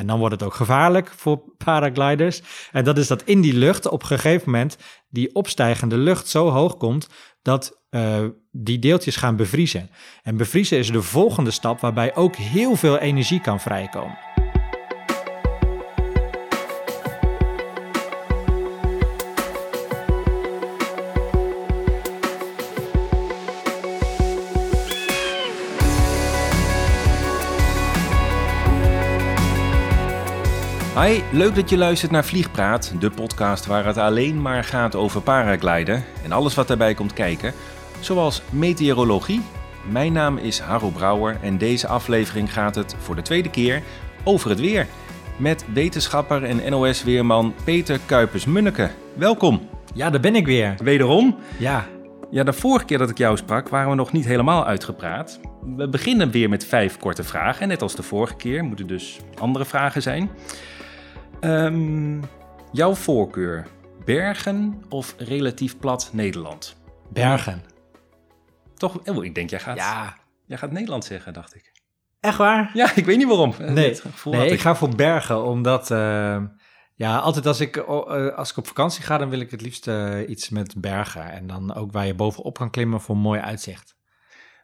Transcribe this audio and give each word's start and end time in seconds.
En 0.00 0.06
dan 0.06 0.18
wordt 0.18 0.34
het 0.34 0.42
ook 0.42 0.54
gevaarlijk 0.54 1.12
voor 1.16 1.42
paragliders. 1.56 2.42
En 2.72 2.84
dat 2.84 2.98
is 2.98 3.06
dat 3.06 3.22
in 3.22 3.40
die 3.40 3.54
lucht 3.54 3.88
op 3.88 4.00
een 4.00 4.08
gegeven 4.08 4.50
moment 4.50 4.76
die 5.08 5.34
opstijgende 5.34 5.96
lucht 5.96 6.28
zo 6.28 6.48
hoog 6.48 6.76
komt 6.76 7.08
dat 7.42 7.80
uh, 7.90 8.18
die 8.50 8.78
deeltjes 8.78 9.16
gaan 9.16 9.36
bevriezen. 9.36 9.90
En 10.22 10.36
bevriezen 10.36 10.78
is 10.78 10.90
de 10.90 11.02
volgende 11.02 11.50
stap 11.50 11.80
waarbij 11.80 12.14
ook 12.14 12.36
heel 12.36 12.76
veel 12.76 12.98
energie 12.98 13.40
kan 13.40 13.60
vrijkomen. 13.60 14.18
Hi, 31.00 31.20
leuk 31.32 31.54
dat 31.54 31.70
je 31.70 31.76
luistert 31.76 32.10
naar 32.10 32.24
Vliegpraat, 32.24 32.92
de 32.98 33.10
podcast 33.10 33.66
waar 33.66 33.86
het 33.86 33.96
alleen 33.96 34.42
maar 34.42 34.64
gaat 34.64 34.94
over 34.94 35.20
paragliden 35.20 36.04
en 36.24 36.32
alles 36.32 36.54
wat 36.54 36.68
daarbij 36.68 36.94
komt 36.94 37.12
kijken, 37.12 37.52
zoals 38.00 38.42
meteorologie. 38.50 39.40
Mijn 39.90 40.12
naam 40.12 40.36
is 40.36 40.58
Harro 40.58 40.88
Brouwer 40.88 41.38
en 41.42 41.58
deze 41.58 41.86
aflevering 41.86 42.52
gaat 42.52 42.74
het 42.74 42.96
voor 42.98 43.14
de 43.14 43.22
tweede 43.22 43.50
keer 43.50 43.82
over 44.24 44.50
het 44.50 44.60
weer. 44.60 44.86
Met 45.36 45.64
wetenschapper 45.72 46.44
en 46.44 46.70
NOS-weerman 46.70 47.54
Peter 47.64 48.00
Kuipers-Munneke. 48.06 48.90
Welkom. 49.14 49.68
Ja, 49.94 50.10
daar 50.10 50.20
ben 50.20 50.36
ik 50.36 50.46
weer. 50.46 50.74
Wederom? 50.82 51.36
Ja. 51.58 51.86
Ja, 52.30 52.44
de 52.44 52.52
vorige 52.52 52.84
keer 52.84 52.98
dat 52.98 53.10
ik 53.10 53.18
jou 53.18 53.36
sprak 53.36 53.68
waren 53.68 53.90
we 53.90 53.96
nog 53.96 54.12
niet 54.12 54.24
helemaal 54.24 54.66
uitgepraat. 54.66 55.40
We 55.76 55.88
beginnen 55.88 56.30
weer 56.30 56.48
met 56.48 56.64
vijf 56.64 56.96
korte 56.96 57.24
vragen. 57.24 57.62
En 57.62 57.68
net 57.68 57.82
als 57.82 57.94
de 57.94 58.02
vorige 58.02 58.36
keer 58.36 58.64
moeten 58.64 58.86
dus 58.86 59.20
andere 59.38 59.64
vragen 59.64 60.02
zijn. 60.02 60.30
Um, 61.40 62.20
jouw 62.72 62.94
voorkeur, 62.94 63.66
Bergen 64.04 64.82
of 64.88 65.14
relatief 65.18 65.78
plat 65.78 66.10
Nederland? 66.12 66.76
Bergen. 67.08 67.62
Toch? 68.74 69.08
Oh, 69.08 69.24
ik 69.24 69.34
denk 69.34 69.50
jij 69.50 69.60
gaat, 69.60 69.76
ja. 69.76 70.16
jij 70.46 70.58
gaat 70.58 70.72
Nederland 70.72 71.04
zeggen, 71.04 71.32
dacht 71.32 71.54
ik. 71.54 71.72
Echt 72.20 72.38
waar? 72.38 72.70
Ja, 72.74 72.94
ik 72.94 73.04
weet 73.04 73.16
niet 73.16 73.28
waarom. 73.28 73.54
Nee, 73.58 73.70
nee 74.24 74.46
ik, 74.46 74.52
ik, 74.52 74.60
ga 74.60 74.74
voor 74.74 74.96
Bergen, 74.96 75.44
omdat... 75.44 75.90
Uh, 75.90 76.42
ja, 76.94 77.18
altijd 77.18 77.46
als 77.46 77.60
ik, 77.60 77.76
uh, 77.76 78.36
als 78.36 78.50
ik 78.50 78.56
op 78.56 78.66
vakantie 78.66 79.02
ga, 79.02 79.18
dan 79.18 79.28
wil 79.28 79.40
ik 79.40 79.50
het 79.50 79.60
liefst 79.60 79.86
uh, 79.86 80.28
iets 80.28 80.48
met 80.48 80.80
bergen. 80.80 81.30
En 81.30 81.46
dan 81.46 81.74
ook 81.74 81.92
waar 81.92 82.06
je 82.06 82.14
bovenop 82.14 82.58
kan 82.58 82.70
klimmen 82.70 83.00
voor 83.00 83.14
een 83.14 83.20
mooi 83.20 83.40
uitzicht. 83.40 83.96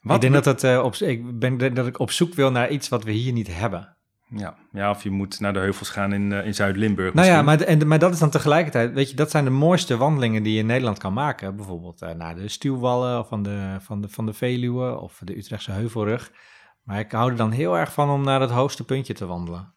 Wat 0.00 0.14
ik 0.14 0.20
denk 0.20 0.34
dat, 0.34 0.44
het, 0.44 0.62
uh, 0.62 0.84
op, 0.84 0.94
ik 0.94 1.38
ben, 1.38 1.74
dat 1.74 1.86
ik 1.86 1.98
op 1.98 2.10
zoek 2.10 2.34
wil 2.34 2.50
naar 2.50 2.70
iets 2.70 2.88
wat 2.88 3.04
we 3.04 3.10
hier 3.10 3.32
niet 3.32 3.56
hebben. 3.56 3.95
Ja. 4.28 4.56
ja, 4.72 4.90
of 4.90 5.02
je 5.02 5.10
moet 5.10 5.40
naar 5.40 5.52
de 5.52 5.58
heuvels 5.58 5.90
gaan 5.90 6.12
in, 6.12 6.30
uh, 6.30 6.46
in 6.46 6.54
Zuid-Limburg. 6.54 7.14
Nou 7.14 7.26
ja, 7.26 7.42
maar, 7.42 7.60
en, 7.60 7.88
maar 7.88 7.98
dat 7.98 8.12
is 8.12 8.18
dan 8.18 8.30
tegelijkertijd, 8.30 8.92
weet 8.92 9.10
je, 9.10 9.16
dat 9.16 9.30
zijn 9.30 9.44
de 9.44 9.50
mooiste 9.50 9.96
wandelingen 9.96 10.42
die 10.42 10.52
je 10.52 10.58
in 10.58 10.66
Nederland 10.66 10.98
kan 10.98 11.12
maken. 11.12 11.56
Bijvoorbeeld 11.56 12.02
uh, 12.02 12.10
naar 12.10 12.34
de 12.34 12.48
Stuwwallen 12.48 13.26
van 13.26 13.42
de, 13.42 13.76
van, 13.80 14.00
de, 14.00 14.08
van 14.08 14.26
de 14.26 14.32
Veluwe 14.32 15.00
of 15.00 15.20
de 15.24 15.36
Utrechtse 15.36 15.70
Heuvelrug. 15.70 16.32
Maar 16.82 16.98
ik 16.98 17.12
hou 17.12 17.30
er 17.30 17.36
dan 17.36 17.50
heel 17.50 17.78
erg 17.78 17.92
van 17.92 18.10
om 18.10 18.24
naar 18.24 18.40
het 18.40 18.50
hoogste 18.50 18.84
puntje 18.84 19.14
te 19.14 19.26
wandelen. 19.26 19.74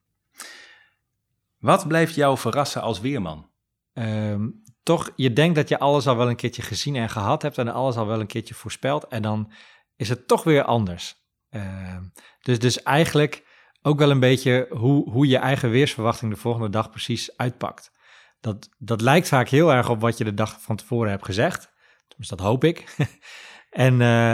Wat 1.57 1.87
blijft 1.87 2.15
jou 2.15 2.37
verrassen 2.37 2.81
als 2.81 2.99
weerman? 2.99 3.49
Um, 3.93 4.63
toch, 4.83 5.11
je 5.15 5.33
denkt 5.33 5.55
dat 5.55 5.69
je 5.69 5.79
alles 5.79 6.07
al 6.07 6.17
wel 6.17 6.29
een 6.29 6.35
keertje 6.35 6.61
gezien 6.61 6.95
en 6.95 7.09
gehad 7.09 7.41
hebt 7.41 7.57
en 7.57 7.73
alles 7.73 7.95
al 7.95 8.07
wel 8.07 8.19
een 8.19 8.27
keertje 8.27 8.53
voorspeld. 8.53 9.07
En 9.07 9.21
dan 9.21 9.51
is 9.95 10.09
het 10.09 10.27
toch 10.27 10.43
weer 10.43 10.63
anders. 10.63 11.15
Uh, 11.51 11.97
dus, 12.41 12.59
dus 12.59 12.83
eigenlijk 12.83 13.47
ook 13.81 13.99
wel 13.99 14.11
een 14.11 14.19
beetje 14.19 14.67
hoe, 14.69 15.09
hoe 15.09 15.27
je 15.27 15.37
eigen 15.37 15.69
weersverwachting 15.69 16.31
de 16.31 16.39
volgende 16.39 16.69
dag 16.69 16.89
precies 16.89 17.37
uitpakt. 17.37 17.91
Dat, 18.39 18.69
dat 18.77 19.01
lijkt 19.01 19.27
vaak 19.27 19.49
heel 19.49 19.73
erg 19.73 19.89
op 19.89 20.01
wat 20.01 20.17
je 20.17 20.23
de 20.23 20.33
dag 20.33 20.61
van 20.61 20.75
tevoren 20.75 21.09
hebt 21.09 21.25
gezegd. 21.25 21.71
Dus 22.17 22.27
dat 22.27 22.39
hoop 22.39 22.63
ik. 22.63 22.95
en, 23.69 23.99
uh, 23.99 24.33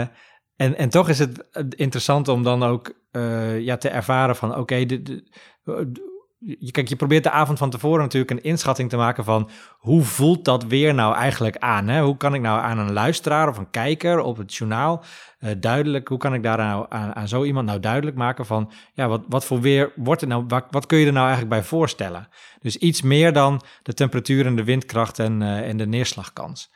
en, 0.56 0.76
en 0.76 0.88
toch 0.88 1.08
is 1.08 1.18
het 1.18 1.48
interessant 1.76 2.28
om 2.28 2.42
dan 2.42 2.62
ook 2.62 2.94
uh, 3.12 3.60
ja, 3.60 3.76
te 3.76 3.88
ervaren 3.88 4.36
van 4.36 4.50
oké, 4.50 4.60
okay, 4.60 4.86
je, 6.46 6.70
kijk, 6.70 6.88
je 6.88 6.96
probeert 6.96 7.24
de 7.24 7.30
avond 7.30 7.58
van 7.58 7.70
tevoren 7.70 8.00
natuurlijk 8.00 8.30
een 8.30 8.42
inschatting 8.42 8.88
te 8.88 8.96
maken 8.96 9.24
van 9.24 9.50
hoe 9.78 10.02
voelt 10.02 10.44
dat 10.44 10.64
weer 10.64 10.94
nou 10.94 11.14
eigenlijk 11.14 11.56
aan? 11.56 11.88
Hè? 11.88 12.02
Hoe 12.02 12.16
kan 12.16 12.34
ik 12.34 12.40
nou 12.40 12.60
aan 12.60 12.78
een 12.78 12.92
luisteraar 12.92 13.48
of 13.48 13.58
een 13.58 13.70
kijker 13.70 14.20
op 14.20 14.36
het 14.36 14.54
journaal 14.54 15.04
uh, 15.40 15.50
duidelijk, 15.60 16.08
hoe 16.08 16.18
kan 16.18 16.34
ik 16.34 16.42
daar 16.42 16.56
nou 16.56 16.86
aan, 16.88 17.14
aan 17.14 17.28
zo 17.28 17.44
iemand 17.44 17.66
nou 17.66 17.80
duidelijk 17.80 18.16
maken 18.16 18.46
van 18.46 18.72
ja, 18.92 19.08
wat, 19.08 19.24
wat 19.28 19.44
voor 19.44 19.60
weer 19.60 19.92
wordt 19.96 20.22
er 20.22 20.28
nou, 20.28 20.44
wat, 20.48 20.66
wat 20.70 20.86
kun 20.86 20.98
je 20.98 21.06
er 21.06 21.12
nou 21.12 21.26
eigenlijk 21.26 21.54
bij 21.54 21.64
voorstellen? 21.64 22.28
Dus 22.60 22.76
iets 22.76 23.02
meer 23.02 23.32
dan 23.32 23.62
de 23.82 23.94
temperatuur 23.94 24.46
en 24.46 24.56
de 24.56 24.64
windkracht 24.64 25.18
en, 25.18 25.40
uh, 25.40 25.68
en 25.68 25.76
de 25.76 25.86
neerslagkans. 25.86 26.72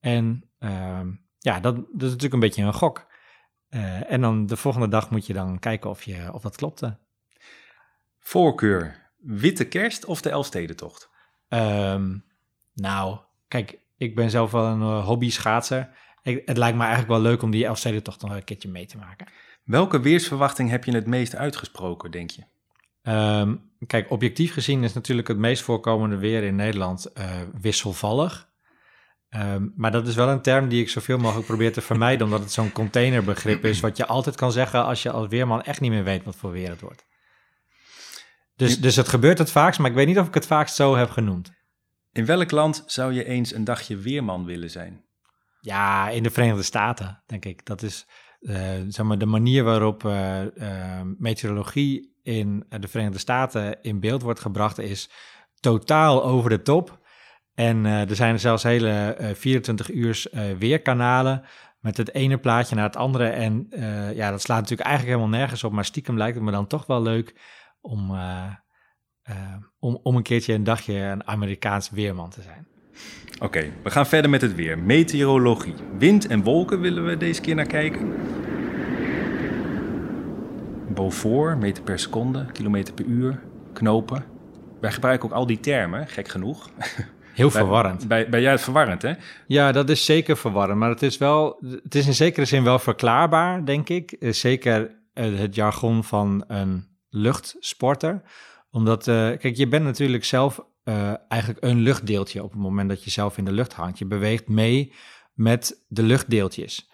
En 0.00 0.50
uh, 0.58 1.00
ja, 1.38 1.60
dat, 1.60 1.74
dat, 1.74 1.84
is 1.84 2.08
natuurlijk 2.08 2.32
een 2.32 2.40
beetje 2.40 2.62
een 2.62 2.74
gok. 2.74 3.10
Uh, 3.70 4.12
en 4.12 4.20
dan 4.20 4.46
de 4.46 4.56
volgende 4.56 4.88
dag 4.88 5.10
moet 5.10 5.26
je 5.26 5.32
dan 5.32 5.58
kijken 5.58 5.90
of, 5.90 6.02
je, 6.02 6.32
of 6.32 6.42
dat 6.42 6.56
klopte. 6.56 6.98
Voorkeur 8.18 9.01
Witte 9.22 9.64
Kerst 9.64 10.04
of 10.04 10.20
de 10.20 10.30
Elfstedentocht? 10.30 11.10
Um, 11.48 12.24
nou, 12.74 13.18
kijk, 13.48 13.78
ik 13.96 14.14
ben 14.14 14.30
zelf 14.30 14.50
wel 14.50 14.64
een 14.64 14.80
uh, 14.80 15.04
hobby 15.04 15.30
schaatser. 15.30 15.88
Ik, 16.22 16.42
het 16.46 16.56
lijkt 16.56 16.76
me 16.76 16.82
eigenlijk 16.82 17.12
wel 17.12 17.20
leuk 17.20 17.42
om 17.42 17.50
die 17.50 17.66
Elfstedentocht 17.66 18.22
nog 18.22 18.34
een 18.34 18.44
keertje 18.44 18.68
mee 18.68 18.86
te 18.86 18.98
maken. 18.98 19.26
Welke 19.64 20.00
weersverwachting 20.00 20.70
heb 20.70 20.84
je 20.84 20.94
het 20.94 21.06
meest 21.06 21.36
uitgesproken, 21.36 22.10
denk 22.10 22.30
je? 22.30 22.42
Um, 23.10 23.70
kijk, 23.86 24.10
objectief 24.10 24.52
gezien 24.52 24.84
is 24.84 24.92
natuurlijk 24.92 25.28
het 25.28 25.38
meest 25.38 25.62
voorkomende 25.62 26.16
weer 26.16 26.42
in 26.42 26.56
Nederland 26.56 27.10
uh, 27.18 27.24
wisselvallig. 27.60 28.50
Um, 29.30 29.72
maar 29.76 29.90
dat 29.90 30.06
is 30.06 30.14
wel 30.14 30.28
een 30.28 30.42
term 30.42 30.68
die 30.68 30.82
ik 30.82 30.88
zoveel 30.88 31.18
mogelijk 31.18 31.46
probeer 31.46 31.72
te 31.72 31.80
vermijden, 31.80 32.26
omdat 32.26 32.40
het 32.40 32.52
zo'n 32.52 32.72
containerbegrip 32.72 33.64
is, 33.64 33.80
wat 33.80 33.96
je 33.96 34.06
altijd 34.06 34.36
kan 34.36 34.52
zeggen 34.52 34.84
als 34.84 35.02
je 35.02 35.10
als 35.10 35.28
weerman 35.28 35.62
echt 35.62 35.80
niet 35.80 35.90
meer 35.90 36.04
weet 36.04 36.24
wat 36.24 36.36
voor 36.36 36.50
weer 36.50 36.68
het 36.68 36.80
wordt. 36.80 37.06
Dus, 38.56 38.80
dus 38.80 38.96
het 38.96 39.08
gebeurt 39.08 39.38
het 39.38 39.50
vaakst, 39.50 39.80
maar 39.80 39.90
ik 39.90 39.96
weet 39.96 40.06
niet 40.06 40.18
of 40.18 40.26
ik 40.26 40.34
het 40.34 40.46
vaakst 40.46 40.74
zo 40.74 40.96
heb 40.96 41.10
genoemd. 41.10 41.52
In 42.12 42.26
welk 42.26 42.50
land 42.50 42.82
zou 42.86 43.12
je 43.12 43.24
eens 43.24 43.54
een 43.54 43.64
dagje 43.64 43.96
weerman 43.96 44.44
willen 44.44 44.70
zijn? 44.70 45.04
Ja, 45.60 46.08
in 46.08 46.22
de 46.22 46.30
Verenigde 46.30 46.62
Staten, 46.62 47.22
denk 47.26 47.44
ik. 47.44 47.66
Dat 47.66 47.82
is 47.82 48.06
uh, 48.40 48.56
zeg 48.88 49.06
maar 49.06 49.18
de 49.18 49.26
manier 49.26 49.64
waarop 49.64 50.04
uh, 50.04 50.40
uh, 50.54 51.00
meteorologie 51.18 52.16
in 52.22 52.66
de 52.68 52.88
Verenigde 52.88 53.18
Staten 53.18 53.82
in 53.82 54.00
beeld 54.00 54.22
wordt 54.22 54.40
gebracht, 54.40 54.78
is 54.78 55.10
totaal 55.60 56.24
over 56.24 56.50
de 56.50 56.62
top. 56.62 57.00
En 57.54 57.84
er 57.84 58.16
zijn 58.16 58.40
zelfs 58.40 58.62
hele 58.62 59.16
24 59.34 59.90
uur 59.90 60.24
weerkanalen 60.58 61.42
met 61.80 61.96
het 61.96 62.14
ene 62.14 62.38
plaatje 62.38 62.74
naar 62.74 62.84
het 62.84 62.96
andere. 62.96 63.28
En 63.28 63.66
ja, 64.14 64.30
dat 64.30 64.42
slaat 64.42 64.60
natuurlijk 64.60 64.88
eigenlijk 64.88 65.18
helemaal 65.18 65.38
nergens 65.38 65.64
op, 65.64 65.72
maar 65.72 65.84
stiekem 65.84 66.16
lijkt 66.16 66.34
het 66.34 66.44
me 66.44 66.50
dan 66.50 66.66
toch 66.66 66.86
wel 66.86 67.02
leuk 67.02 67.34
om, 67.82 68.10
uh, 68.10 68.44
uh, 69.30 69.56
om, 69.78 69.98
om 70.02 70.16
een 70.16 70.22
keertje 70.22 70.54
een 70.54 70.64
dagje 70.64 70.94
een 70.94 71.26
Amerikaans 71.26 71.90
weerman 71.90 72.30
te 72.30 72.42
zijn. 72.42 72.66
Oké, 73.34 73.44
okay, 73.44 73.72
we 73.82 73.90
gaan 73.90 74.06
verder 74.06 74.30
met 74.30 74.40
het 74.40 74.54
weer. 74.54 74.78
Meteorologie. 74.78 75.74
Wind 75.98 76.26
en 76.26 76.42
wolken 76.42 76.80
willen 76.80 77.06
we 77.06 77.16
deze 77.16 77.40
keer 77.40 77.54
naar 77.54 77.66
kijken. 77.66 78.14
Beaufort, 80.94 81.58
meter 81.58 81.82
per 81.82 81.98
seconde, 81.98 82.46
kilometer 82.52 82.94
per 82.94 83.04
uur, 83.04 83.42
knopen. 83.72 84.24
Wij 84.80 84.92
gebruiken 84.92 85.28
ook 85.28 85.34
al 85.34 85.46
die 85.46 85.60
termen, 85.60 86.08
gek 86.08 86.28
genoeg. 86.28 86.70
Heel 87.34 87.50
verwarrend. 87.50 88.08
Bij, 88.08 88.28
bij, 88.28 88.42
het 88.42 88.60
verwarrend, 88.60 89.02
hè? 89.02 89.12
Ja, 89.46 89.72
dat 89.72 89.90
is 89.90 90.04
zeker 90.04 90.36
verwarrend. 90.36 90.78
Maar 90.78 90.90
het 90.90 91.02
is 91.02 91.18
wel, 91.18 91.64
het 91.82 91.94
is 91.94 92.06
in 92.06 92.14
zekere 92.14 92.46
zin 92.46 92.64
wel 92.64 92.78
verklaarbaar, 92.78 93.64
denk 93.64 93.88
ik. 93.88 94.16
Zeker 94.20 94.90
het 95.12 95.54
jargon 95.54 96.04
van 96.04 96.44
een 96.46 96.91
luchtsporter. 97.12 98.22
Omdat, 98.70 99.06
uh, 99.06 99.14
kijk, 99.14 99.56
je 99.56 99.68
bent 99.68 99.84
natuurlijk 99.84 100.24
zelf 100.24 100.64
uh, 100.84 101.12
eigenlijk 101.28 101.64
een 101.64 101.78
luchtdeeltje 101.78 102.42
op 102.42 102.50
het 102.50 102.60
moment 102.60 102.88
dat 102.88 103.04
je 103.04 103.10
zelf 103.10 103.38
in 103.38 103.44
de 103.44 103.52
lucht 103.52 103.72
hangt. 103.72 103.98
Je 103.98 104.06
beweegt 104.06 104.48
mee 104.48 104.92
met 105.34 105.84
de 105.88 106.02
luchtdeeltjes. 106.02 106.90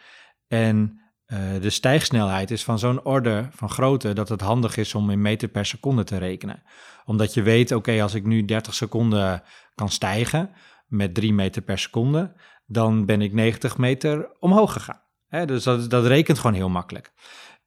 En 0.49 1.01
uh, 1.27 1.39
de 1.61 1.71
stijgsnelheid 1.71 2.51
is 2.51 2.65
van 2.65 2.79
zo'n 2.79 3.05
orde 3.05 3.49
van 3.51 3.71
grootte 3.71 4.13
dat 4.13 4.29
het 4.29 4.41
handig 4.41 4.77
is 4.77 4.95
om 4.95 5.11
in 5.11 5.23
meter 5.23 5.49
per 5.49 5.67
seconde 5.67 6.05
te 6.05 6.19
rekenen. 6.19 6.63
Omdat 7.05 7.35
je 7.35 7.43
weet, 7.43 7.73
oké, 7.73 8.03
als 8.03 8.15
ik 8.15 8.25
nu 8.25 8.45
30 8.45 8.75
seconden 8.75 9.43
kan 9.75 9.89
stijgen 9.89 10.51
met 10.87 11.15
3 11.15 11.33
meter 11.33 11.63
per 11.63 11.79
seconde, 11.79 12.33
dan 12.67 13.07
ben 13.07 13.23
ik 13.23 13.33
90 13.33 13.79
meter 13.79 14.37
omhoog 14.39 14.73
gegaan. 14.73 15.01
Dus 15.47 15.63
dat, 15.63 15.91
dat 15.91 16.07
rekent 16.07 16.39
gewoon 16.39 16.57
heel 16.57 16.69
makkelijk. 16.69 17.13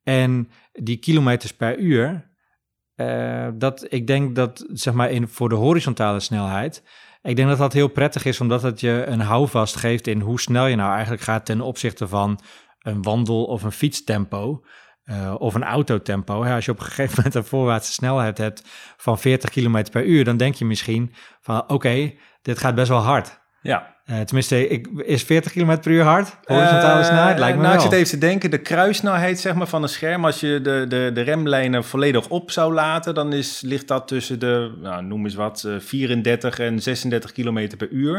En 0.04 0.50
die 0.74 0.98
kilometers 0.98 1.54
per 1.54 1.78
uur, 1.78 2.31
uh, 3.02 3.48
dat 3.54 3.86
ik 3.90 4.08
denk 4.08 4.36
dat, 4.36 4.66
zeg 4.68 4.94
maar, 4.94 5.12
in, 5.12 5.28
voor 5.28 5.50
de 5.50 5.56
horizontale 5.56 6.20
snelheid, 6.20 6.84
ik 7.22 7.36
denk 7.36 7.50
dat 7.50 7.58
dat 7.58 7.74
heel 7.74 7.88
prettig 7.88 8.26
is, 8.26 8.42
omdat 8.42 8.62
het 8.62 8.80
je 8.80 9.04
een 9.06 9.20
houvast 9.20 9.76
geeft 9.76 10.08
in 10.08 10.22
hoe 10.22 10.40
snel 10.40 10.66
je 10.66 10.76
nou 10.76 10.92
eigenlijk 10.92 11.22
gaat 11.22 11.46
ten 11.46 11.62
opzichte 11.62 12.08
van 12.08 12.40
een 12.80 13.02
wandel- 13.02 13.46
of 13.46 13.64
een 13.64 13.72
fietstempo. 13.72 14.64
uh, 15.06 15.36
of 15.38 15.54
een 15.54 15.64
autotempo. 15.64 16.44
Als 16.44 16.66
je 16.66 16.72
op 16.72 16.80
een 16.80 16.86
gegeven 16.86 17.14
moment 17.16 17.36
een 17.36 17.44
voorwaartse 17.44 17.92
snelheid 17.92 18.38
hebt 18.38 18.64
van 18.98 19.20
40 19.20 19.50
km 19.50 19.84
per 19.92 20.06
uur, 20.06 20.24
dan 20.24 20.38
denk 20.38 20.56
je 20.56 20.66
misschien 20.66 21.14
van 21.42 21.70
oké, 21.70 22.14
dit 22.42 22.58
gaat 22.58 22.76
best 22.76 22.90
wel 22.90 23.00
hard. 23.00 23.40
Ja. 23.62 23.96
Uh, 24.12 24.20
tenminste, 24.20 24.68
ik, 24.68 24.88
is 24.88 25.24
40 25.24 25.52
km 25.52 25.80
per 25.80 25.92
uur 25.92 26.04
hard? 26.04 26.38
Horizontale 26.44 27.00
uh, 27.00 27.06
snelheid? 27.06 27.40
Lijkt 27.40 27.58
me 27.58 27.64
nou, 27.64 27.76
wel. 27.76 27.86
ik 27.86 27.90
zit 27.92 28.00
even 28.00 28.20
te 28.20 28.26
denken, 28.26 28.52
de 28.52 28.58
kruissnelheid 28.58 29.40
zeg 29.40 29.54
maar, 29.54 29.68
van 29.68 29.84
een 29.84 29.90
scherm, 29.90 30.26
als 30.26 30.40
je 30.40 30.60
de, 30.62 30.86
de, 30.88 31.12
de 31.14 31.22
remlijnen 31.22 31.84
volledig 31.84 32.30
op 32.30 32.52
zou 32.52 32.74
laten, 32.74 33.14
dan 33.14 33.34
is, 33.34 33.62
ligt 33.62 33.88
dat 33.88 34.08
tussen 34.08 34.40
de, 34.40 34.78
nou, 34.82 35.04
noem 35.04 35.24
eens 35.24 35.36
wat, 35.36 35.68
34 35.80 36.60
en 36.60 36.82
36 36.82 37.32
km 37.32 37.78
per 37.78 37.90
uur. 37.90 38.14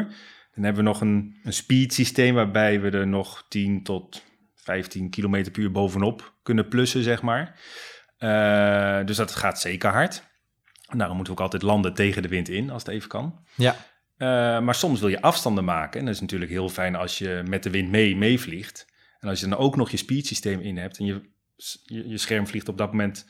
Dan 0.54 0.64
hebben 0.64 0.84
we 0.84 0.88
nog 0.88 1.00
een, 1.00 1.36
een 1.42 1.52
speed 1.52 1.94
systeem 1.94 2.34
waarbij 2.34 2.80
we 2.80 2.90
er 2.90 3.06
nog 3.06 3.44
10 3.48 3.82
tot 3.82 4.22
15 4.54 5.10
km 5.10 5.50
per 5.50 5.62
uur 5.62 5.70
bovenop 5.70 6.32
kunnen 6.42 6.68
plussen, 6.68 7.02
zeg 7.02 7.22
maar. 7.22 7.60
Uh, 8.18 9.06
dus 9.06 9.16
dat 9.16 9.34
gaat 9.34 9.60
zeker 9.60 9.90
hard. 9.90 10.22
Daarom 10.96 11.16
moeten 11.16 11.34
we 11.34 11.40
ook 11.40 11.44
altijd 11.44 11.62
landen 11.62 11.94
tegen 11.94 12.22
de 12.22 12.28
wind 12.28 12.48
in, 12.48 12.70
als 12.70 12.82
het 12.82 12.94
even 12.94 13.08
kan. 13.08 13.44
Ja. 13.54 13.76
Uh, 14.18 14.28
maar 14.60 14.74
soms 14.74 15.00
wil 15.00 15.08
je 15.08 15.22
afstanden 15.22 15.64
maken. 15.64 16.00
En 16.00 16.06
dat 16.06 16.14
is 16.14 16.20
natuurlijk 16.20 16.50
heel 16.50 16.68
fijn 16.68 16.94
als 16.94 17.18
je 17.18 17.42
met 17.46 17.62
de 17.62 17.70
wind 17.70 17.90
mee 17.90 18.16
meevliegt. 18.16 18.86
En 19.18 19.28
als 19.28 19.40
je 19.40 19.48
dan 19.48 19.58
ook 19.58 19.76
nog 19.76 19.90
je 19.90 19.96
speed 19.96 20.26
systeem 20.26 20.60
in 20.60 20.76
hebt 20.76 20.98
en 20.98 21.04
je, 21.04 21.20
je, 21.84 22.08
je 22.08 22.18
scherm 22.18 22.46
vliegt 22.46 22.68
op 22.68 22.78
dat 22.78 22.90
moment 22.90 23.28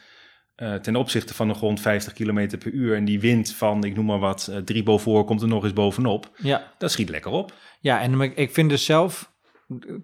uh, 0.56 0.74
ten 0.74 0.96
opzichte 0.96 1.34
van 1.34 1.48
de 1.48 1.54
grond 1.54 1.80
50 1.80 2.12
km 2.12 2.58
per 2.58 2.72
uur. 2.72 2.96
En 2.96 3.04
die 3.04 3.20
wind 3.20 3.54
van, 3.54 3.84
ik 3.84 3.94
noem 3.94 4.06
maar 4.06 4.18
wat, 4.18 4.48
uh, 4.50 4.56
drie 4.56 4.82
boven 4.82 5.24
komt 5.24 5.42
er 5.42 5.48
nog 5.48 5.64
eens 5.64 5.72
bovenop. 5.72 6.30
Ja. 6.36 6.72
Dat 6.78 6.90
schiet 6.90 7.08
lekker 7.08 7.30
op. 7.30 7.54
Ja, 7.80 8.00
en 8.00 8.36
ik 8.36 8.52
vind 8.52 8.70
dus 8.70 8.84
zelf 8.84 9.32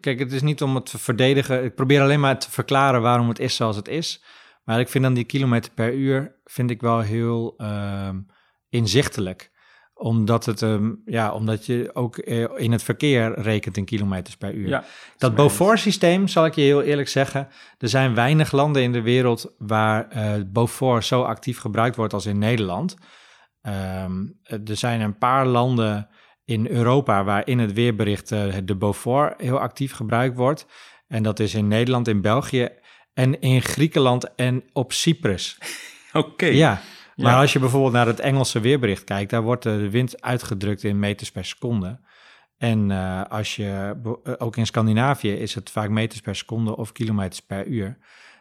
Kijk, 0.01 0.19
het 0.19 0.33
is 0.33 0.43
niet 0.43 0.63
om 0.63 0.75
het 0.75 0.87
te 0.87 0.99
verdedigen. 0.99 1.65
Ik 1.65 1.75
probeer 1.75 2.01
alleen 2.01 2.21
maar 2.21 2.39
te 2.39 2.51
verklaren 2.51 3.03
waarom 3.03 3.29
het 3.29 3.39
is 3.39 3.57
zoals 3.57 3.77
het 3.77 3.89
is. 3.89 4.25
Maar 4.65 4.81
ik 4.81 4.89
vind 4.89 5.05
dan 5.05 5.15
die 5.15 5.25
kilometer 5.25 5.73
per 5.73 5.95
uur 5.95 6.37
vind 6.45 6.71
ik 6.71 6.81
wel 6.81 7.01
heel 7.01 7.55
uh, 7.59 8.11
inzichtelijk. 8.69 9.51
Omdat, 9.99 10.47
het, 10.47 10.61
um, 10.61 11.03
ja, 11.05 11.33
omdat 11.33 11.67
je 11.67 11.91
ook 11.93 12.17
uh, 12.17 12.47
in 12.56 12.73
het 12.73 12.83
verkeer 12.83 13.41
rekent 13.41 13.77
in 13.77 13.85
kilometers 13.85 14.37
per 14.37 14.55
uur. 14.55 14.69
Ja, 14.69 14.85
dat 15.17 15.35
Beaufort-systeem, 15.35 16.29
zal 16.29 16.47
ik 16.47 16.55
je 16.55 16.61
heel 16.61 16.83
eerlijk 16.83 17.09
zeggen. 17.09 17.49
Er 17.79 17.89
zijn 17.89 18.15
weinig 18.15 18.53
landen 18.53 18.83
in 18.83 18.93
de 18.93 19.03
wereld 19.03 19.55
waar 19.59 20.09
uh, 20.17 20.33
Beaufort 20.47 21.05
zo 21.05 21.23
actief 21.23 21.59
gebruikt 21.59 21.97
wordt 21.97 22.12
als 22.12 22.27
in 22.27 22.39
Nederland. 22.39 22.97
Um, 23.62 24.39
er 24.43 24.77
zijn 24.77 25.00
een 25.00 25.19
paar 25.19 25.47
landen 25.47 26.09
in 26.45 26.67
Europa, 26.67 27.25
waar 27.25 27.47
in 27.47 27.59
het 27.59 27.73
weerbericht 27.73 28.31
uh, 28.31 28.55
de 28.65 28.77
Beaufort 28.77 29.41
heel 29.41 29.59
actief 29.59 29.93
gebruikt 29.93 30.37
wordt. 30.37 30.67
En 31.09 31.23
dat 31.23 31.41
is 31.41 31.55
in 31.55 31.69
Nederland, 31.69 32.09
in 32.09 32.21
België 32.21 32.69
en 33.15 33.41
in 33.41 33.62
Griekenland 33.62 34.35
en 34.35 34.65
op 34.73 34.93
Cyprus. 34.93 35.59
Oké. 36.12 36.29
Okay. 36.29 36.55
Ja, 36.55 36.81
maar 37.23 37.37
als 37.37 37.53
je 37.53 37.59
bijvoorbeeld 37.59 37.93
naar 37.93 38.06
het 38.06 38.20
Engelse 38.20 38.61
weerbericht 38.61 39.05
kijkt, 39.05 39.31
daar 39.31 39.43
wordt 39.43 39.62
de 39.62 39.91
wind 39.91 40.23
uitgedrukt 40.23 40.85
in 40.85 40.99
meters 40.99 41.31
per 41.31 41.44
seconde. 41.44 42.00
En 42.56 42.91
uh, 42.91 43.23
als 43.25 43.56
je, 43.56 43.97
ook 44.38 44.56
in 44.56 44.67
Scandinavië 44.67 45.32
is 45.32 45.55
het 45.55 45.70
vaak 45.70 45.88
meters 45.88 46.20
per 46.20 46.37
seconde 46.37 46.76
of 46.76 46.93
kilometers 46.93 47.41
per 47.41 47.67
uur. 47.67 47.99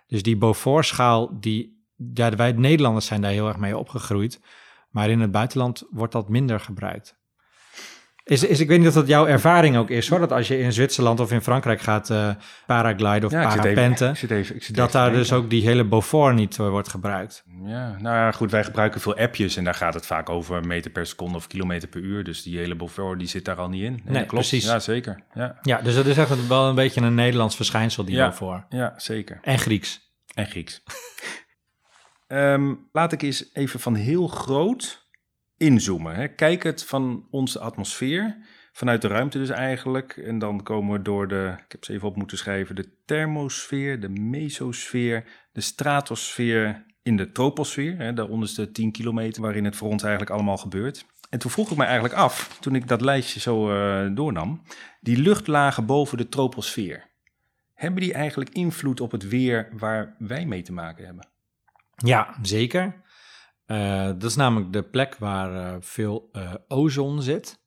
Dus 0.07 0.23
die 0.23 0.37
Beaufort-schaal, 0.37 1.39
die, 1.39 1.85
ja, 2.13 2.35
wij 2.35 2.51
Nederlanders 2.51 3.05
zijn 3.05 3.21
daar 3.21 3.31
heel 3.31 3.47
erg 3.47 3.57
mee 3.57 3.77
opgegroeid. 3.77 4.41
Maar 4.89 5.09
in 5.09 5.19
het 5.19 5.31
buitenland 5.31 5.83
wordt 5.89 6.13
dat 6.13 6.29
minder 6.29 6.59
gebruikt. 6.59 7.17
Is, 8.27 8.43
is, 8.43 8.59
ik 8.59 8.67
weet 8.67 8.79
niet 8.79 8.87
of 8.87 8.93
dat 8.93 9.07
jouw 9.07 9.27
ervaring 9.27 9.77
ook 9.77 9.89
is, 9.89 10.09
hoor. 10.09 10.19
Dat 10.19 10.31
als 10.31 10.47
je 10.47 10.59
in 10.59 10.73
Zwitserland 10.73 11.19
of 11.19 11.31
in 11.31 11.41
Frankrijk 11.41 11.81
gaat 11.81 12.09
uh, 12.09 12.29
paragliden 12.65 13.25
of 13.25 13.31
ja, 13.31 13.55
parapenten, 13.55 14.15
dat 14.71 14.91
daar 14.91 15.11
dus 15.11 15.33
ook 15.33 15.49
die 15.49 15.65
hele 15.65 15.83
Beaufort 15.83 16.35
niet 16.35 16.57
uh, 16.57 16.69
wordt 16.69 16.89
gebruikt. 16.89 17.43
Ja, 17.65 17.95
nou 17.99 18.15
ja, 18.15 18.31
goed, 18.31 18.51
wij 18.51 18.63
gebruiken 18.63 19.01
veel 19.01 19.15
appjes 19.15 19.55
en 19.55 19.63
daar 19.63 19.73
gaat 19.73 19.93
het 19.93 20.05
vaak 20.05 20.29
over 20.29 20.65
meter 20.65 20.91
per 20.91 21.05
seconde 21.05 21.37
of 21.37 21.47
kilometer 21.47 21.87
per 21.87 22.01
uur. 22.01 22.23
Dus 22.23 22.43
die 22.43 22.57
hele 22.57 22.75
Beaufort, 22.75 23.19
die 23.19 23.27
zit 23.27 23.45
daar 23.45 23.55
al 23.55 23.69
niet 23.69 23.83
in. 23.83 23.91
Nee, 23.91 24.01
nee 24.03 24.25
klopt. 24.25 24.33
precies. 24.33 24.65
Ja, 24.65 24.79
zeker. 24.79 25.23
Ja. 25.33 25.57
ja, 25.61 25.81
dus 25.81 25.95
dat 25.95 26.05
is 26.05 26.17
echt 26.17 26.47
wel 26.47 26.69
een 26.69 26.75
beetje 26.75 27.01
een 27.01 27.15
Nederlands 27.15 27.55
verschijnsel, 27.55 28.05
die 28.05 28.15
ja, 28.15 28.27
Beaufort. 28.27 28.63
Ja, 28.69 28.93
zeker. 28.97 29.39
En 29.41 29.59
Grieks. 29.59 30.11
En 30.33 30.45
Grieks. 30.45 30.83
um, 32.27 32.87
laat 32.91 33.11
ik 33.11 33.21
eens 33.21 33.49
even 33.53 33.79
van 33.79 33.95
heel 33.95 34.27
groot 34.27 35.06
inzoomen. 35.57 36.15
Hè. 36.15 36.27
Kijk 36.27 36.63
het 36.63 36.85
van 36.85 37.27
onze 37.31 37.59
atmosfeer, 37.59 38.37
vanuit 38.71 39.01
de 39.01 39.07
ruimte 39.07 39.37
dus 39.37 39.49
eigenlijk. 39.49 40.17
En 40.17 40.39
dan 40.39 40.63
komen 40.63 40.97
we 40.97 41.01
door 41.01 41.27
de, 41.27 41.53
ik 41.65 41.71
heb 41.71 41.85
ze 41.85 41.93
even 41.93 42.07
op 42.07 42.15
moeten 42.15 42.37
schrijven, 42.37 42.75
de 42.75 42.89
thermosfeer, 43.05 43.99
de 43.99 44.09
mesosfeer, 44.09 45.23
de 45.51 45.61
stratosfeer 45.61 46.85
in 47.01 47.17
de 47.17 47.31
troposfeer, 47.31 47.97
hè, 47.97 48.13
de 48.13 48.27
onderste 48.27 48.71
10 48.71 48.91
kilometer 48.91 49.41
waarin 49.41 49.65
het 49.65 49.75
voor 49.75 49.89
ons 49.89 50.01
eigenlijk 50.01 50.31
allemaal 50.31 50.57
gebeurt. 50.57 51.05
En 51.29 51.39
toen 51.39 51.51
vroeg 51.51 51.71
ik 51.71 51.77
me 51.77 51.83
eigenlijk 51.83 52.13
af, 52.13 52.57
toen 52.59 52.75
ik 52.75 52.87
dat 52.87 53.01
lijstje 53.01 53.39
zo 53.39 53.71
uh, 53.71 54.15
doornam, 54.15 54.61
die 55.01 55.17
luchtlagen 55.17 55.85
boven 55.85 56.17
de 56.17 56.29
troposfeer, 56.29 57.07
hebben 57.73 58.01
die 58.01 58.13
eigenlijk 58.13 58.49
invloed 58.49 59.01
op 59.01 59.11
het 59.11 59.27
weer 59.27 59.69
waar 59.77 60.15
wij 60.19 60.45
mee 60.45 60.61
te 60.61 60.73
maken 60.73 61.05
hebben? 61.05 61.27
Ja, 61.95 62.35
zeker. 62.41 62.95
Uh, 63.67 64.05
dat 64.05 64.23
is 64.23 64.35
namelijk 64.35 64.73
de 64.73 64.83
plek 64.83 65.15
waar 65.15 65.53
uh, 65.53 65.75
veel 65.79 66.29
uh, 66.31 66.53
ozon 66.67 67.21
zit. 67.21 67.65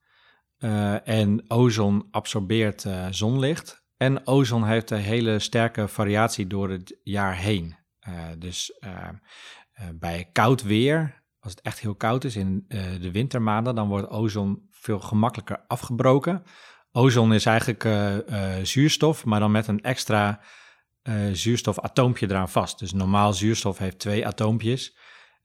en 1.05 1.45
ozon 1.49 2.09
absorbeert 2.11 2.87
zonlicht. 3.11 3.85
En 3.97 4.27
ozon 4.27 4.65
heeft 4.65 4.91
een 4.91 4.99
hele 4.99 5.39
sterke 5.39 5.89
variatie 5.89 6.47
door 6.47 6.71
het 6.71 6.99
jaar 7.03 7.37
heen. 7.37 7.77
dus 8.39 8.79
bij 9.95 10.29
koud 10.33 10.63
weer, 10.63 11.23
als 11.39 11.53
het 11.53 11.61
echt 11.61 11.81
heel 11.81 11.95
koud 11.95 12.25
is 12.25 12.37
in 12.37 12.65
de 13.01 13.11
wintermaanden, 13.13 13.75
dan 13.75 13.89
wordt 13.89 14.09
ozon 14.09 14.67
veel 14.71 15.01
gemakkelijker 15.01 15.65
afgebroken. 15.67 16.43
Ozon 16.93 17.33
is 17.33 17.47
eigenlijk 17.47 17.89
zuurstof, 18.67 19.25
maar 19.25 19.41
dan 19.41 19.51
met 19.51 19.67
een 19.67 19.81
extra 19.81 20.41
zuurstofatoompje 21.33 22.27
eraan 22.31 22.49
vast. 22.51 22.79
Dus 22.79 22.93
normaal 22.93 23.33
zuurstof 23.33 23.79
heeft 23.79 23.99
twee 23.99 24.27
atoompjes. 24.27 24.97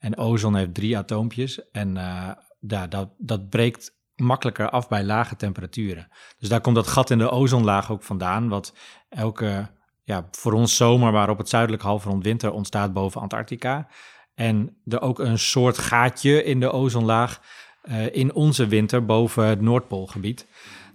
En 0.06 0.18
ozon 0.18 0.56
heeft 0.56 0.74
drie 0.74 0.98
atoompjes 0.98 1.72
en 1.72 1.96
uh, 1.96 2.32
ja, 2.60 2.88
dat, 2.88 3.10
dat 3.18 3.50
breekt 3.50 3.92
makkelijker 4.16 4.70
af 4.70 4.88
bij 4.88 5.04
lage 5.04 5.36
temperaturen. 5.36 6.08
Dus 6.38 6.50
daar 6.50 6.62
komt 6.62 6.76
dat 6.76 6.88
gat 6.88 7.10
in 7.10 7.18
de 7.18 7.30
ozonlaag 7.30 7.92
ook 7.92 8.04
vandaan, 8.04 8.50
wat 8.50 8.74
elke, 9.10 9.68
ja, 10.04 10.28
voor 10.32 10.54
ons 10.54 10.76
zomer, 10.76 11.12
maar 11.12 11.30
op 11.30 11.38
het 11.38 11.50
zuidelijk 11.50 11.84
halfrond 11.84 12.24
winter 12.24 12.52
ontstaat 12.52 12.94
boven 12.94 13.22
Antarctica. 13.22 13.88
En 14.36 14.78
er 14.86 15.02
ook 15.02 15.20
een 15.20 15.40
soort 15.40 15.78
gaatje 15.78 16.44
in 16.44 16.60
de 16.60 16.72
ozonlaag 16.72 17.42
uh, 17.84 18.16
in 18.16 18.34
onze 18.34 18.68
winter 18.68 19.06
boven 19.06 19.46
het 19.46 19.62
Noordpoolgebied. 19.62 20.48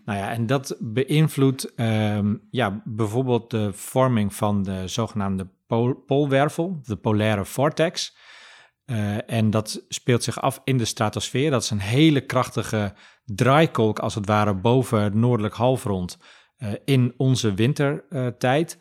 Nou 0.05 0.19
ja, 0.19 0.31
en 0.31 0.47
dat 0.47 0.77
beïnvloedt 0.79 1.73
um, 1.81 2.47
ja, 2.51 2.83
bijvoorbeeld 2.85 3.51
de 3.51 3.73
vorming 3.73 4.35
van 4.35 4.63
de 4.63 4.89
zogenaamde 4.89 5.49
pol 5.67 5.95
poolwervel, 5.95 6.81
de 6.83 6.97
polaire 6.97 7.45
vortex. 7.45 8.19
Uh, 8.91 9.31
en 9.31 9.51
dat 9.51 9.85
speelt 9.89 10.25
zich 10.25 10.41
af 10.41 10.61
in 10.65 10.79
de 10.79 10.85
stratosfeer. 10.85 11.51
Dat 11.51 11.63
is 11.63 11.71
een 11.71 11.81
hele 11.81 12.21
krachtige 12.21 12.93
draaikolk, 13.25 13.99
als 13.99 14.15
het 14.15 14.27
ware, 14.27 14.55
boven 14.55 15.03
het 15.03 15.15
noordelijk 15.15 15.55
halfrond 15.55 16.19
uh, 16.59 16.69
in 16.85 17.15
onze 17.17 17.55
wintertijd. 17.55 18.79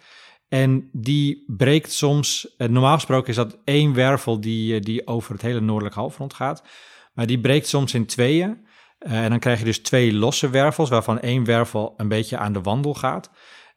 En 0.48 0.90
die 0.92 1.44
breekt 1.48 1.92
soms, 1.92 2.56
normaal 2.58 2.94
gesproken 2.94 3.30
is 3.30 3.36
dat 3.36 3.58
één 3.64 3.94
wervel 3.94 4.42
die, 4.42 4.80
die 4.80 5.08
over 5.08 5.34
het 5.34 5.42
hele 5.42 5.60
noordelijk 5.62 5.96
halfrond 5.96 6.34
gaat. 6.34 6.64
Maar 7.14 7.26
die 7.26 7.40
breekt 7.40 7.68
soms 7.68 7.94
in 7.94 8.06
tweeën. 8.06 8.66
en 9.00 9.30
dan 9.30 9.40
krijg 9.40 9.60
je 9.60 9.66
dus 9.66 9.80
twee 9.80 10.14
losse 10.14 10.50
wervels, 10.50 10.90
waarvan 10.90 11.20
één 11.20 11.44
wervel 11.44 11.94
een 11.98 12.08
beetje 12.08 12.38
aan 12.38 12.54
de 12.54 12.62
wandel 12.62 12.94
gaat. 12.94 13.30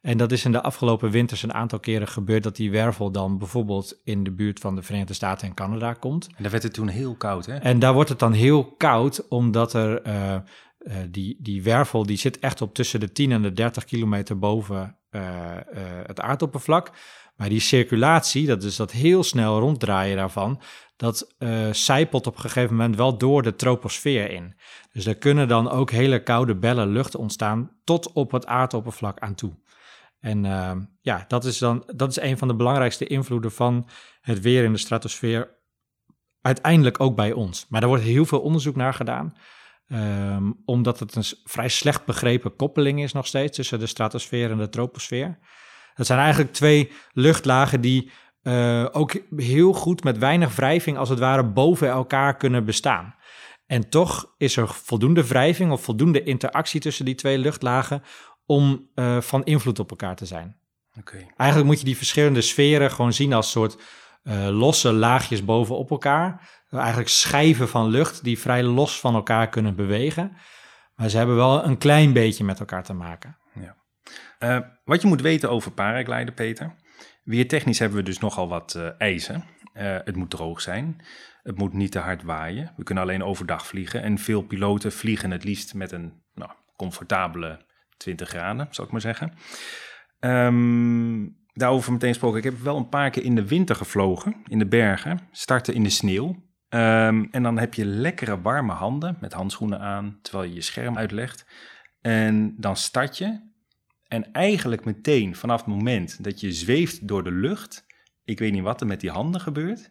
En 0.02 0.16
dat 0.16 0.32
is 0.32 0.44
in 0.44 0.52
de 0.52 0.62
afgelopen 0.62 1.10
winters 1.10 1.42
een 1.42 1.54
aantal 1.54 1.80
keren 1.80 2.08
gebeurd 2.08 2.42
dat 2.42 2.56
die 2.56 2.70
wervel 2.70 3.10
dan 3.10 3.38
bijvoorbeeld 3.38 4.00
in 4.04 4.24
de 4.24 4.30
buurt 4.32 4.58
van 4.58 4.74
de 4.74 4.82
Verenigde 4.82 5.14
Staten 5.14 5.48
en 5.48 5.54
Canada 5.54 5.92
komt. 5.92 6.26
En 6.26 6.42
daar 6.42 6.50
werd 6.50 6.62
het 6.62 6.72
toen 6.72 6.88
heel 6.88 7.14
koud, 7.14 7.46
hè? 7.46 7.56
En 7.56 7.78
daar 7.78 7.94
wordt 7.94 8.08
het 8.08 8.18
dan 8.18 8.32
heel 8.32 8.64
koud, 8.64 9.28
omdat 9.28 9.74
er 9.74 10.06
uh, 10.06 10.34
uh, 10.78 10.96
die, 11.10 11.36
die 11.40 11.62
wervel 11.62 12.06
die 12.06 12.16
zit 12.16 12.38
echt 12.38 12.60
op 12.60 12.74
tussen 12.74 13.00
de 13.00 13.12
10 13.12 13.32
en 13.32 13.42
de 13.42 13.52
30 13.52 13.84
kilometer 13.84 14.38
boven 14.38 14.96
uh, 15.10 15.20
het 16.06 16.20
aardoppervlak. 16.20 16.90
Maar 17.36 17.48
die 17.48 17.60
circulatie, 17.60 18.46
dat 18.46 18.62
is 18.62 18.76
dat 18.76 18.92
heel 18.92 19.22
snel 19.22 19.58
ronddraaien 19.58 20.16
daarvan, 20.16 20.60
dat 20.96 21.34
zijpelt 21.72 22.26
op 22.26 22.34
een 22.34 22.40
gegeven 22.40 22.76
moment 22.76 22.96
wel 22.96 23.18
door 23.18 23.42
de 23.42 23.54
troposfeer 23.54 24.30
in. 24.30 24.54
Dus 24.92 25.06
er 25.06 25.16
kunnen 25.16 25.48
dan 25.48 25.70
ook 25.70 25.90
hele 25.90 26.22
koude 26.22 26.56
bellen 26.56 26.88
lucht 26.88 27.16
ontstaan 27.16 27.70
tot 27.84 28.12
op 28.12 28.32
het 28.32 28.46
aardoppervlak 28.46 29.18
aan 29.18 29.34
toe. 29.34 29.52
En 30.22 30.44
uh, 30.44 30.72
ja, 31.00 31.24
dat 31.28 31.44
is 31.44 31.58
dan 31.58 31.82
dat 31.94 32.10
is 32.10 32.20
een 32.20 32.38
van 32.38 32.48
de 32.48 32.54
belangrijkste 32.54 33.06
invloeden 33.06 33.52
van 33.52 33.88
het 34.20 34.40
weer 34.40 34.64
in 34.64 34.72
de 34.72 34.78
stratosfeer. 34.78 35.60
Uiteindelijk 36.40 37.00
ook 37.00 37.16
bij 37.16 37.32
ons. 37.32 37.66
Maar 37.68 37.80
daar 37.80 37.88
wordt 37.88 38.04
heel 38.04 38.24
veel 38.24 38.40
onderzoek 38.40 38.76
naar 38.76 38.94
gedaan. 38.94 39.36
Um, 39.86 40.62
omdat 40.64 40.98
het 40.98 41.14
een 41.14 41.24
vrij 41.44 41.68
slecht 41.68 42.04
begrepen 42.04 42.56
koppeling 42.56 43.02
is 43.02 43.12
nog 43.12 43.26
steeds 43.26 43.56
tussen 43.56 43.78
de 43.78 43.86
stratosfeer 43.86 44.50
en 44.50 44.58
de 44.58 44.68
troposfeer. 44.68 45.38
Dat 45.94 46.06
zijn 46.06 46.18
eigenlijk 46.18 46.52
twee 46.52 46.92
luchtlagen 47.12 47.80
die 47.80 48.10
eh, 48.42 48.86
ook 48.92 49.16
heel 49.36 49.72
goed 49.72 50.04
met 50.04 50.18
weinig 50.18 50.56
wrijving 50.56 50.96
als 50.96 51.08
het 51.08 51.18
ware 51.18 51.44
boven 51.44 51.88
elkaar 51.88 52.36
kunnen 52.36 52.64
bestaan. 52.64 53.14
En 53.66 53.88
toch 53.88 54.34
is 54.38 54.56
er 54.56 54.68
voldoende 54.68 55.26
wrijving 55.26 55.72
of 55.72 55.82
voldoende 55.82 56.22
interactie 56.22 56.80
tussen 56.80 57.04
die 57.04 57.14
twee 57.14 57.38
luchtlagen 57.38 58.02
om 58.46 58.90
uh, 58.94 59.20
van 59.20 59.44
invloed 59.44 59.78
op 59.78 59.90
elkaar 59.90 60.16
te 60.16 60.26
zijn. 60.26 60.56
Eigenlijk 61.36 61.64
moet 61.64 61.78
je 61.78 61.84
die 61.84 61.96
verschillende 61.96 62.40
sferen 62.40 62.90
gewoon 62.90 63.12
zien 63.12 63.32
als 63.32 63.50
soort 63.50 63.82
uh, 64.24 64.48
losse 64.48 64.92
laagjes 64.92 65.44
bovenop 65.44 65.90
elkaar. 65.90 66.50
Eigenlijk 66.70 67.08
schijven 67.08 67.68
van 67.68 67.88
lucht 67.88 68.24
die 68.24 68.38
vrij 68.38 68.62
los 68.62 69.00
van 69.00 69.14
elkaar 69.14 69.48
kunnen 69.48 69.76
bewegen. 69.76 70.36
Maar 70.94 71.08
ze 71.08 71.16
hebben 71.16 71.36
wel 71.36 71.64
een 71.64 71.78
klein 71.78 72.12
beetje 72.12 72.44
met 72.44 72.60
elkaar 72.60 72.82
te 72.82 72.92
maken. 72.92 73.36
Ja. 73.54 73.76
Uh, 74.38 74.66
wat 74.84 75.02
je 75.02 75.08
moet 75.08 75.20
weten 75.20 75.50
over 75.50 75.72
paragliden, 75.72 76.34
Peter. 76.34 76.74
Weertechnisch 77.24 77.78
hebben 77.78 77.98
we 77.98 78.04
dus 78.04 78.18
nogal 78.18 78.48
wat 78.48 78.92
eisen. 78.98 79.44
het 79.72 80.16
moet 80.16 80.30
droog 80.30 80.60
zijn. 80.60 81.04
Het 81.42 81.58
moet 81.58 81.72
niet 81.72 81.92
te 81.92 81.98
hard 81.98 82.22
waaien. 82.22 82.72
We 82.76 82.84
kunnen 82.84 83.04
alleen 83.04 83.24
overdag 83.24 83.66
vliegen. 83.66 84.02
En 84.02 84.18
veel 84.18 84.42
piloten 84.42 84.92
vliegen 84.92 85.30
het 85.30 85.44
liefst 85.44 85.74
met 85.74 85.92
een 85.92 86.22
nou, 86.34 86.50
comfortabele 86.76 87.64
20 88.02 88.28
graden, 88.28 88.68
zal 88.70 88.84
ik 88.84 88.90
maar 88.90 89.00
zeggen. 89.00 89.32
Um, 90.20 91.36
daarover 91.52 91.92
meteen 91.92 92.08
gesproken. 92.08 92.38
Ik 92.38 92.44
heb 92.44 92.58
wel 92.58 92.76
een 92.76 92.88
paar 92.88 93.10
keer 93.10 93.24
in 93.24 93.34
de 93.34 93.46
winter 93.46 93.76
gevlogen, 93.76 94.36
in 94.46 94.58
de 94.58 94.66
bergen. 94.66 95.20
Starten 95.30 95.74
in 95.74 95.82
de 95.82 95.90
sneeuw. 95.90 96.28
Um, 96.28 97.28
en 97.30 97.42
dan 97.42 97.58
heb 97.58 97.74
je 97.74 97.84
lekkere 97.84 98.40
warme 98.40 98.72
handen 98.72 99.16
met 99.20 99.32
handschoenen 99.32 99.80
aan, 99.80 100.18
terwijl 100.22 100.48
je 100.48 100.54
je 100.54 100.60
scherm 100.60 100.98
uitlegt. 100.98 101.46
En 102.00 102.54
dan 102.58 102.76
start 102.76 103.18
je. 103.18 103.50
En 104.08 104.32
eigenlijk 104.32 104.84
meteen 104.84 105.36
vanaf 105.36 105.58
het 105.58 105.74
moment 105.74 106.24
dat 106.24 106.40
je 106.40 106.52
zweeft 106.52 107.08
door 107.08 107.24
de 107.24 107.32
lucht. 107.32 107.86
Ik 108.24 108.38
weet 108.38 108.52
niet 108.52 108.62
wat 108.62 108.80
er 108.80 108.86
met 108.86 109.00
die 109.00 109.10
handen 109.10 109.40
gebeurt. 109.40 109.90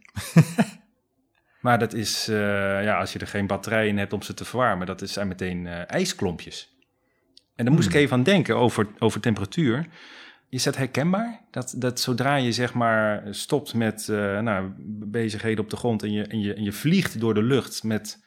maar 1.62 1.80
dat 1.80 1.94
is, 1.94 2.30
uh, 2.30 2.36
ja, 2.84 3.00
als 3.00 3.13
je 3.13 3.20
er 3.20 3.27
geen 3.27 3.48
batterij 3.48 3.88
in 3.88 3.98
hebt 3.98 4.13
om 4.13 4.22
ze 4.22 4.34
te 4.34 4.46
verwarmen, 4.46 4.88
dat 4.88 5.10
zijn 5.10 5.27
meteen 5.27 5.65
uh, 5.65 5.91
ijsklompjes. 5.91 6.80
En 7.62 7.68
daar 7.68 7.75
moest 7.75 7.88
hmm. 7.88 7.98
ik 7.98 8.03
even 8.03 8.18
aan 8.18 8.24
denken 8.24 8.58
over, 8.58 8.88
over 9.00 9.20
temperatuur. 9.20 9.88
Is 10.50 10.63
dat 10.63 10.77
herkenbaar? 10.77 11.41
Dat, 11.51 11.74
dat 11.77 12.00
zodra 12.00 12.36
je 12.36 12.51
zeg 12.51 12.74
maar 12.74 13.24
stopt 13.30 13.74
met 13.74 14.08
uh, 14.08 14.39
nou, 14.39 14.72
bezigheden 15.10 15.63
op 15.63 15.70
de 15.70 15.75
grond 15.75 16.03
en 16.03 16.12
je, 16.12 16.24
en, 16.24 16.39
je, 16.39 16.53
en 16.53 16.63
je 16.63 16.72
vliegt 16.72 17.20
door 17.20 17.34
de 17.34 17.44
lucht 17.44 17.84
met 17.84 18.25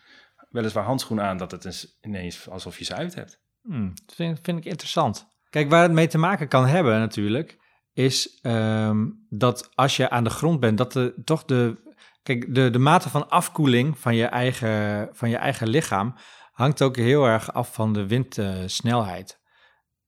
weliswaar 0.51 0.85
handschoenen 0.85 1.25
aan, 1.25 1.37
dat 1.37 1.51
het 1.51 1.97
ineens 2.01 2.49
alsof 2.49 2.79
je 2.79 2.85
ze 2.85 2.95
uit 2.95 3.15
hebt. 3.15 3.41
Hmm, 3.63 3.93
dat 4.07 4.15
vind, 4.15 4.39
vind, 4.43 4.59
ik 4.59 4.65
interessant. 4.65 5.27
Kijk, 5.51 5.71
waar 5.71 5.83
het 5.83 5.93
mee 5.93 6.09
te 6.09 6.19
maken 6.19 6.49
kan 6.49 6.67
hebben 6.67 6.99
natuurlijk, 6.99 7.57
is 7.93 8.39
um, 8.43 9.27
dat 9.29 9.71
als 9.75 9.97
je 9.97 10.11
aan 10.11 10.25
de 10.25 10.31
grond 10.31 10.61
bent, 10.61 10.79
dat 10.79 10.93
de, 10.93 11.15
toch 11.25 11.45
de, 11.45 11.77
kijk, 12.23 12.55
de, 12.55 12.71
de 12.71 12.79
mate 12.79 13.09
van 13.09 13.29
afkoeling 13.29 13.99
van 13.99 14.15
je 14.17 14.27
eigen, 14.27 15.09
van 15.13 15.31
je 15.31 15.37
eigen 15.37 15.69
lichaam 15.69 16.15
hangt 16.55 16.83
ook 16.83 16.97
heel 16.97 17.25
erg 17.25 17.53
af 17.53 17.75
van 17.75 17.93
de 17.93 18.07
windsnelheid. 18.07 19.41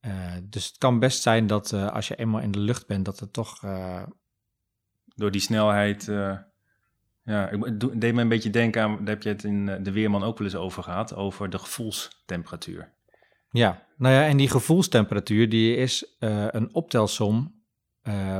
Uh, 0.00 0.32
dus 0.42 0.66
het 0.66 0.78
kan 0.78 0.98
best 0.98 1.22
zijn 1.22 1.46
dat 1.46 1.72
uh, 1.72 1.92
als 1.92 2.08
je 2.08 2.16
eenmaal 2.16 2.40
in 2.40 2.50
de 2.50 2.58
lucht 2.58 2.86
bent, 2.86 3.04
dat 3.04 3.20
het 3.20 3.32
toch. 3.32 3.64
Uh... 3.64 4.02
Door 5.14 5.30
die 5.30 5.40
snelheid. 5.40 6.04
ja, 7.22 7.48
ik 7.48 8.00
deed 8.00 8.14
me 8.14 8.20
een 8.20 8.28
beetje 8.28 8.50
denken 8.50 8.82
aan. 8.82 8.96
Daar 8.96 9.14
heb 9.14 9.22
je 9.22 9.28
het 9.28 9.44
in 9.44 9.82
de 9.82 9.92
Weerman 9.92 10.22
ook 10.22 10.38
wel 10.38 10.46
eens 10.46 10.56
over 10.56 10.82
gehad. 10.82 11.14
Over 11.14 11.50
de 11.50 11.58
gevoelstemperatuur. 11.58 12.92
Ja, 13.50 13.86
nou 13.96 14.14
ja, 14.14 14.26
en 14.26 14.36
die 14.36 14.48
gevoelstemperatuur 14.50 15.48
die 15.48 15.76
is 15.76 16.16
een 16.50 16.74
optelsom 16.74 17.62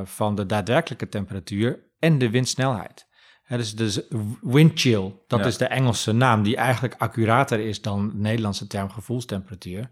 van 0.04 0.34
de 0.34 0.46
daadwerkelijke 0.46 1.08
temperatuur 1.08 1.84
en 1.98 2.18
de 2.18 2.30
windsnelheid. 2.30 3.05
Ja, 3.48 3.56
dus, 3.56 3.74
dus 3.74 4.00
wind 4.40 4.80
chill, 4.80 5.12
dat 5.26 5.38
ja. 5.38 5.46
is 5.46 5.56
de 5.56 5.66
Engelse 5.66 6.12
naam, 6.12 6.42
die 6.42 6.56
eigenlijk 6.56 6.94
accurater 6.98 7.60
is 7.60 7.82
dan 7.82 8.08
de 8.08 8.16
Nederlandse 8.16 8.66
term 8.66 8.90
gevoelstemperatuur. 8.90 9.90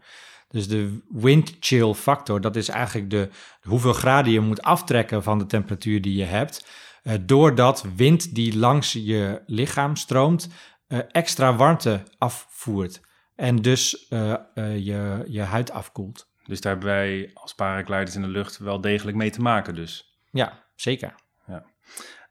Dus 0.48 0.68
de 0.68 1.00
wind 1.08 1.56
chill 1.60 1.92
factor, 1.92 2.40
dat 2.40 2.56
is 2.56 2.68
eigenlijk 2.68 3.10
de, 3.10 3.28
hoeveel 3.62 3.92
graden 3.92 4.32
je 4.32 4.40
moet 4.40 4.62
aftrekken 4.62 5.22
van 5.22 5.38
de 5.38 5.46
temperatuur 5.46 6.02
die 6.02 6.16
je 6.16 6.24
hebt. 6.24 6.66
Uh, 7.02 7.14
doordat 7.20 7.84
wind 7.96 8.34
die 8.34 8.58
langs 8.58 8.92
je 8.92 9.42
lichaam 9.46 9.96
stroomt, 9.96 10.48
uh, 10.88 10.98
extra 11.10 11.56
warmte 11.56 12.02
afvoert. 12.18 13.00
En 13.34 13.56
dus 13.56 14.06
uh, 14.10 14.34
je, 14.54 15.24
je 15.28 15.40
huid 15.40 15.70
afkoelt. 15.70 16.32
Dus 16.44 16.60
daar 16.60 16.72
hebben 16.72 16.90
wij 16.90 17.30
als 17.34 17.54
paragliders 17.54 18.14
in 18.14 18.22
de 18.22 18.28
lucht 18.28 18.58
wel 18.58 18.80
degelijk 18.80 19.16
mee 19.16 19.30
te 19.30 19.40
maken 19.40 19.74
dus? 19.74 20.18
Ja, 20.30 20.64
zeker. 20.74 21.14
Ja. 21.46 21.64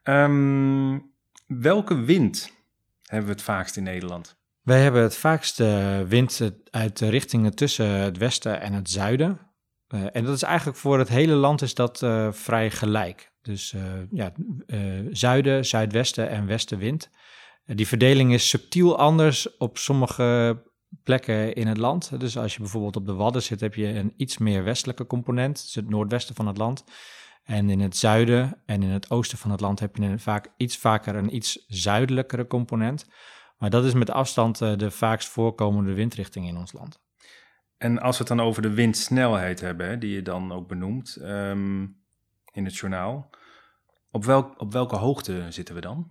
Um, 0.03 1.12
welke 1.59 1.95
wind 1.95 2.51
hebben 3.03 3.27
we 3.27 3.33
het 3.33 3.43
vaakst 3.43 3.77
in 3.77 3.83
Nederland? 3.83 4.35
Wij 4.61 4.81
hebben 4.81 5.01
het 5.01 5.15
vaakst 5.15 5.59
uh, 5.59 6.01
wind 6.01 6.51
uit 6.69 6.97
de 6.97 7.09
richtingen 7.09 7.55
tussen 7.55 7.87
het 7.87 8.17
westen 8.17 8.61
en 8.61 8.73
het 8.73 8.89
zuiden. 8.89 9.39
Uh, 9.87 10.05
en 10.11 10.23
dat 10.23 10.35
is 10.35 10.43
eigenlijk 10.43 10.77
voor 10.77 10.99
het 10.99 11.09
hele 11.09 11.33
land 11.33 11.61
is 11.61 11.73
dat 11.73 12.01
uh, 12.01 12.31
vrij 12.31 12.71
gelijk. 12.71 13.31
Dus 13.41 13.75
ja, 14.11 14.33
zuiden, 15.11 15.65
zuidwesten 15.65 16.29
en 16.29 16.45
westenwind. 16.45 17.09
die 17.65 17.87
verdeling 17.87 18.33
is 18.33 18.49
subtiel 18.49 18.97
anders 18.97 19.57
op 19.57 19.77
sommige 19.77 20.61
plekken 21.03 21.53
in 21.53 21.67
het 21.67 21.77
land. 21.77 22.19
Dus 22.19 22.37
als 22.37 22.53
je 22.53 22.59
bijvoorbeeld 22.59 22.95
op 22.95 23.05
de 23.05 23.13
Wadden 23.13 23.43
zit, 23.43 23.59
heb 23.59 23.75
je 23.75 23.87
een 23.87 24.13
iets 24.17 24.37
meer 24.37 24.63
westelijke 24.63 25.05
component. 25.05 25.61
Dus 25.61 25.75
het 25.75 25.89
noordwesten 25.89 26.35
van 26.35 26.47
het 26.47 26.57
land. 26.57 26.83
En 27.43 27.69
in 27.69 27.79
het 27.79 27.97
zuiden 27.97 28.61
en 28.65 28.83
in 28.83 28.89
het 28.89 29.11
oosten 29.11 29.37
van 29.37 29.51
het 29.51 29.59
land 29.59 29.79
heb 29.79 29.95
je 29.95 30.19
vaak 30.19 30.47
iets 30.57 30.77
vaker 30.77 31.15
een 31.15 31.35
iets 31.35 31.65
zuidelijkere 31.67 32.47
component. 32.47 33.09
Maar 33.57 33.69
dat 33.69 33.85
is 33.85 33.93
met 33.93 34.09
afstand 34.09 34.61
uh, 34.61 34.77
de 34.77 34.91
vaakst 34.91 35.29
voorkomende 35.29 35.93
windrichting 35.93 36.47
in 36.47 36.57
ons 36.57 36.71
land. 36.71 37.01
En 37.77 37.99
als 37.99 38.17
we 38.17 38.23
het 38.23 38.37
dan 38.37 38.47
over 38.47 38.61
de 38.61 38.73
windsnelheid 38.73 39.59
hebben, 39.61 39.87
hè, 39.87 39.97
die 39.97 40.13
je 40.13 40.21
dan 40.21 40.51
ook 40.51 40.67
benoemt 40.67 41.17
um, 41.21 42.01
in 42.51 42.65
het 42.65 42.75
journaal, 42.75 43.29
op, 44.11 44.25
welk, 44.25 44.61
op 44.61 44.71
welke 44.73 44.95
hoogte 44.95 45.45
zitten 45.49 45.75
we 45.75 45.81
dan? 45.81 46.07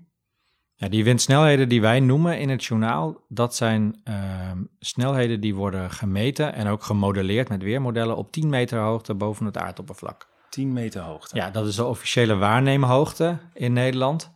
Ja, 0.74 0.88
die 0.88 1.04
windsnelheden 1.04 1.68
die 1.68 1.80
wij 1.80 2.00
noemen 2.00 2.38
in 2.38 2.48
het 2.48 2.64
journaal, 2.64 3.24
dat 3.28 3.54
zijn 3.54 4.00
uh, 4.04 4.50
snelheden 4.78 5.40
die 5.40 5.54
worden 5.54 5.90
gemeten 5.90 6.54
en 6.54 6.66
ook 6.66 6.82
gemodelleerd 6.82 7.48
met 7.48 7.62
weermodellen 7.62 8.16
op 8.16 8.32
10 8.32 8.48
meter 8.48 8.78
hoogte 8.78 9.14
boven 9.14 9.46
het 9.46 9.56
aardoppervlak. 9.56 10.31
10 10.52 10.72
meter 10.72 11.00
hoogte? 11.00 11.36
Ja, 11.36 11.50
dat 11.50 11.66
is 11.66 11.74
de 11.74 11.84
officiële 11.84 12.36
waarneemhoogte 12.36 13.38
in 13.54 13.72
Nederland. 13.72 14.34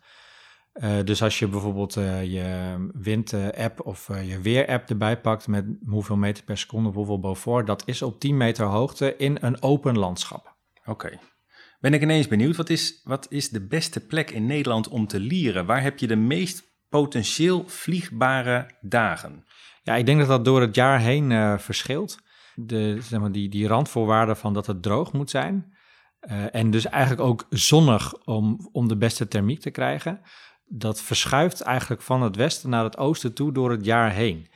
Uh, 0.74 0.96
dus 1.04 1.22
als 1.22 1.38
je 1.38 1.48
bijvoorbeeld 1.48 1.96
uh, 1.96 2.24
je 2.24 2.76
wind-app 2.92 3.80
of 3.86 4.08
uh, 4.08 4.28
je 4.28 4.40
weer-app 4.40 4.90
erbij 4.90 5.20
pakt 5.20 5.48
met 5.48 5.64
hoeveel 5.86 6.16
meter 6.16 6.44
per 6.44 6.58
seconde 6.58 6.90
hoeveel 6.90 7.20
Beaufort, 7.20 7.66
dat 7.66 7.82
is 7.86 8.02
op 8.02 8.20
10 8.20 8.36
meter 8.36 8.64
hoogte 8.64 9.16
in 9.16 9.38
een 9.40 9.62
open 9.62 9.98
landschap. 9.98 10.56
Oké. 10.80 10.90
Okay. 10.90 11.18
Ben 11.80 11.94
ik 11.94 12.02
ineens 12.02 12.28
benieuwd, 12.28 12.56
wat 12.56 12.70
is, 12.70 13.00
wat 13.04 13.26
is 13.30 13.48
de 13.48 13.66
beste 13.66 14.06
plek 14.06 14.30
in 14.30 14.46
Nederland 14.46 14.88
om 14.88 15.06
te 15.06 15.20
lieren? 15.20 15.66
Waar 15.66 15.82
heb 15.82 15.98
je 15.98 16.06
de 16.06 16.16
meest 16.16 16.62
potentieel 16.88 17.64
vliegbare 17.66 18.70
dagen? 18.80 19.44
Ja, 19.82 19.94
ik 19.94 20.06
denk 20.06 20.18
dat 20.18 20.28
dat 20.28 20.44
door 20.44 20.60
het 20.60 20.74
jaar 20.74 21.00
heen 21.00 21.58
verschilt. 21.60 22.18
De, 22.54 22.98
zeg 23.00 23.20
maar, 23.20 23.32
die, 23.32 23.48
die 23.48 23.66
randvoorwaarden 23.66 24.36
van 24.36 24.54
dat 24.54 24.66
het 24.66 24.82
droog 24.82 25.12
moet 25.12 25.30
zijn. 25.30 25.75
En 26.50 26.70
dus 26.70 26.86
eigenlijk 26.86 27.22
ook 27.22 27.46
zonnig 27.50 28.14
om, 28.24 28.68
om 28.72 28.88
de 28.88 28.96
beste 28.96 29.28
thermiek 29.28 29.60
te 29.60 29.70
krijgen 29.70 30.20
dat 30.68 31.02
verschuift 31.02 31.60
eigenlijk 31.60 32.02
van 32.02 32.22
het 32.22 32.36
westen 32.36 32.70
naar 32.70 32.84
het 32.84 32.96
oosten 32.96 33.32
toe 33.32 33.52
door 33.52 33.70
het 33.70 33.84
jaar 33.84 34.12
heen. 34.12 34.48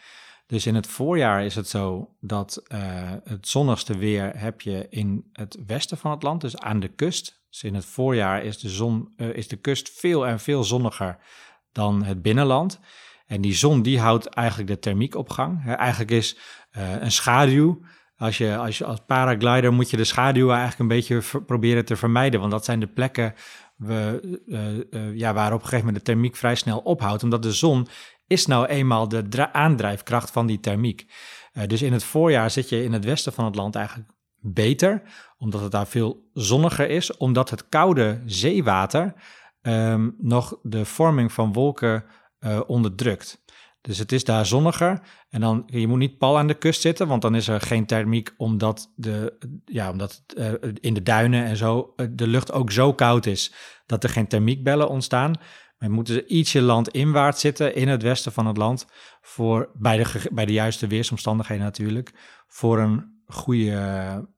Dus 0.47 0.67
in 0.67 0.75
het 0.75 0.87
voorjaar 0.87 1.45
is 1.45 1.55
het 1.55 1.69
zo 1.69 2.15
dat 2.21 2.63
uh, 2.69 2.79
het 3.25 3.49
zonnigste 3.49 3.97
weer 3.97 4.39
heb 4.39 4.61
je 4.61 4.87
in 4.89 5.29
het 5.33 5.59
westen 5.67 5.99
van 5.99 6.11
het 6.11 6.23
land, 6.23 6.41
dus 6.41 6.59
aan 6.59 6.81
de 6.81 6.89
kust. 6.89 7.43
Dus 7.51 7.63
in 7.63 7.75
het 7.75 7.85
voorjaar 7.85 8.45
is 8.45 8.59
de, 8.59 8.69
zon, 8.69 9.13
uh, 9.17 9.35
is 9.35 9.49
de 9.49 9.57
kust 9.57 9.91
veel 9.91 10.27
en 10.27 10.41
veel 10.41 10.65
zonniger 10.65 11.19
dan 11.73 12.03
het 12.03 12.23
binnenland. 12.23 12.81
En 13.27 13.41
die 13.41 13.55
zon 13.55 13.83
die 13.83 14.01
houdt 14.01 14.27
eigenlijk 14.27 14.69
de 14.69 14.79
thermiek 14.79 15.15
op 15.15 15.29
gang. 15.29 15.75
Eigenlijk 15.77 16.11
is 16.11 16.37
een 16.73 17.13
schaduw. 17.13 17.81
Als 18.21 18.39
je, 18.39 18.57
als 18.57 18.99
paraglider 19.07 19.73
moet 19.73 19.91
je 19.91 19.97
de 19.97 20.05
schaduw 20.05 20.49
eigenlijk 20.49 20.79
een 20.79 20.89
beetje 20.89 21.41
proberen 21.47 21.85
te 21.85 21.97
vermijden. 21.97 22.41
Want 22.41 22.53
dat 22.53 22.65
zijn 22.65 22.81
de 22.81 22.87
plekken 22.87 23.35
we, 23.77 24.21
uh, 24.47 25.01
uh, 25.03 25.17
ja, 25.17 25.33
waar 25.33 25.53
op 25.53 25.59
een 25.59 25.65
gegeven 25.65 25.87
moment 25.87 25.97
de 25.97 26.13
thermiek 26.13 26.37
vrij 26.37 26.55
snel 26.55 26.79
ophoudt. 26.79 27.23
Omdat 27.23 27.43
de 27.43 27.53
zon 27.53 27.87
is 28.27 28.47
nou 28.47 28.67
eenmaal 28.67 29.09
de 29.09 29.53
aandrijfkracht 29.53 30.31
van 30.31 30.47
die 30.47 30.61
thermiek. 30.61 31.07
Uh, 31.53 31.67
dus 31.67 31.83
in 31.83 31.93
het 31.93 32.05
voorjaar 32.05 32.51
zit 32.51 32.69
je 32.69 32.85
in 32.85 32.93
het 32.93 33.05
westen 33.05 33.33
van 33.33 33.45
het 33.45 33.55
land 33.55 33.75
eigenlijk 33.75 34.11
beter, 34.41 35.03
omdat 35.39 35.61
het 35.61 35.73
daar 35.73 35.87
veel 35.87 36.31
zonniger 36.33 36.91
is, 36.91 37.17
omdat 37.17 37.51
het 37.51 37.69
koude 37.69 38.23
zeewater 38.25 39.15
um, 39.63 40.15
nog 40.19 40.59
de 40.63 40.85
vorming 40.85 41.33
van 41.33 41.53
wolken 41.53 42.05
onderdrukt. 42.67 43.43
Dus 43.81 43.99
het 43.99 44.13
is 44.13 44.25
daar 44.25 44.47
zonniger. 44.47 45.01
En 45.31 45.41
dan, 45.41 45.63
je 45.67 45.87
moet 45.87 45.99
niet 45.99 46.19
pal 46.19 46.39
aan 46.39 46.47
de 46.47 46.55
kust 46.55 46.81
zitten, 46.81 47.09
want 47.09 47.23
dan 47.23 47.35
is 47.35 47.49
er 47.49 47.61
geen 47.61 47.87
thermiek, 47.87 48.35
omdat, 48.37 48.93
de, 48.95 49.39
ja, 49.65 49.91
omdat 49.91 50.23
uh, 50.37 50.53
in 50.81 50.95
de 50.95 51.03
duinen 51.03 51.45
en 51.45 51.57
zo 51.57 51.95
de 52.11 52.27
lucht 52.27 52.53
ook 52.53 52.71
zo 52.71 52.95
koud 52.95 53.27
is 53.27 53.53
dat 53.87 54.05
er 54.05 54.11
geen 54.11 54.27
thermiekbellen 54.27 54.89
ontstaan. 54.89 55.35
Maar 55.79 55.91
moeten 55.91 56.37
ietsje 56.37 56.61
landinwaarts 56.61 57.41
zitten 57.41 57.75
in 57.75 57.89
het 57.89 58.03
westen 58.03 58.33
van 58.33 58.47
het 58.47 58.57
land, 58.57 58.87
voor, 59.21 59.71
bij, 59.75 59.97
de, 59.97 60.29
bij 60.33 60.47
de 60.47 60.53
juiste 60.53 60.87
weersomstandigheden 60.87 61.65
natuurlijk, 61.65 62.13
voor 62.47 62.79
een 62.79 63.23
goede, 63.27 63.71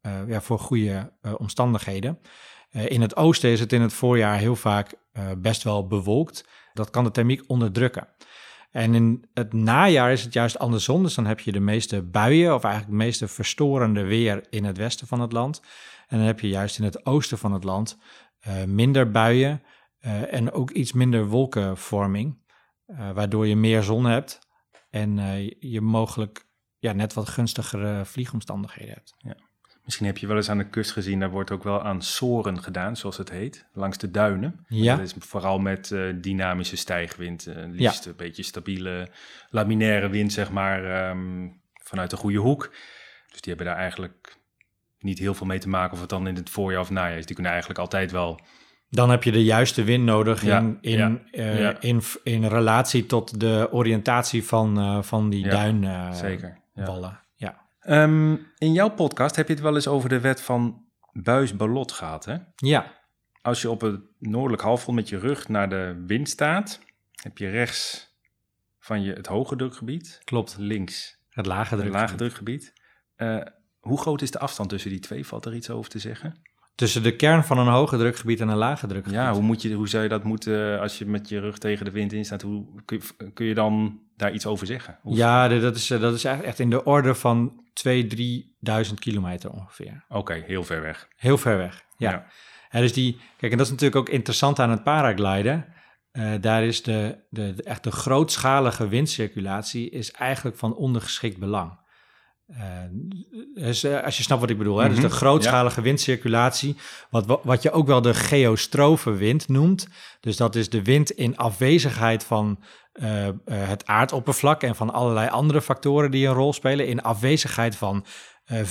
uh, 0.03 0.21
ja, 0.27 0.41
voor 0.41 0.59
goede 0.59 1.13
omstandigheden. 1.37 2.19
in 2.71 3.01
het 3.01 3.17
oosten 3.17 3.51
is 3.51 3.61
het 3.61 3.73
in 3.73 3.81
het 3.81 3.93
voorjaar 3.93 4.39
heel 4.39 4.57
vaak 4.57 4.95
best 5.39 5.63
wel 5.63 5.87
bewolkt. 5.87 6.49
Dat 6.73 6.91
kan 6.91 7.05
de 7.05 7.11
thermiek 7.11 7.43
onderdrukken. 7.47 8.09
En 8.73 8.95
in 8.95 9.25
het 9.35 9.53
najaar 9.53 10.13
is 10.13 10.23
het 10.25 10.33
juist 10.33 10.59
andersom. 10.59 11.03
Dus 11.03 11.15
dan 11.15 11.27
heb 11.27 11.41
je 11.41 11.53
de 11.53 11.61
meeste 11.61 12.03
buien, 12.03 12.55
of 12.55 12.65
eigenlijk 12.65 12.99
de 12.99 13.05
meeste 13.05 13.29
verstorende 13.29 14.03
weer 14.03 14.47
in 14.51 14.65
het 14.65 14.77
westen 14.77 15.07
van 15.07 15.21
het 15.21 15.33
land. 15.33 15.63
En 16.09 16.19
dan 16.19 16.27
heb 16.27 16.41
je 16.41 16.49
juist 16.49 16.79
in 16.79 16.85
het 16.85 17.07
oosten 17.07 17.39
van 17.39 17.53
het 17.53 17.65
land 17.65 17.99
uh, 18.49 18.65
minder 18.65 19.11
buien 19.11 19.63
uh, 20.01 20.35
en 20.35 20.53
ook 20.53 20.71
iets 20.71 20.93
minder 20.93 21.27
wolkenvorming, 21.27 22.39
uh, 22.87 23.11
waardoor 23.11 23.47
je 23.47 23.57
meer 23.57 23.83
zon 23.83 24.05
hebt 24.05 24.39
en 24.91 25.17
je 25.59 25.81
mogelijk 25.81 26.47
ja, 26.79 26.93
net 26.93 27.13
wat 27.13 27.29
gunstigere 27.29 28.05
vliegomstandigheden 28.05 28.95
hebt. 28.95 29.15
Ja. 29.19 29.37
Misschien 29.85 30.07
heb 30.07 30.19
je 30.19 30.27
wel 30.27 30.37
eens 30.37 30.51
aan 30.51 30.59
de 30.59 30.69
kust 30.69 30.91
gezien, 30.93 31.21
daar 31.21 31.31
wordt 31.31 31.51
ook 31.51 31.63
wel 31.63 31.83
aan 31.83 32.03
soren 32.03 32.63
gedaan, 32.63 32.97
zoals 32.97 33.17
het 33.17 33.31
heet, 33.31 33.67
langs 33.73 33.99
de 33.99 34.11
duinen. 34.11 34.65
Ja. 34.69 34.97
Dat 34.97 35.05
is 35.05 35.15
vooral 35.19 35.59
met 35.59 35.91
uh, 35.91 36.15
dynamische 36.21 36.77
stijgwind, 36.77 37.47
uh, 37.49 37.55
liefst 37.71 38.05
ja. 38.05 38.11
een 38.11 38.17
beetje 38.17 38.43
stabiele 38.43 39.09
laminaire 39.49 40.09
wind, 40.09 40.33
zeg 40.33 40.51
maar, 40.51 41.09
um, 41.11 41.61
vanuit 41.73 42.11
de 42.11 42.17
goede 42.17 42.39
hoek. 42.39 42.71
Dus 43.31 43.41
die 43.41 43.55
hebben 43.55 43.67
daar 43.67 43.83
eigenlijk 43.83 44.37
niet 44.99 45.19
heel 45.19 45.35
veel 45.35 45.47
mee 45.47 45.59
te 45.59 45.69
maken 45.69 45.93
of 45.93 46.01
het 46.01 46.09
dan 46.09 46.27
in 46.27 46.35
het 46.35 46.51
voorjaar 46.51 46.81
of 46.81 46.91
najaar 46.91 47.19
is. 47.19 47.27
Die 47.27 47.35
kunnen 47.35 47.53
eigenlijk 47.53 47.81
altijd 47.81 48.11
wel... 48.11 48.41
Dan 48.89 49.11
heb 49.11 49.23
je 49.23 49.33
de 49.33 49.45
juiste 49.45 49.85
wind 49.85 50.05
nodig 50.05 50.45
ja, 50.45 50.59
in, 50.59 50.79
in, 50.81 50.99
ja, 50.99 51.21
uh, 51.33 51.61
ja. 51.61 51.81
in, 51.81 52.03
in 52.23 52.45
relatie 52.45 53.07
tot 53.07 53.41
de 53.41 53.69
oriëntatie 53.71 54.45
van, 54.45 55.05
van 55.05 55.31
die 55.31 55.49
duinballen. 55.49 57.21
Um, 57.89 58.47
in 58.59 58.73
jouw 58.73 58.89
podcast 58.91 59.37
heb 59.37 59.47
je 59.47 59.53
het 59.53 59.63
wel 59.63 59.75
eens 59.75 59.87
over 59.87 60.09
de 60.09 60.21
wet 60.21 60.41
van 60.41 60.85
Buis-Ballot 61.13 61.93
gehad, 61.93 62.25
hè? 62.25 62.37
Ja. 62.57 63.01
Als 63.43 63.63
je 63.63 63.71
op 63.71 63.81
het 63.81 64.01
noordelijk 64.19 64.63
halfrond 64.63 64.97
met 64.97 65.09
je 65.09 65.19
rug 65.19 65.49
naar 65.49 65.69
de 65.69 66.03
wind 66.07 66.29
staat, 66.29 66.81
heb 67.23 67.39
je 67.39 67.49
rechts 67.49 68.11
van 68.79 69.03
je 69.03 69.13
het 69.13 69.27
hoge 69.27 69.57
drukgebied. 69.57 70.21
Klopt. 70.25 70.57
Links 70.59 71.19
het 71.31 71.47
lage 71.47 71.77
drukgebied. 71.77 71.93
Het 71.93 72.03
lage 72.03 72.17
drukgebied. 72.17 72.73
Uh, 73.17 73.43
hoe 73.81 74.01
groot 74.01 74.23
is 74.23 74.31
de 74.31 74.39
afstand 74.39 74.69
tussen 74.69 74.91
die 74.91 75.01
twee? 75.01 75.27
Valt 75.27 75.47
er 75.47 75.55
iets 75.55 75.71
over 75.71 75.91
te 75.91 75.99
zeggen? 75.99 76.43
Tussen 76.75 77.03
de 77.03 77.17
kern 77.17 77.45
van 77.45 77.59
een 77.59 77.67
hoge 77.67 77.97
drukgebied 77.97 78.41
en 78.41 78.49
een 78.49 78.57
lage 78.57 78.87
drukgebied. 78.87 79.19
Ja, 79.19 79.33
hoe, 79.33 79.43
moet 79.43 79.63
je, 79.63 79.75
hoe 79.75 79.89
zou 79.89 80.03
je 80.03 80.09
dat 80.09 80.25
moeten, 80.25 80.81
als 80.81 80.99
je 80.99 81.07
met 81.07 81.29
je 81.29 81.41
rug 81.41 81.59
tegen 81.59 81.85
de 81.85 81.91
wind 81.91 82.13
in 82.13 82.25
staat, 82.25 82.43
hoe 82.43 82.83
kun 82.85 83.01
je, 83.17 83.33
kun 83.33 83.47
je 83.47 83.55
dan 83.55 84.01
daar 84.17 84.33
iets 84.33 84.47
over 84.47 84.67
zeggen? 84.67 84.99
Hoe 85.03 85.17
ja, 85.17 85.49
dat 85.49 85.77
is, 85.77 85.87
dat 85.87 86.15
is 86.15 86.25
echt 86.25 86.59
in 86.59 86.71
de 86.71 86.85
orde 86.85 87.15
van 87.15 87.62
2.000, 87.89 88.87
3.000 88.89 88.95
kilometer 88.95 89.51
ongeveer. 89.51 90.05
Oké, 90.09 90.19
okay, 90.19 90.45
heel 90.47 90.65
ver 90.65 90.81
weg. 90.81 91.09
Heel 91.17 91.39
ver 91.39 91.57
weg, 91.57 91.85
ja. 91.97 92.11
ja. 92.11 92.27
En 92.69 92.81
dus 92.81 92.93
die, 92.93 93.21
kijk, 93.37 93.53
en 93.53 93.59
dat 93.59 93.67
is 93.67 93.73
natuurlijk 93.73 94.01
ook 94.01 94.09
interessant 94.09 94.59
aan 94.59 94.71
het 94.71 94.83
paragliden. 94.83 95.67
Uh, 96.13 96.33
daar 96.41 96.65
is 96.65 96.83
de, 96.83 97.25
de, 97.31 97.55
de, 97.55 97.63
echt 97.63 97.85
de 97.85 97.91
grootschalige 97.91 98.89
windcirculatie 98.89 99.91
is 99.91 100.11
eigenlijk 100.11 100.57
van 100.57 100.75
ondergeschikt 100.75 101.39
belang. 101.39 101.81
Uh, 102.59 103.65
dus, 103.65 103.85
uh, 103.85 104.03
als 104.05 104.17
je 104.17 104.23
snapt 104.23 104.41
wat 104.41 104.51
ik 104.51 104.59
bedoel, 104.59 104.77
hè? 104.77 104.85
Mm 104.85 104.93
-hmm. 104.93 105.01
dus 105.01 105.11
de 105.11 105.17
grootschalige 105.17 105.77
ja. 105.77 105.83
windcirculatie, 105.83 106.77
wat, 107.11 107.41
wat 107.43 107.63
je 107.63 107.71
ook 107.71 107.87
wel 107.87 108.03
de 108.03 108.15
geostrofe 108.15 109.11
wind 109.11 109.49
noemt. 109.49 109.89
Dus 110.21 110.37
dat 110.37 110.55
is 110.55 110.69
de 110.69 110.83
wind 110.83 111.11
in 111.11 111.37
afwezigheid 111.37 112.25
van 112.25 112.59
uh, 112.93 113.29
het 113.51 113.87
aardoppervlak 113.87 114.63
en 114.63 114.77
van 114.77 114.93
allerlei 114.93 115.29
andere 115.29 115.63
factoren 115.63 116.11
die 116.11 116.27
een 116.27 116.35
rol 116.35 116.53
spelen. 116.53 116.87
In 116.87 117.03
afwezigheid 117.03 117.77
van 117.77 118.05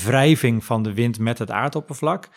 wrijving 0.04 0.66
van 0.66 0.84
de 0.84 0.94
wind 0.94 1.20
met 1.20 1.38
het 1.38 1.52
aardoppervlak. 1.52 2.30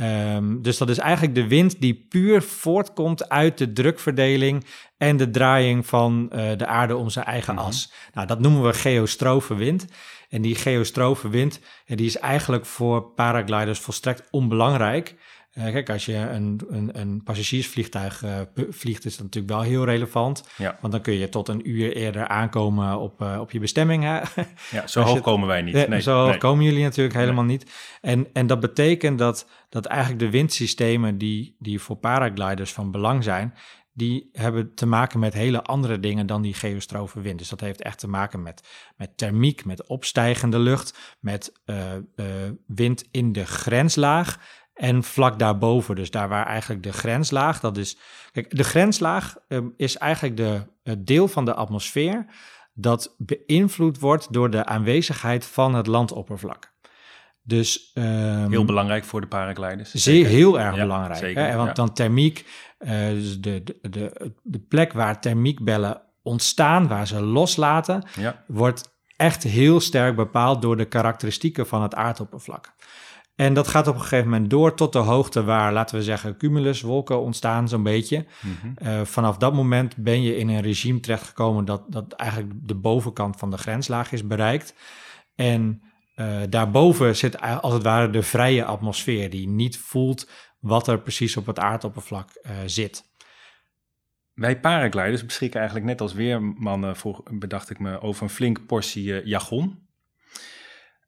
Um, 0.00 0.62
dus 0.62 0.78
dat 0.78 0.88
is 0.88 0.98
eigenlijk 0.98 1.34
de 1.34 1.46
wind 1.46 1.80
die 1.80 2.06
puur 2.08 2.42
voortkomt 2.42 3.28
uit 3.28 3.58
de 3.58 3.72
drukverdeling 3.72 4.66
en 4.96 5.16
de 5.16 5.30
draaiing 5.30 5.86
van 5.86 6.28
de 6.56 6.66
aarde 6.66 6.96
om 6.96 7.10
zijn 7.10 7.24
eigen 7.24 7.52
mm 7.52 7.58
-hmm. 7.58 7.68
as. 7.68 7.92
Nou, 8.12 8.26
dat 8.26 8.40
noemen 8.40 8.62
we 8.62 8.72
geostrofe 8.72 9.54
wind. 9.54 9.86
En 10.32 10.42
die 10.42 10.54
geostrofe 10.54 11.28
wind, 11.28 11.60
die 11.86 12.06
is 12.06 12.18
eigenlijk 12.18 12.66
voor 12.66 13.02
paragliders 13.02 13.78
volstrekt 13.78 14.28
onbelangrijk. 14.30 15.14
Uh, 15.58 15.64
kijk, 15.64 15.90
als 15.90 16.04
je 16.04 16.14
een, 16.16 16.60
een, 16.68 17.00
een 17.00 17.22
passagiersvliegtuig 17.22 18.22
uh, 18.22 18.40
vliegt, 18.70 19.04
is 19.04 19.16
dat 19.16 19.24
natuurlijk 19.24 19.52
wel 19.52 19.62
heel 19.62 19.84
relevant. 19.84 20.48
Ja. 20.56 20.78
Want 20.80 20.92
dan 20.92 21.02
kun 21.02 21.14
je 21.14 21.28
tot 21.28 21.48
een 21.48 21.70
uur 21.70 21.96
eerder 21.96 22.28
aankomen 22.28 22.98
op, 22.98 23.22
uh, 23.22 23.38
op 23.40 23.50
je 23.50 23.58
bestemming. 23.58 24.02
Hè? 24.02 24.20
Ja, 24.70 24.86
zo 24.94 25.00
hoog 25.00 25.20
komen 25.20 25.48
wij 25.48 25.62
niet. 25.62 25.88
Nee, 25.88 26.00
zo 26.00 26.14
hoog 26.14 26.28
nee. 26.28 26.38
komen 26.38 26.64
jullie 26.64 26.82
natuurlijk 26.82 27.16
helemaal 27.16 27.44
nee. 27.44 27.56
niet. 27.56 27.70
En, 28.00 28.26
en 28.32 28.46
dat 28.46 28.60
betekent 28.60 29.18
dat, 29.18 29.48
dat 29.68 29.86
eigenlijk 29.86 30.20
de 30.20 30.30
windsystemen 30.30 31.18
die, 31.18 31.56
die 31.58 31.80
voor 31.80 31.96
paragliders 31.96 32.72
van 32.72 32.90
belang 32.90 33.24
zijn, 33.24 33.54
die 33.92 34.28
hebben 34.32 34.74
te 34.74 34.86
maken 34.86 35.18
met 35.18 35.32
hele 35.32 35.62
andere 35.62 36.00
dingen 36.00 36.26
dan 36.26 36.42
die 36.42 36.54
geostrofe 36.54 37.20
wind. 37.20 37.38
Dus 37.38 37.48
dat 37.48 37.60
heeft 37.60 37.82
echt 37.82 37.98
te 37.98 38.08
maken 38.08 38.42
met, 38.42 38.68
met 38.96 39.16
thermiek, 39.16 39.64
met 39.64 39.86
opstijgende 39.86 40.58
lucht, 40.58 41.16
met 41.20 41.52
uh, 41.66 41.94
uh, 42.16 42.26
wind 42.66 43.04
in 43.10 43.32
de 43.32 43.46
grenslaag 43.46 44.38
en 44.74 45.02
vlak 45.02 45.38
daarboven. 45.38 45.94
Dus 45.94 46.10
daar 46.10 46.28
waar 46.28 46.46
eigenlijk 46.46 46.82
de 46.82 46.92
grenslaag, 46.92 47.60
dat 47.60 47.76
is... 47.76 47.98
Kijk, 48.32 48.56
de 48.56 48.64
grenslaag 48.64 49.36
uh, 49.48 49.58
is 49.76 49.96
eigenlijk 49.96 50.36
de, 50.36 50.66
het 50.82 51.06
deel 51.06 51.28
van 51.28 51.44
de 51.44 51.54
atmosfeer 51.54 52.26
dat 52.74 53.14
beïnvloed 53.18 53.98
wordt 53.98 54.32
door 54.32 54.50
de 54.50 54.64
aanwezigheid 54.64 55.44
van 55.44 55.74
het 55.74 55.86
landoppervlak. 55.86 56.72
Dus, 57.44 57.92
um, 57.94 58.50
heel 58.50 58.64
belangrijk 58.64 59.04
voor 59.04 59.20
de 59.20 59.26
paragliders. 59.26 59.90
Zeer, 59.90 60.26
heel 60.26 60.60
erg 60.60 60.74
ja, 60.74 60.82
belangrijk. 60.82 61.18
Zeker, 61.18 61.46
hè? 61.46 61.56
Want 61.56 61.68
ja. 61.68 61.74
dan 61.74 61.92
thermiek, 61.92 62.46
uh, 62.78 62.90
dus 63.08 63.40
de, 63.40 63.62
de, 63.62 63.78
de, 63.90 64.32
de, 64.42 64.58
plek 64.58 64.92
waar 64.92 65.20
thermiekbellen 65.20 66.02
ontstaan, 66.22 66.88
waar 66.88 67.06
ze 67.06 67.20
loslaten, 67.20 68.04
ja. 68.14 68.44
wordt 68.46 68.90
echt 69.16 69.42
heel 69.42 69.80
sterk 69.80 70.16
bepaald 70.16 70.62
door 70.62 70.76
de 70.76 70.84
karakteristieken 70.84 71.66
van 71.66 71.82
het 71.82 71.94
aardoppervlak. 71.94 72.74
En 73.34 73.54
dat 73.54 73.68
gaat 73.68 73.86
op 73.86 73.94
een 73.94 74.00
gegeven 74.00 74.30
moment 74.30 74.50
door 74.50 74.74
tot 74.74 74.92
de 74.92 74.98
hoogte 74.98 75.44
waar, 75.44 75.72
laten 75.72 75.96
we 75.96 76.02
zeggen, 76.02 76.36
cumuluswolken 76.36 77.20
ontstaan, 77.20 77.68
zo'n 77.68 77.82
beetje. 77.82 78.26
Mm 78.40 78.56
-hmm. 78.60 78.74
uh, 78.82 79.00
vanaf 79.04 79.36
dat 79.36 79.54
moment 79.54 79.96
ben 79.96 80.22
je 80.22 80.36
in 80.36 80.48
een 80.48 80.60
regime 80.60 81.00
terechtgekomen 81.00 81.64
dat, 81.64 81.82
dat 81.88 82.12
eigenlijk 82.12 82.52
de 82.62 82.74
bovenkant 82.74 83.36
van 83.36 83.50
de 83.50 83.58
grenslaag 83.58 84.12
is 84.12 84.26
bereikt. 84.26 84.74
En 85.34 85.82
uh, 86.16 86.42
daarboven 86.48 87.16
zit 87.16 87.40
als 87.40 87.72
het 87.72 87.82
ware 87.82 88.10
de 88.10 88.22
vrije 88.22 88.64
atmosfeer, 88.64 89.30
die 89.30 89.48
niet 89.48 89.78
voelt 89.78 90.30
wat 90.58 90.88
er 90.88 91.00
precies 91.00 91.36
op 91.36 91.46
het 91.46 91.58
aardoppervlak 91.58 92.28
uh, 92.42 92.52
zit. 92.66 93.10
Wij 94.34 94.60
paragliders 94.60 95.24
beschikken 95.24 95.58
eigenlijk 95.58 95.88
net 95.88 96.00
als 96.00 96.12
weermannen, 96.12 96.96
voor, 96.96 97.22
bedacht 97.30 97.70
ik 97.70 97.78
me, 97.78 98.00
over 98.00 98.22
een 98.22 98.28
flink 98.28 98.66
portie 98.66 99.04
uh, 99.04 99.24
jargon. 99.24 99.88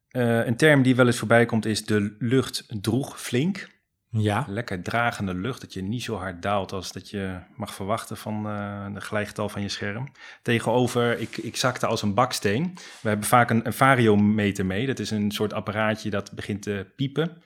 een 0.09 0.57
term 0.57 0.81
die 0.81 0.95
wel 0.95 1.05
eens 1.05 1.17
voorbij 1.17 1.45
komt 1.45 1.65
is 1.65 1.85
de 1.85 2.15
lucht 2.19 2.65
droeg 2.81 3.21
flink. 3.21 3.74
Ja. 4.17 4.45
Lekker 4.47 4.81
dragende 4.81 5.33
lucht, 5.33 5.61
dat 5.61 5.73
je 5.73 5.81
niet 5.81 6.03
zo 6.03 6.15
hard 6.15 6.41
daalt 6.41 6.71
als 6.71 6.91
dat 6.91 7.09
je 7.09 7.39
mag 7.55 7.73
verwachten 7.73 8.17
van 8.17 8.47
uh, 8.47 8.93
de 8.93 9.01
gelijkgetal 9.01 9.49
van 9.49 9.61
je 9.61 9.69
scherm. 9.69 10.11
Tegenover, 10.41 11.19
ik, 11.19 11.37
ik 11.37 11.55
zakte 11.55 11.85
als 11.85 12.01
een 12.01 12.13
baksteen. 12.13 12.73
We 13.01 13.07
hebben 13.07 13.27
vaak 13.27 13.49
een, 13.49 13.65
een 13.65 13.73
variometer 13.73 14.65
mee. 14.65 14.85
Dat 14.85 14.99
is 14.99 15.11
een 15.11 15.31
soort 15.31 15.53
apparaatje 15.53 16.09
dat 16.09 16.31
begint 16.31 16.61
te 16.61 16.91
piepen 16.95 17.41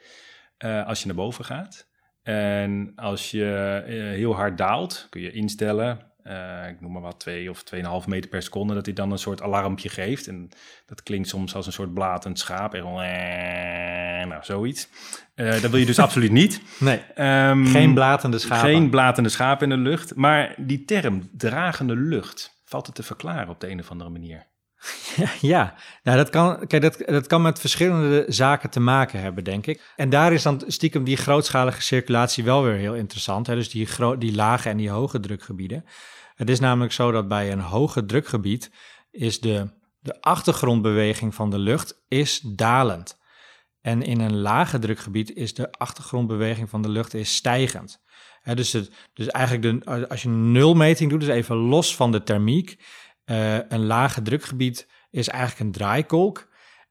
uh, 0.65 0.87
als 0.87 0.99
je 0.99 1.05
naar 1.05 1.15
boven 1.15 1.45
gaat. 1.45 1.87
En 2.23 2.91
als 2.95 3.31
je 3.31 3.83
uh, 3.87 3.93
heel 3.95 4.35
hard 4.35 4.57
daalt, 4.57 5.07
kun 5.09 5.21
je 5.21 5.31
instellen, 5.31 6.08
uh, 6.29 6.69
ik 6.69 6.81
noem 6.81 6.91
maar 6.91 7.01
wat, 7.01 7.19
2 7.19 7.49
of 7.49 7.63
2,5 7.75 8.07
meter 8.07 8.29
per 8.29 8.41
seconde, 8.41 8.73
dat 8.73 8.85
hij 8.85 8.93
dan 8.93 9.11
een 9.11 9.17
soort 9.17 9.41
alarmpje 9.41 9.89
geeft. 9.89 10.27
En 10.27 10.49
dat 10.85 11.03
klinkt 11.03 11.27
soms 11.27 11.55
als 11.55 11.65
een 11.65 11.71
soort 11.71 11.93
blatend 11.93 12.39
schaap. 12.39 12.73
En 12.73 12.83
nou, 14.27 14.43
zoiets. 14.43 14.89
Uh, 15.35 15.51
dat 15.51 15.71
wil 15.71 15.79
je 15.79 15.85
dus 15.85 15.99
absoluut 16.09 16.31
niet. 16.31 16.61
Nee, 16.79 17.01
um, 17.49 17.65
geen 17.65 17.93
blatende 17.93 18.39
schapen. 18.39 18.69
Geen 18.69 18.89
blatende 18.89 19.29
schapen 19.29 19.71
in 19.71 19.83
de 19.83 19.89
lucht. 19.89 20.15
Maar 20.15 20.55
die 20.57 20.85
term, 20.85 21.29
dragende 21.31 21.95
lucht, 21.95 22.61
valt 22.65 22.85
het 22.85 22.95
te 22.95 23.03
verklaren 23.03 23.49
op 23.49 23.59
de 23.59 23.69
een 23.69 23.79
of 23.79 23.91
andere 23.91 24.09
manier? 24.09 24.47
Ja, 25.15 25.29
ja. 25.55 25.73
Nou, 26.03 26.17
dat, 26.17 26.29
kan, 26.29 26.67
kijk, 26.67 26.81
dat, 26.81 26.97
dat 27.05 27.27
kan 27.27 27.41
met 27.41 27.59
verschillende 27.59 28.25
zaken 28.27 28.69
te 28.69 28.79
maken 28.79 29.19
hebben, 29.19 29.43
denk 29.43 29.67
ik. 29.67 29.93
En 29.95 30.09
daar 30.09 30.33
is 30.33 30.43
dan 30.43 30.63
stiekem 30.67 31.03
die 31.03 31.17
grootschalige 31.17 31.81
circulatie 31.81 32.43
wel 32.43 32.63
weer 32.63 32.73
heel 32.75 32.95
interessant. 32.95 33.47
Hè? 33.47 33.55
Dus 33.55 33.69
die, 33.69 33.87
die 34.17 34.35
lage 34.35 34.69
en 34.69 34.77
die 34.77 34.89
hoge 34.89 35.19
drukgebieden. 35.19 35.85
Het 36.39 36.49
is 36.49 36.59
namelijk 36.59 36.93
zo 36.93 37.11
dat 37.11 37.27
bij 37.27 37.51
een 37.51 37.59
hoge 37.59 38.05
drukgebied 38.05 38.71
is 39.11 39.39
de, 39.39 39.69
de 39.99 40.21
achtergrondbeweging 40.21 41.35
van 41.35 41.49
de 41.49 41.59
lucht 41.59 42.03
is 42.07 42.39
dalend. 42.39 43.19
En 43.81 44.01
in 44.01 44.19
een 44.19 44.37
lage 44.37 44.79
drukgebied 44.79 45.35
is 45.35 45.53
de 45.53 45.71
achtergrondbeweging 45.71 46.69
van 46.69 46.81
de 46.81 46.89
lucht 46.89 47.13
is 47.13 47.35
stijgend. 47.35 48.01
dus, 48.53 48.73
het, 48.73 48.91
dus 49.13 49.27
eigenlijk 49.27 49.83
de, 49.85 50.07
als 50.07 50.21
je 50.21 50.29
een 50.29 50.51
nulmeting 50.51 51.09
doet, 51.09 51.19
dus 51.19 51.29
even 51.29 51.55
los 51.55 51.95
van 51.95 52.11
de 52.11 52.23
thermiek, 52.23 52.77
uh, 53.25 53.55
een 53.69 53.85
lage 53.85 54.21
drukgebied 54.21 54.87
is 55.11 55.27
eigenlijk 55.27 55.59
een 55.59 55.71
draaikolk. 55.71 56.47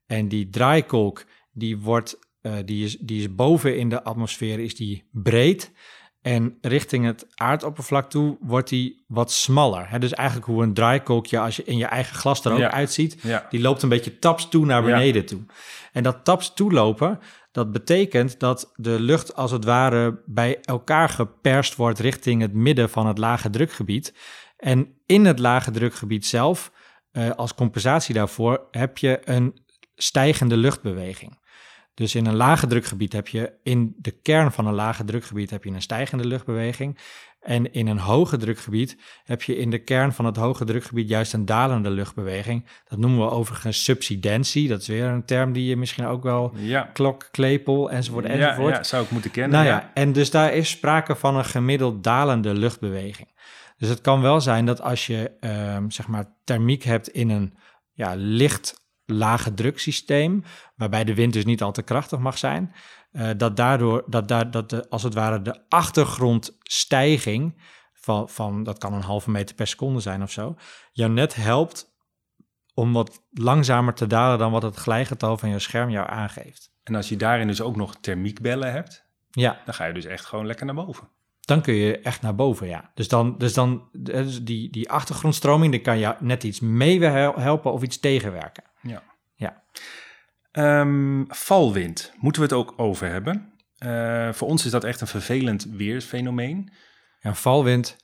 En 0.07 0.29
die 0.29 0.49
draaikolk 0.49 1.25
die 1.53 1.79
wordt, 1.79 2.19
uh, 2.43 2.57
die, 2.65 2.85
is, 2.85 2.99
die 2.99 3.21
is 3.21 3.35
boven 3.35 3.79
in 3.79 3.89
de 3.89 4.03
atmosfeer, 4.03 4.59
is 4.59 4.77
die 4.77 5.09
breed. 5.13 5.73
En 6.29 6.59
richting 6.61 7.05
het 7.05 7.27
aardoppervlak 7.35 8.11
toe 8.11 8.37
wordt 8.41 8.69
die 8.69 9.05
wat 9.07 9.33
smaller. 9.33 9.89
He, 9.89 9.99
dus 9.99 10.13
eigenlijk 10.13 10.49
hoe 10.49 10.63
een 10.63 10.75
draaikolkje, 10.75 11.39
als 11.39 11.57
je 11.57 11.65
in 11.65 11.77
je 11.77 11.87
eigen 11.87 12.17
glas 12.17 12.45
er 12.45 12.53
ook 12.53 12.61
uitziet, 12.61 13.23
die 13.51 13.61
loopt 13.61 13.83
een 13.83 13.89
beetje 13.89 14.19
taps 14.19 14.49
toe 14.49 14.67
naar 14.67 14.83
beneden 14.83 15.27
toe. 15.27 15.41
En 15.93 16.03
dat 16.03 16.25
taps 16.25 16.55
toelopen, 16.55 17.21
dat 17.53 17.73
betekent 17.73 18.41
dat 18.41 18.73
de 18.77 19.01
lucht 19.01 19.37
als 19.37 19.51
het 19.51 19.65
ware 19.65 20.23
bij 20.27 20.59
elkaar 20.63 21.09
geperst 21.09 21.77
wordt 21.77 21.99
richting 21.99 22.43
het 22.43 22.53
midden 22.53 22.91
van 22.91 23.07
het 23.07 23.19
lage 23.19 23.51
drukgebied. 23.51 24.15
En 24.57 24.95
in 25.07 25.25
het 25.25 25.39
lage 25.39 25.71
drukgebied 25.71 26.27
zelf, 26.27 26.73
uh, 27.13 27.31
als 27.31 27.55
compensatie 27.55 28.15
daarvoor, 28.15 28.67
heb 28.71 28.99
je 28.99 29.21
een 29.25 29.59
stijgende 29.95 30.57
luchtbeweging. 30.57 31.39
Dus 31.99 32.15
in 32.15 32.27
een 32.27 32.37
lage 32.37 32.67
drukgebied 32.67 33.13
heb 33.13 33.29
je 33.29 33.53
in 33.63 33.95
de 33.97 34.11
kern 34.11 34.53
van 34.53 34.67
een 34.67 34.75
lage 34.75 35.05
drukgebied 35.05 35.51
heb 35.51 35.65
je 35.65 35.71
een 35.71 35.83
stijgende 35.83 36.27
luchtbeweging. 36.27 36.99
En 37.41 37.73
in 37.73 37.87
een 37.87 37.99
hoge 37.99 38.37
drukgebied 38.37 38.97
heb 39.25 39.43
je 39.43 39.57
in 39.57 39.71
de 39.71 39.79
kern 39.79 40.13
van 40.13 40.25
het 40.25 40.37
hoge 40.37 40.65
drukgebied 40.65 41.09
juist 41.09 41.33
een 41.33 41.45
dalende 41.45 41.91
luchtbeweging. 41.91 42.67
Dat 42.89 42.99
noemen 42.99 43.19
we 43.19 43.31
overigens 43.31 43.85
subsidentie. 43.85 44.69
Dat 44.69 44.81
is 44.81 44.89
weer 44.89 45.05
een 45.05 45.25
term 45.25 45.53
die 45.53 45.69
je 45.69 45.77
misschien 45.77 46.07
ook 46.07 46.23
wel 46.23 46.53
ja. 46.57 46.83
klok, 46.83 47.29
klepel 47.31 47.91
enzovoort 47.91 48.25
enzovoort. 48.25 48.77
Ja, 48.77 48.83
zou 48.83 49.05
ik 49.05 49.11
moeten 49.11 49.31
kennen. 49.31 49.53
Nou 49.53 49.67
ja, 49.67 49.91
en 49.95 50.13
dus 50.13 50.31
daar 50.31 50.55
is 50.55 50.71
sprake 50.71 51.17
van 51.17 51.37
een 51.37 51.45
gemiddeld 51.45 52.05
dalende 52.05 52.55
luchtbeweging. 52.55 53.29
Dus 53.77 53.89
het 53.89 54.01
kan 54.01 54.21
wel 54.21 54.41
zijn 54.41 54.67
dat 54.67 54.81
als 54.81 55.07
je 55.07 55.31
um, 55.77 55.91
zeg 55.91 56.09
maar 56.09 56.35
thermiek 56.45 56.83
hebt 56.83 57.09
in 57.09 57.31
een 57.31 57.55
ja, 57.93 58.15
licht 58.17 58.88
lage 59.11 59.55
druksysteem, 59.55 60.45
waarbij 60.77 61.05
de 61.05 61.15
wind 61.15 61.33
dus 61.33 61.45
niet 61.45 61.63
al 61.63 61.73
te 61.73 61.83
krachtig 61.83 62.19
mag 62.19 62.39
zijn, 62.39 62.75
uh, 63.13 63.31
dat 63.37 63.57
daardoor, 63.57 64.05
dat, 64.07 64.29
daar, 64.29 64.51
dat 64.51 64.71
de, 64.71 64.89
als 64.89 65.03
het 65.03 65.15
ware 65.15 65.43
de 65.43 65.65
achtergrondstijging 65.69 67.63
van, 67.93 68.29
van, 68.29 68.63
dat 68.63 68.79
kan 68.79 68.93
een 68.93 69.03
halve 69.03 69.31
meter 69.31 69.55
per 69.55 69.67
seconde 69.67 70.01
zijn 70.01 70.23
of 70.23 70.31
zo, 70.31 70.57
jou 70.93 71.11
net 71.11 71.35
helpt 71.35 71.97
om 72.75 72.93
wat 72.93 73.23
langzamer 73.31 73.95
te 73.95 74.07
dalen 74.07 74.39
dan 74.39 74.53
wat 74.53 74.63
het 74.63 74.77
glijgetal 74.77 75.39
van 75.39 75.49
je 75.49 75.59
scherm 75.59 75.91
jou 75.91 76.09
aangeeft. 76.09 76.71
En 76.83 76.95
als 76.95 77.09
je 77.09 77.17
daarin 77.17 77.47
dus 77.47 77.61
ook 77.61 77.77
nog 77.77 77.97
thermiekbellen 78.01 78.73
hebt, 78.73 79.07
ja. 79.31 79.61
dan 79.65 79.75
ga 79.75 79.85
je 79.85 79.95
dus 79.95 80.05
echt 80.05 80.25
gewoon 80.25 80.47
lekker 80.47 80.67
naar 80.67 80.75
boven 80.75 81.09
dan 81.49 81.61
kun 81.61 81.75
je 81.75 81.99
echt 81.99 82.23
naar 82.23 82.35
boven, 82.35 82.67
ja. 82.67 82.91
Dus 82.95 83.09
dan, 83.09 83.39
dus 83.39 83.55
dan 83.55 83.89
dus 83.93 84.45
die, 84.45 84.71
die 84.71 84.91
achtergrondstroming, 84.91 85.73
die 85.73 85.81
kan 85.81 85.99
je 85.99 86.15
net 86.21 86.45
iets 86.45 86.61
mee 86.61 87.01
helpen 87.05 87.73
of 87.73 87.83
iets 87.83 88.01
tegenwerken. 88.01 88.65
Ja. 88.83 89.03
ja. 89.35 89.63
Um, 90.53 91.25
valwind, 91.29 92.13
moeten 92.19 92.43
we 92.43 92.49
het 92.49 92.57
ook 92.57 92.75
over 92.77 93.09
hebben. 93.09 93.53
Uh, 93.79 94.33
voor 94.33 94.49
ons 94.49 94.65
is 94.65 94.71
dat 94.71 94.85
echt 94.85 95.01
een 95.01 95.07
vervelend 95.07 95.65
weersfenomeen. 95.65 96.73
Ja, 97.21 97.35
valwind, 97.35 97.97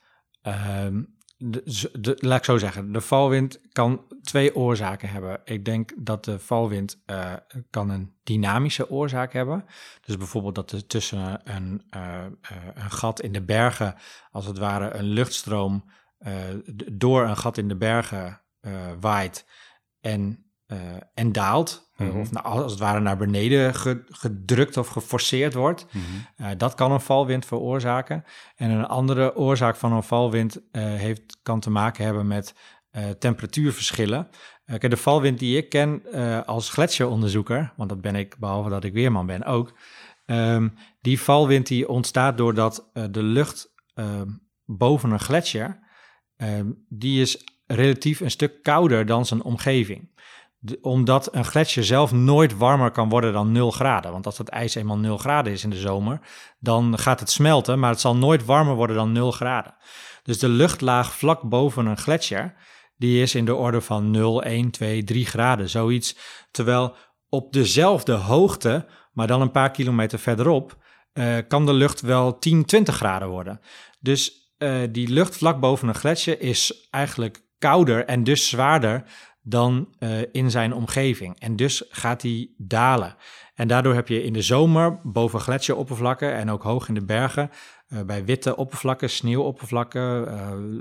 um, 0.43 1.17
de, 1.37 1.91
de, 2.01 2.17
laat 2.21 2.39
ik 2.39 2.45
zo 2.45 2.59
zeggen, 2.59 2.93
de 2.93 3.01
valwind 3.01 3.61
kan 3.73 4.05
twee 4.23 4.57
oorzaken 4.57 5.09
hebben. 5.09 5.41
Ik 5.45 5.65
denk 5.65 5.93
dat 5.97 6.25
de 6.25 6.39
valwind 6.39 7.03
uh, 7.07 7.33
kan 7.71 7.91
een 7.91 8.15
dynamische 8.23 8.91
oorzaak 8.91 9.33
hebben. 9.33 9.65
Dus 10.05 10.17
bijvoorbeeld 10.17 10.55
dat 10.55 10.73
er 10.73 10.87
tussen 10.87 11.41
een, 11.45 11.83
uh, 11.97 12.25
een 12.75 12.91
gat 12.91 13.21
in 13.21 13.33
de 13.33 13.43
bergen, 13.43 13.95
als 14.31 14.47
het 14.47 14.59
ware 14.59 14.91
een 14.91 15.05
luchtstroom 15.05 15.91
door 16.93 17.23
een 17.23 17.37
gat 17.37 17.59
in 17.59 17.69
de 17.69 17.77
bergen 17.77 18.41
waait 19.01 19.47
en, 20.01 20.44
en 21.15 21.33
daalt. 21.33 21.83
Mm 21.97 22.21
Of 22.21 22.31
nou, 22.31 22.47
als 22.47 22.71
het 22.73 22.81
ware 22.81 23.01
naar 23.01 23.17
beneden 23.17 23.75
gedrukt 24.09 24.77
of 24.77 24.89
geforceerd 24.89 25.55
wordt. 25.55 25.87
Mhm. 25.91 26.57
dat 26.57 26.75
kan 26.75 26.93
een 26.93 27.01
valwind 27.01 27.47
veroorzaken. 27.47 28.25
En 28.57 28.71
een 28.71 28.87
andere 28.87 29.37
oorzaak 29.37 29.77
van 29.77 29.93
een 29.93 30.03
valwind 30.03 30.61
heeft, 30.73 31.39
kan 31.43 31.61
te 31.61 31.71
maken 31.71 32.05
hebben 32.05 32.27
met 32.27 32.55
temperatuurverschillen. 33.19 34.29
Uh, 34.67 34.79
de 34.79 34.97
valwind 34.97 35.39
die 35.39 35.57
ik 35.57 35.69
ken 35.69 36.03
als 36.47 36.71
gletsjeronderzoeker, 36.71 37.73
want 37.77 37.89
dat 37.89 38.01
ben 38.01 38.15
ik 38.15 38.39
behalve 38.39 38.69
dat 38.69 38.85
ik 38.85 38.93
weerman 38.93 39.27
ben 39.27 39.45
ook, 39.45 39.73
um, 40.27 40.75
die 41.01 41.21
valwind 41.21 41.67
die 41.67 41.89
ontstaat 41.89 42.37
doordat 42.37 42.91
de 43.11 43.23
lucht 43.23 43.73
ehm, 43.95 44.29
boven 44.65 45.11
een 45.11 45.21
gletsjer, 45.21 45.79
ehm, 46.37 46.71
die 46.89 47.21
is 47.21 47.45
relatief 47.67 48.21
een 48.21 48.31
stuk 48.31 48.63
kouder 48.63 49.07
dan 49.07 49.27
zijn 49.27 49.43
omgeving. 49.43 50.13
Omdat 50.81 51.35
een 51.35 51.45
gletsjer 51.45 51.85
zelf 51.85 52.13
nooit 52.13 52.57
warmer 52.57 52.91
kan 52.91 53.09
worden 53.09 53.33
dan 53.33 53.53
0 53.53 53.71
graden. 53.71 54.13
Want 54.13 54.27
als 54.27 54.39
het 54.39 54.49
ijs 54.49 54.75
eenmaal 54.75 54.99
0 54.99 55.19
graden 55.19 55.53
is 55.53 55.65
in 55.65 55.71
de 55.71 55.77
zomer, 55.77 56.21
dan 56.59 56.99
gaat 56.99 57.21
het 57.21 57.31
smelten, 57.31 57.79
maar 57.79 57.91
het 57.91 58.01
zal 58.01 58.17
nooit 58.17 58.45
warmer 58.45 58.75
worden 58.75 58.97
dan 58.97 59.13
0 59.13 59.31
graden. 59.31 59.75
Dus 60.23 60.39
de 60.39 60.49
luchtlaag 60.49 61.15
vlak 61.15 61.43
boven 61.43 61.87
een 61.87 61.97
gletsjer, 61.97 62.55
die 62.97 63.23
is 63.23 63.35
in 63.35 63.45
de 63.45 63.55
orde 63.55 63.81
van 63.81 64.11
0, 64.11 64.43
1, 64.43 64.71
2, 64.71 65.05
3 65.05 65.27
graden, 65.27 65.71
zoiets. 65.71 66.17
Terwijl 66.51 66.97
op 67.29 67.53
dezelfde 67.53 68.13
hoogte, 68.13 68.87
maar 69.13 69.27
dan 69.27 69.41
een 69.41 69.51
paar 69.51 69.71
kilometer 69.71 70.19
verderop, 70.19 70.77
uh, 71.15 71.37
kan 71.49 71.67
de 71.67 71.73
lucht 71.73 72.01
wel 72.01 72.39
10, 72.39 72.65
20 72.65 72.97
graden 72.97 73.29
worden. 73.29 73.61
Dus 74.01 74.53
uh, 74.59 74.83
die 74.91 75.09
lucht 75.09 75.37
vlak 75.37 75.61
boven 75.61 75.89
een 75.89 75.95
gletsjer 75.95 76.41
is 76.41 76.89
eigenlijk 76.91 77.43
kouder 77.59 78.05
en 78.05 78.25
dus 78.25 78.49
zwaarder 78.49 79.05
dan 79.47 79.89
uh, 79.99 80.19
in 80.33 80.51
zijn 80.51 80.75
omgeving. 80.75 81.41
En 81.41 81.57
dus 81.57 81.83
gaat 81.89 82.21
die 82.21 82.55
dalen. 82.59 83.17
En 83.55 83.69
daardoor 83.69 83.95
heb 83.95 84.09
je 84.09 84.23
in 84.23 84.33
de 84.33 84.43
zomer 84.43 85.01
boven 85.03 85.41
gletsjeroppervlakken 85.41 86.35
en 86.35 86.51
ook 86.51 86.63
hoog 86.63 86.89
in 86.89 86.95
de 86.95 87.05
bergen 87.05 87.51
uh, 87.89 88.03
bij 88.03 88.25
witte 88.25 88.57
oppervlakken, 88.57 89.11
sneeuwoppervlakken, 89.11 90.29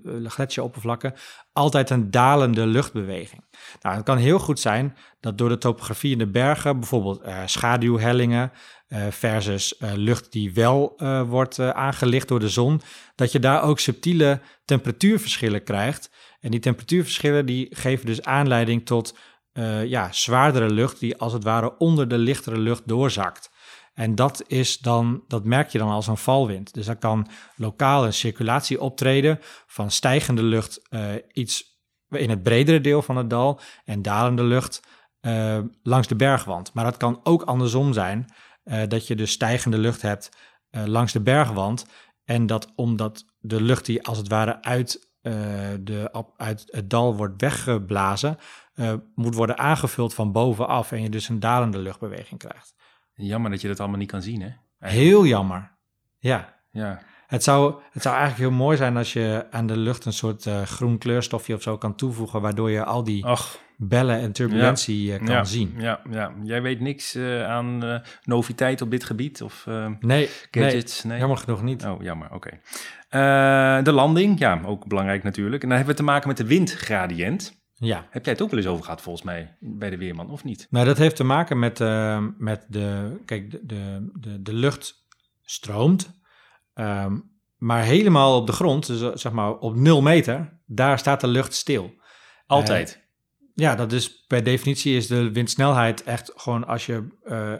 uh, 0.06 0.30
gletsjeroppervlakken, 0.30 1.14
altijd 1.54 1.90
een 1.90 2.12
dalende 2.12 2.66
luchtbeweging. 2.66 3.44
Nou, 3.82 3.96
het 3.96 4.06
kan 4.06 4.18
heel 4.18 4.40
goed 4.40 4.60
zijn 4.60 4.98
dat 5.20 5.38
door 5.38 5.50
de 5.50 5.58
topografie 5.58 6.12
in 6.12 6.18
de 6.18 6.28
bergen, 6.28 6.80
bijvoorbeeld 6.80 7.22
schaduwhellingen 7.46 8.52
versus 9.10 9.76
lucht 9.80 10.32
die 10.32 10.54
wel 10.54 10.96
wordt 11.28 11.60
aangelicht 11.60 12.28
door 12.28 12.40
de 12.40 12.50
zon, 12.50 12.82
dat 13.16 13.32
je 13.32 13.40
daar 13.40 13.64
ook 13.64 13.80
subtiele 13.80 14.40
temperatuurverschillen 14.66 15.64
krijgt. 15.64 16.10
En 16.44 16.52
die 16.52 16.60
temperatuurverschillen 16.60 17.46
die 17.46 17.68
geven 17.76 18.06
dus 18.06 18.22
aanleiding 18.22 18.86
tot 18.86 19.18
ja, 19.86 20.12
zwaardere 20.12 20.70
lucht 20.70 21.00
die 21.00 21.18
als 21.18 21.34
het 21.34 21.44
ware 21.44 21.78
onder 21.78 22.08
de 22.08 22.18
lichtere 22.18 22.58
lucht 22.58 22.88
doorzakt. 22.88 23.52
En 23.94 24.16
dat 24.16 24.44
is 24.48 24.78
dan, 24.78 25.24
dat 25.28 25.44
merk 25.44 25.70
je 25.70 25.78
dan 25.78 25.90
als 25.90 26.08
een 26.08 26.18
valwind. 26.18 26.74
Dus 26.74 26.86
dan 26.86 26.98
kan 26.98 27.28
lokaal 27.56 28.06
een 28.06 28.14
circulatie 28.14 28.82
optreden 28.82 29.40
van 29.68 29.92
stijgende 29.92 30.44
lucht 30.44 30.82
uh, 30.90 31.10
iets 31.32 31.82
in 32.10 32.30
het 32.30 32.44
bredere 32.44 32.82
deel 32.82 33.02
van 33.02 33.18
het 33.18 33.30
dal 33.30 33.60
en 33.86 34.02
dalende 34.02 34.44
lucht 34.44 34.82
uh, 35.22 35.60
langs 35.84 36.08
de 36.08 36.16
bergwand. 36.16 36.74
Maar 36.74 36.84
dat 36.84 36.98
kan 36.98 37.20
ook 37.24 37.44
andersom 37.44 37.94
zijn, 37.94 38.26
dat 38.88 39.08
je 39.08 39.16
dus 39.16 39.32
stijgende 39.32 39.78
lucht 39.78 40.02
hebt 40.02 40.30
langs 40.72 41.14
de 41.14 41.22
bergwand. 41.22 41.86
En 42.24 42.46
dat 42.46 42.72
omdat 42.76 43.26
de 43.40 43.62
lucht 43.62 43.86
die 43.86 44.04
als 44.04 44.18
het 44.18 44.28
ware 44.28 44.62
uit, 44.62 45.13
de, 45.84 46.26
uit 46.38 46.64
het 46.68 46.90
dal 46.90 47.16
wordt 47.16 47.42
weggeblazen, 47.42 48.38
moet 49.16 49.36
worden 49.36 49.58
aangevuld 49.58 50.14
van 50.14 50.32
bovenaf 50.32 50.92
en 50.92 51.02
je 51.02 51.10
dus 51.10 51.30
een 51.30 51.40
dalende 51.40 51.78
luchtbeweging 51.78 52.40
krijgt. 52.40 52.76
Jammer 53.16 53.52
dat 53.52 53.62
je 53.62 53.68
dat 53.68 53.80
allemaal 53.80 53.98
niet 53.98 54.12
kan 54.12 54.22
zien, 54.22 54.42
hè? 54.42 54.50
Heel 54.80 55.26
jammer. 55.26 55.72
Ja. 56.20 56.62
Ja. 56.72 57.02
Het 57.28 57.44
zou, 57.44 57.82
het 57.92 58.02
zou 58.02 58.16
eigenlijk 58.16 58.50
heel 58.50 58.60
mooi 58.60 58.78
zijn 58.78 58.98
als 58.98 59.14
je 59.14 59.46
aan 59.52 59.68
de 59.68 59.78
lucht 59.78 60.06
een 60.06 60.14
soort 60.14 60.46
uh, 60.46 60.62
groen 60.62 60.98
kleurstofje 60.98 61.56
of 61.56 61.62
zo 61.62 61.78
kan 61.78 61.96
toevoegen, 61.96 62.42
waardoor 62.42 62.72
je 62.72 62.84
al 62.84 63.04
die 63.04 63.26
Ach. 63.26 63.58
Bellen 63.88 64.20
en 64.20 64.32
turbulentie 64.32 65.04
ja. 65.04 65.14
uh, 65.14 65.26
kan 65.26 65.36
ja. 65.36 65.44
zien. 65.44 65.74
Ja, 65.78 66.02
ja, 66.10 66.34
jij 66.44 66.62
weet 66.62 66.80
niks 66.80 67.16
uh, 67.16 67.44
aan 67.44 68.02
noviteit 68.24 68.82
op 68.82 68.92
dit 68.92 69.04
gebied 69.04 69.42
of 69.42 69.66
nee, 70.00 70.30
gadgets? 70.52 71.04
Nee, 71.04 71.12
nee, 71.12 71.20
jammer 71.20 71.38
genoeg 71.38 71.64
niet. 71.64 71.86
Oh, 71.86 72.02
jammer, 72.02 72.32
oké. 72.32 72.60
Okay. 73.10 73.82
de 73.84 73.92
landing, 73.92 74.40
ja, 74.40 74.62
ook 74.66 74.88
belangrijk 74.88 75.24
natuurlijk. 75.24 75.64
En 75.64 75.68
dan 75.68 75.78
hebben 75.78 75.96
we 75.96 76.02
te 76.02 76.08
maken 76.08 76.28
met 76.28 76.38
de 76.38 76.46
windgradient. 76.46 77.62
Ja. 77.74 78.08
Heb 78.10 78.24
jij 78.24 78.34
het 78.34 78.42
ook 78.42 78.50
wel 78.50 78.60
eens 78.60 78.68
over 78.68 78.84
gehad, 78.84 79.02
volgens 79.02 79.26
mij, 79.26 79.56
bij 79.60 79.90
de 79.90 79.98
Weerman, 79.98 80.30
of 80.30 80.44
niet? 80.44 80.68
Nou, 80.70 80.86
dat 80.86 80.98
heeft 80.98 81.16
te 81.16 81.24
maken 81.24 81.60
met, 81.60 81.80
met 82.38 82.66
de... 82.70 83.18
Kijk, 83.26 83.52
de, 83.52 83.60
de, 83.64 84.10
de, 84.20 84.42
de 84.42 84.54
lucht 84.54 85.06
stroomt, 85.42 86.22
um, 86.76 87.32
maar 87.58 87.84
helemaal 87.84 88.38
op 88.38 88.48
de 88.48 88.54
grond, 88.54 88.88
dus 88.88 89.22
zeg 89.22 89.32
maar 89.32 89.58
op 89.58 89.76
nul 89.76 90.02
meter, 90.02 90.60
daar 90.66 91.00
staat 91.00 91.22
de 91.22 91.28
lucht 91.28 91.54
stil. 91.54 91.94
Altijd? 92.46 93.03
Ja, 93.54 93.76
dat 93.76 93.92
is 93.92 94.26
per 94.28 94.44
definitie 94.44 94.96
is 94.96 95.08
de 95.08 95.32
windsnelheid 95.32 96.04
echt 96.04 96.32
gewoon 96.36 96.68
als 96.68 96.86
je 96.86 97.08
uh, 97.26 97.54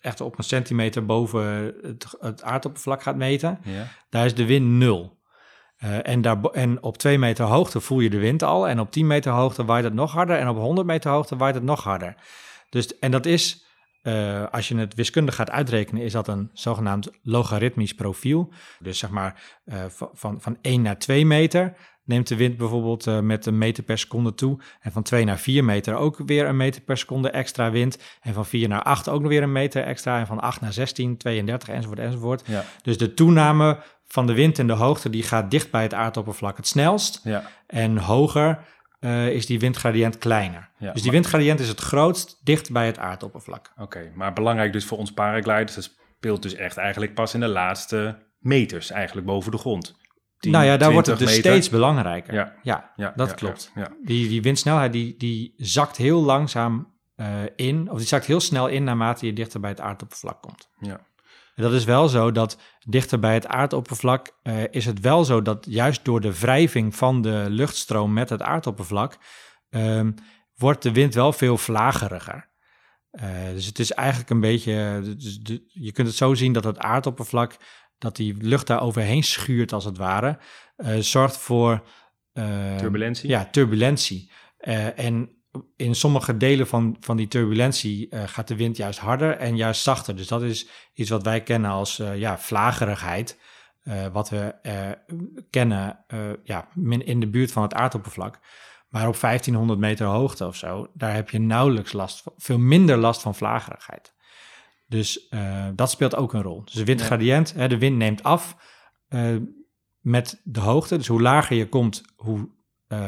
echt 0.00 0.20
op 0.20 0.38
een 0.38 0.44
centimeter 0.44 1.06
boven 1.06 1.74
het, 1.82 2.06
het 2.20 2.42
aardoppervlak 2.42 3.02
gaat 3.02 3.16
meten, 3.16 3.58
Ja. 3.64 3.86
daar 4.10 4.24
is 4.24 4.34
de 4.34 4.44
wind 4.44 4.66
nul. 4.66 5.18
Eh, 5.76 6.08
en, 6.08 6.20
daar, 6.20 6.40
en 6.42 6.82
op 6.82 6.98
twee 6.98 7.18
meter 7.18 7.44
hoogte 7.44 7.80
voel 7.80 8.00
je 8.00 8.10
de 8.10 8.18
wind 8.18 8.42
al. 8.42 8.68
En 8.68 8.80
op 8.80 8.90
10 8.90 9.06
meter 9.06 9.32
hoogte 9.32 9.64
waait 9.64 9.84
het 9.84 9.94
nog 9.94 10.12
harder. 10.12 10.38
En 10.38 10.48
op 10.48 10.56
100 10.56 10.86
meter 10.86 11.10
hoogte 11.10 11.36
waait 11.36 11.54
het 11.54 11.64
nog 11.64 11.84
harder. 11.84 12.14
Dus, 12.70 12.98
en 12.98 13.10
dat 13.10 13.26
is, 13.26 13.64
eh, 14.02 14.44
als 14.50 14.68
je 14.68 14.76
het 14.76 14.94
wiskundig 14.94 15.34
gaat 15.34 15.50
uitrekenen, 15.50 16.02
is 16.02 16.12
dat 16.12 16.28
een 16.28 16.50
zogenaamd 16.52 17.10
logaritmisch 17.22 17.94
profiel. 17.94 18.52
Dus 18.78 18.98
zeg 18.98 19.10
maar 19.10 19.60
eh, 19.64 19.84
van, 19.88 20.10
van, 20.12 20.40
van 20.40 20.58
1 20.60 20.82
naar 20.82 20.98
2 20.98 21.26
meter 21.26 21.74
neemt 22.04 22.28
de 22.28 22.36
wind 22.36 22.56
bijvoorbeeld 22.56 23.06
eh, 23.06 23.20
met 23.20 23.46
een 23.46 23.58
meter 23.58 23.82
per 23.82 23.98
seconde 23.98 24.34
toe. 24.34 24.60
En 24.80 24.92
van 24.92 25.02
2 25.02 25.24
naar 25.24 25.38
4 25.38 25.64
meter 25.64 25.94
ook 25.94 26.18
weer 26.26 26.46
een 26.46 26.56
meter 26.56 26.80
per 26.80 26.96
seconde 26.96 27.30
extra 27.30 27.70
wind. 27.70 27.98
En 28.20 28.34
van 28.34 28.46
4 28.46 28.68
naar 28.68 28.82
8 28.82 29.08
ook 29.08 29.20
nog 29.20 29.30
weer 29.30 29.42
een 29.42 29.52
meter 29.52 29.82
extra. 29.82 30.18
En 30.18 30.26
van 30.26 30.40
8 30.40 30.60
naar 30.60 30.72
16, 30.72 31.16
32 31.16 31.68
enzovoort 31.68 31.98
enzovoort. 31.98 32.42
Ja. 32.46 32.64
Dus 32.82 32.98
de 32.98 33.14
toename 33.14 33.82
van 34.06 34.26
de 34.26 34.34
wind 34.34 34.58
en 34.58 34.66
de 34.66 34.72
hoogte 34.72 35.10
die 35.10 35.22
gaat 35.22 35.50
dicht 35.50 35.70
bij 35.70 35.82
het 35.82 35.94
aardoppervlak 35.94 36.56
het 36.56 36.66
snelst. 36.66 37.20
Ja. 37.24 37.42
En 37.66 37.96
hoger 37.96 38.58
eh, 39.00 39.28
is 39.28 39.46
die 39.46 39.58
windgradient 39.58 40.18
kleiner. 40.18 40.70
Ja, 40.78 40.86
dus 40.92 41.02
die 41.02 41.02
maar- 41.04 41.20
windgradient 41.20 41.60
is 41.60 41.68
het 41.68 41.80
grootst 41.80 42.40
dicht 42.42 42.72
bij 42.72 42.86
het 42.86 42.98
aardoppervlak. 42.98 43.72
Oké, 43.76 44.10
maar 44.14 44.32
belangrijk 44.32 44.72
dus 44.72 44.84
voor 44.84 44.98
ons 44.98 45.12
paragliders, 45.12 45.74
dat 45.74 45.84
speelt 46.16 46.42
dus 46.42 46.54
echt 46.54 46.76
eigenlijk 46.76 47.14
pas 47.14 47.34
in 47.34 47.40
de 47.40 47.48
laatste 47.48 48.18
meters, 48.38 48.90
eigenlijk 48.90 49.26
boven 49.26 49.50
de 49.50 49.58
grond. 49.58 49.98
10, 50.38 50.52
nou 50.52 50.64
ja, 50.64 50.76
daar 50.76 50.92
wordt 50.92 51.06
het 51.06 51.16
20 51.16 51.26
dus 51.36 51.36
meter. 51.44 51.50
steeds 51.60 51.68
belangrijker. 51.74 52.34
Ja. 52.34 52.54
ja, 52.62 52.90
Ja, 52.96 53.12
dat 53.16 53.28
ja, 53.28 53.34
klopt. 53.34 53.72
Die, 54.04 54.28
die 54.28 54.42
windsnelheid 54.42 54.92
die, 54.92 55.14
die 55.16 55.54
zakt 55.56 55.96
heel 55.96 56.22
langzaam 56.22 56.92
eh, 57.16 57.28
in, 57.56 57.90
of 57.90 57.98
die 57.98 58.06
zakt 58.06 58.26
heel 58.26 58.40
snel 58.40 58.66
in 58.68 58.84
naarmate 58.84 59.26
je 59.26 59.32
dichter 59.32 59.60
bij 59.60 59.70
het 59.70 59.80
aardoppervlak 59.80 60.42
komt. 60.42 60.68
ja. 60.80 61.00
En 61.60 61.66
dat 61.66 61.74
is 61.74 61.84
wel 61.84 62.08
zo 62.08 62.32
dat 62.32 62.58
dichter 62.86 63.18
bij 63.18 63.34
het 63.34 63.46
aardoppervlak 63.46 64.38
eh, 64.42 64.62
is 64.70 64.86
het 64.86 65.00
wel 65.00 65.24
zo 65.24 65.42
dat 65.42 65.66
juist 65.68 66.04
door 66.04 66.20
de 66.20 66.38
wrijving 66.38 66.94
van 66.96 67.22
de 67.22 67.46
luchtstroom 67.48 68.12
met 68.12 68.28
het 68.30 68.42
aardoppervlak 68.42 69.18
ehm, 69.70 70.12
wordt 70.54 70.82
de 70.82 70.92
wind 70.92 71.14
wel 71.14 71.32
veel 71.32 71.56
vlageriger. 71.56 72.50
Eh, 73.10 73.28
dus 73.52 73.66
het 73.66 73.78
is 73.78 73.92
eigenlijk 73.92 74.30
een 74.30 74.40
beetje, 74.40 75.00
dus 75.18 75.38
de- 75.38 75.64
je 75.66 75.92
kunt 75.92 76.06
het 76.06 76.16
zo 76.16 76.34
zien 76.34 76.52
dat 76.52 76.64
het 76.64 76.78
aardoppervlak, 76.78 77.56
dat 77.98 78.16
die 78.16 78.36
lucht 78.38 78.66
daar 78.66 78.82
overheen 78.82 79.22
schuurt 79.22 79.72
als 79.72 79.84
het 79.84 79.96
ware, 79.96 80.38
eh, 80.76 80.96
zorgt 80.98 81.36
voor 81.36 81.82
eh, 82.32 82.76
Turbulentie? 82.76 83.28
Ja, 83.28 83.44
turbulentie. 83.50 84.32
Eh, 84.56 84.98
en 84.98 85.39
in 85.76 85.94
sommige 85.94 86.36
delen 86.36 86.66
van, 86.66 86.96
van 87.00 87.16
die 87.16 87.28
turbulentie 87.28 88.08
eh, 88.08 88.22
gaat 88.26 88.48
de 88.48 88.56
wind 88.56 88.76
juist 88.76 88.98
harder 88.98 89.36
en 89.36 89.56
juist 89.56 89.82
zachter. 89.82 90.16
Dus 90.16 90.28
dat 90.28 90.42
is 90.42 90.68
iets 90.94 91.10
wat 91.10 91.22
wij 91.22 91.42
kennen 91.42 91.70
als 91.70 91.98
eh, 91.98 92.18
ja, 92.18 92.38
vlagerigheid. 92.38 93.38
eh, 93.80 94.06
wat 94.12 94.28
we 94.28 94.54
kennen 95.50 96.04
ja, 96.44 96.68
in 96.98 97.20
de 97.20 97.28
buurt 97.28 97.52
van 97.52 97.62
het 97.62 97.74
aardoppervlak. 97.74 98.38
Maar 98.88 99.08
op 99.08 99.20
1500 99.20 99.78
meter 99.78 100.06
hoogte 100.06 100.46
of 100.46 100.56
zo, 100.56 100.86
daar 100.94 101.14
heb 101.14 101.30
je 101.30 101.38
nauwelijks 101.38 101.92
last 101.92 102.22
van, 102.22 102.32
veel 102.36 102.58
minder 102.58 102.96
last 102.96 103.22
van 103.22 103.34
vlagerigheid. 103.34 104.14
Dus 104.86 105.28
dat 105.74 105.90
speelt 105.90 106.16
ook 106.16 106.32
een 106.32 106.42
rol. 106.42 106.64
Dus 106.64 106.74
de 106.74 106.84
windgradient, 106.84 107.52
hè, 107.54 107.68
de 107.68 107.78
wind 107.78 107.96
neemt 107.96 108.22
af 108.22 108.56
met 110.00 110.40
de 110.44 110.60
hoogte. 110.60 110.96
Dus 110.96 111.06
hoe 111.06 111.22
lager 111.22 111.56
je 111.56 111.68
komt, 111.68 112.02
hoe 112.16 112.48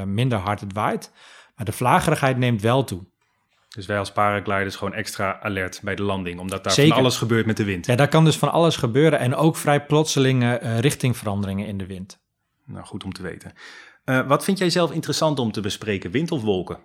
minder 0.06 0.38
hard 0.38 0.60
het 0.60 0.72
waait. 0.72 1.12
Maar 1.56 1.64
de 1.66 1.72
vlagerigheid 1.72 2.36
neemt 2.36 2.60
wel 2.62 2.84
toe. 2.84 3.10
Dus 3.68 3.86
wij 3.86 3.98
als 3.98 4.12
paragliders 4.12 4.76
gewoon 4.76 4.94
extra 4.94 5.40
alert 5.40 5.80
bij 5.82 5.94
de 5.94 6.02
landing, 6.02 6.40
omdat 6.40 6.64
daar 6.64 6.72
Zeker. 6.72 6.92
van 6.92 7.00
alles 7.00 7.16
gebeurt 7.16 7.46
met 7.46 7.56
de 7.56 7.64
wind. 7.64 7.86
Ja, 7.86 7.96
daar 7.96 8.08
kan 8.08 8.24
dus 8.24 8.36
van 8.38 8.52
alles 8.52 8.76
gebeuren 8.76 9.18
en 9.18 9.34
ook 9.34 9.56
vrij 9.56 9.86
plotselinge 9.86 10.56
eh, 10.58 10.78
richtingveranderingen 10.78 11.66
in 11.66 11.78
de 11.78 11.86
wind. 11.86 12.20
Nou, 12.66 12.84
goed 12.84 13.04
om 13.04 13.12
te 13.12 13.22
weten. 13.22 13.52
Eh, 14.04 14.26
wat 14.26 14.44
vind 14.44 14.58
jij 14.58 14.70
zelf 14.70 14.92
interessant 14.92 15.38
om 15.38 15.52
te 15.52 15.60
bespreken, 15.60 16.10
wind 16.10 16.30
of 16.32 16.42
wolken? 16.42 16.78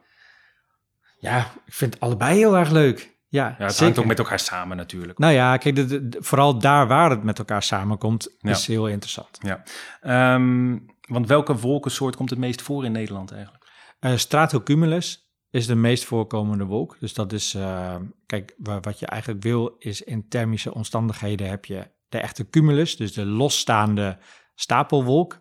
Ja, 1.19 1.39
ik 1.65 1.73
vind 1.73 1.99
allebei 1.99 2.37
heel 2.37 2.57
erg 2.57 2.69
leuk. 2.71 3.15
Ja, 3.29 3.43
Ja, 3.47 3.55
het 3.57 3.69
zeker. 3.71 3.83
hangt 3.83 3.99
ook 3.99 4.05
met 4.05 4.19
elkaar 4.19 4.39
samen 4.39 4.77
natuurlijk. 4.77 5.17
Nou 5.19 5.33
ja, 5.33 5.57
kijk, 5.57 5.75
de- 5.75 5.85
de- 5.85 6.07
de- 6.09 6.17
vooral 6.23 6.59
daar 6.59 6.87
waar 6.87 7.09
het 7.09 7.23
met 7.23 7.39
elkaar 7.39 7.63
samenkomt, 7.63 8.35
Ja. 8.39 8.49
is 8.49 8.67
heel 8.67 8.87
interessant. 8.87 9.39
Ja. 9.41 9.63
Ehm, 10.01 10.77
want 11.07 11.27
welke 11.27 11.55
wolkensoort 11.55 12.15
komt 12.15 12.29
het 12.29 12.39
meest 12.39 12.61
voor 12.61 12.85
in 12.85 12.91
Nederland 12.91 13.31
eigenlijk? 13.31 13.56
Eh, 13.99 14.15
stratocumulus 14.17 15.31
is 15.49 15.67
de 15.67 15.75
meest 15.75 16.03
voorkomende 16.05 16.65
wolk. 16.65 16.97
Dus 16.99 17.13
dat 17.13 17.33
is, 17.33 17.53
eh, 17.53 17.95
kijk, 18.25 18.53
wa- 18.57 18.79
wat 18.79 18.99
je 18.99 19.05
eigenlijk 19.05 19.43
wil 19.43 19.75
is 19.79 20.01
in 20.01 20.27
thermische 20.27 20.73
omstandigheden 20.73 21.49
heb 21.49 21.65
je 21.65 21.91
de 22.09 22.17
echte 22.19 22.49
cumulus, 22.49 22.95
dus 22.97 23.13
de 23.13 23.25
losstaande 23.25 24.17
stapelwolk. 24.55 25.39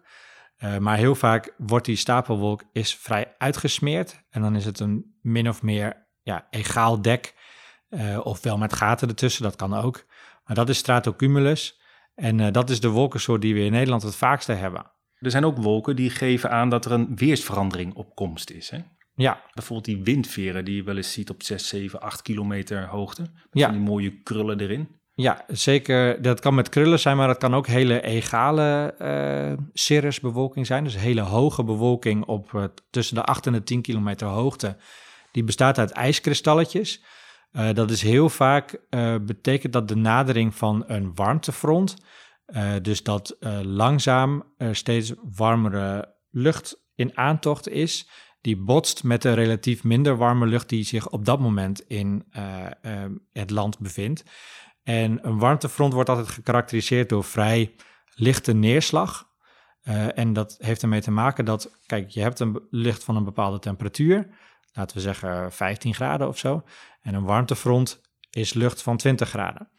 Eh, 0.57 0.79
maar 0.79 0.97
heel 0.97 1.14
vaak 1.14 1.55
wordt 1.57 1.87
die 1.87 1.97
stapelwolk 1.97 2.62
is 2.73 2.95
vrij 2.97 3.35
uitgesmeerd 3.38 4.25
en 4.31 4.42
dan 4.42 4.57
is 4.57 4.64
het 4.64 4.81
een 4.81 5.19
min 5.23 5.49
of 5.49 5.62
meer 5.62 6.09
ja, 6.23 6.47
egaal 6.51 7.03
dek, 7.03 7.35
ofwel 8.23 8.59
met 8.59 8.73
gaten 8.73 9.09
ertussen, 9.09 9.42
dat 9.42 9.57
kan 9.57 9.75
ook. 9.75 10.05
Maar 10.45 10.57
dat 10.57 10.69
is 10.69 10.79
stratocumulus 10.79 11.81
en 12.14 12.53
dat 12.53 12.71
is 12.71 12.81
de 12.81 12.88
wolkensoort 12.88 13.40
die 13.40 13.55
we 13.55 13.61
in 13.61 13.73
Nederland 13.73 14.03
het 14.03 14.16
vaakste 14.16 14.53
hebben. 14.53 14.90
Er 15.27 15.33
zijn 15.33 15.45
ook 15.45 15.57
wolken 15.59 15.97
die 15.97 16.11
geven 16.11 16.51
aan 16.51 16.71
dat 16.71 16.85
er 16.85 16.93
een 16.93 17.17
weersverandering 17.17 17.95
op 17.95 18.15
komst 18.15 18.51
is. 18.51 18.71
Hè? 18.71 18.79
Ja, 19.15 19.43
Bijvoorbeeld 19.55 19.87
die 19.97 20.03
windveren 20.15 20.65
die 20.65 20.77
je 20.77 20.83
wel 20.83 20.97
eens 20.97 21.12
ziet 21.12 21.31
op 21.31 21.43
6, 21.43 21.69
7, 21.69 22.01
8 22.01 22.23
kilometer 22.23 22.87
hoogte. 22.87 23.23
Met 23.23 23.33
Ja. 23.51 23.69
die 23.71 23.81
mooie 23.81 24.23
krullen 24.23 24.61
erin. 24.61 24.89
Ja, 25.15 25.45
zeker. 25.49 26.23
Dat 26.23 26.41
kan 26.41 26.55
met 26.55 26.69
krullen 26.69 26.99
zijn, 26.99 27.17
maar 27.17 27.27
dat 27.27 27.37
kan 27.39 27.55
ook 27.55 27.67
hele 27.67 28.01
egale 28.01 28.95
cirrusbewolking 29.73 30.67
zijn. 30.67 30.85
Dus 30.85 30.97
hele 30.97 31.21
hoge 31.21 31.65
bewolking 31.65 32.25
op 32.25 32.55
eh, 32.55 32.65
tussen 32.91 33.15
de 33.15 33.23
8 33.25 33.47
en 33.47 33.53
de 33.53 33.62
10 33.62 33.83
kilometer 33.83 34.27
hoogte. 34.27 34.77
Die 35.33 35.45
bestaat 35.45 35.79
uit 35.79 35.91
ijskristalletjes. 35.91 37.03
Eh, 37.53 37.73
dat 37.73 37.91
is 37.91 38.03
heel 38.03 38.29
vaak, 38.29 38.81
betekent 39.27 39.73
dat 39.73 39.89
de 39.89 39.97
nadering 39.97 40.55
van 40.55 40.85
een 40.87 41.15
warmtefront. 41.15 41.97
Eh, 42.47 42.73
dus 42.83 43.03
dat 43.03 43.31
eh, 43.31 43.61
langzaam 43.63 44.53
er 44.57 44.77
steeds 44.77 45.13
warmere 45.35 46.15
lucht 46.31 46.85
in 46.95 47.17
aantocht 47.17 47.69
is. 47.69 48.09
Die 48.41 48.57
botst 48.57 49.05
met 49.05 49.23
de 49.23 49.33
relatief 49.33 49.85
minder 49.85 50.17
warme 50.17 50.47
lucht 50.47 50.69
die 50.69 50.85
zich 50.85 51.09
op 51.09 51.25
dat 51.25 51.41
moment 51.41 51.81
in 51.81 52.25
eh, 52.31 52.67
eh, 52.67 53.11
het 53.33 53.51
land 53.51 53.79
bevindt. 53.79 54.25
En 54.83 55.27
een 55.27 55.39
warmtefront 55.39 55.93
wordt 55.93 56.09
altijd 56.09 56.29
gekarakteriseerd 56.29 57.09
door 57.09 57.25
vrij 57.25 57.75
lichte 58.15 58.53
neerslag. 58.53 59.35
En 60.15 60.33
dat 60.33 60.57
heeft 60.59 60.83
ermee 60.83 61.01
te 61.01 61.11
maken 61.11 61.45
dat, 61.45 61.79
kijk, 61.87 62.11
je 62.11 62.21
hebt 62.21 62.41
een 62.41 62.67
lucht 62.71 63.05
van 63.05 63.17
een 63.17 63.25
bepaalde 63.25 63.59
temperatuur, 63.59 64.29
laten 64.73 64.97
we 64.97 65.03
zeggen 65.03 65.53
15 65.53 65.95
graden 65.95 66.29
of 66.29 66.39
zo. 66.39 66.63
En 67.01 67.15
een 67.15 67.25
warmtefront 67.25 68.01
is 68.31 68.55
lucht 68.55 68.83
van 68.83 68.97
20 68.97 69.29
graden. 69.29 69.71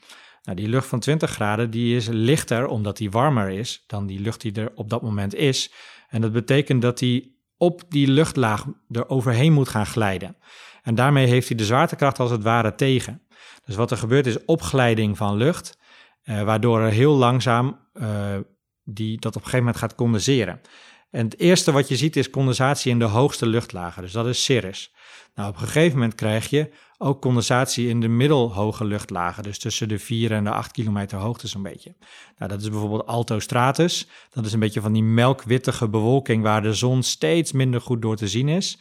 Nou, 0.47 0.59
die 0.59 0.69
lucht 0.69 0.87
van 0.87 0.99
20 0.99 1.31
graden 1.31 1.69
die 1.69 1.95
is 1.95 2.07
lichter 2.07 2.67
omdat 2.67 2.97
die 2.97 3.11
warmer 3.11 3.49
is 3.49 3.83
dan 3.87 4.05
die 4.05 4.19
lucht 4.19 4.41
die 4.41 4.53
er 4.53 4.71
op 4.75 4.89
dat 4.89 5.01
moment 5.01 5.35
is. 5.35 5.71
En 6.09 6.21
dat 6.21 6.31
betekent 6.31 6.81
dat 6.81 6.97
die 6.97 7.37
op 7.57 7.83
die 7.89 8.07
luchtlaag 8.07 8.65
er 8.91 9.09
overheen 9.09 9.53
moet 9.53 9.69
gaan 9.69 9.85
glijden. 9.85 10.35
En 10.83 10.95
daarmee 10.95 11.27
heeft 11.27 11.47
hij 11.47 11.57
de 11.57 11.65
zwaartekracht 11.65 12.19
als 12.19 12.31
het 12.31 12.43
ware 12.43 12.75
tegen. 12.75 13.21
Dus 13.65 13.75
wat 13.75 13.91
er 13.91 13.97
gebeurt 13.97 14.25
is 14.25 14.45
opglijding 14.45 15.17
van 15.17 15.37
lucht, 15.37 15.77
eh, 16.23 16.43
waardoor 16.43 16.81
er 16.81 16.91
heel 16.91 17.15
langzaam 17.15 17.79
eh, 17.93 18.35
die, 18.83 19.19
dat 19.19 19.35
op 19.35 19.41
een 19.41 19.49
gegeven 19.49 19.65
moment 19.65 19.77
gaat 19.77 19.95
condenseren. 19.95 20.61
En 21.09 21.25
het 21.25 21.39
eerste 21.39 21.71
wat 21.71 21.87
je 21.87 21.95
ziet 21.95 22.15
is 22.15 22.29
condensatie 22.29 22.91
in 22.91 22.99
de 22.99 23.05
hoogste 23.05 23.45
luchtlagen, 23.45 24.01
dus 24.01 24.11
dat 24.11 24.27
is 24.27 24.43
cirrus. 24.43 24.93
Nou, 25.35 25.49
op 25.49 25.55
een 25.55 25.61
gegeven 25.61 25.97
moment 25.97 26.15
krijg 26.15 26.49
je 26.49 26.71
ook 26.97 27.21
condensatie 27.21 27.87
in 27.87 27.99
de 27.99 28.07
middelhoge 28.07 28.85
luchtlagen, 28.85 29.43
dus 29.43 29.59
tussen 29.59 29.87
de 29.87 29.99
4 29.99 30.31
en 30.31 30.43
de 30.43 30.51
8 30.51 30.71
kilometer 30.71 31.17
hoogte 31.17 31.47
zo'n 31.47 31.63
beetje. 31.63 31.95
Nou, 32.37 32.51
dat 32.51 32.61
is 32.61 32.69
bijvoorbeeld 32.69 33.05
altostratus. 33.05 34.07
Dat 34.29 34.45
is 34.45 34.53
een 34.53 34.59
beetje 34.59 34.81
van 34.81 34.93
die 34.93 35.03
melkwittige 35.03 35.89
bewolking 35.89 36.43
waar 36.43 36.61
de 36.61 36.73
zon 36.73 37.03
steeds 37.03 37.51
minder 37.51 37.81
goed 37.81 38.01
door 38.01 38.15
te 38.15 38.27
zien 38.27 38.47
is. 38.47 38.79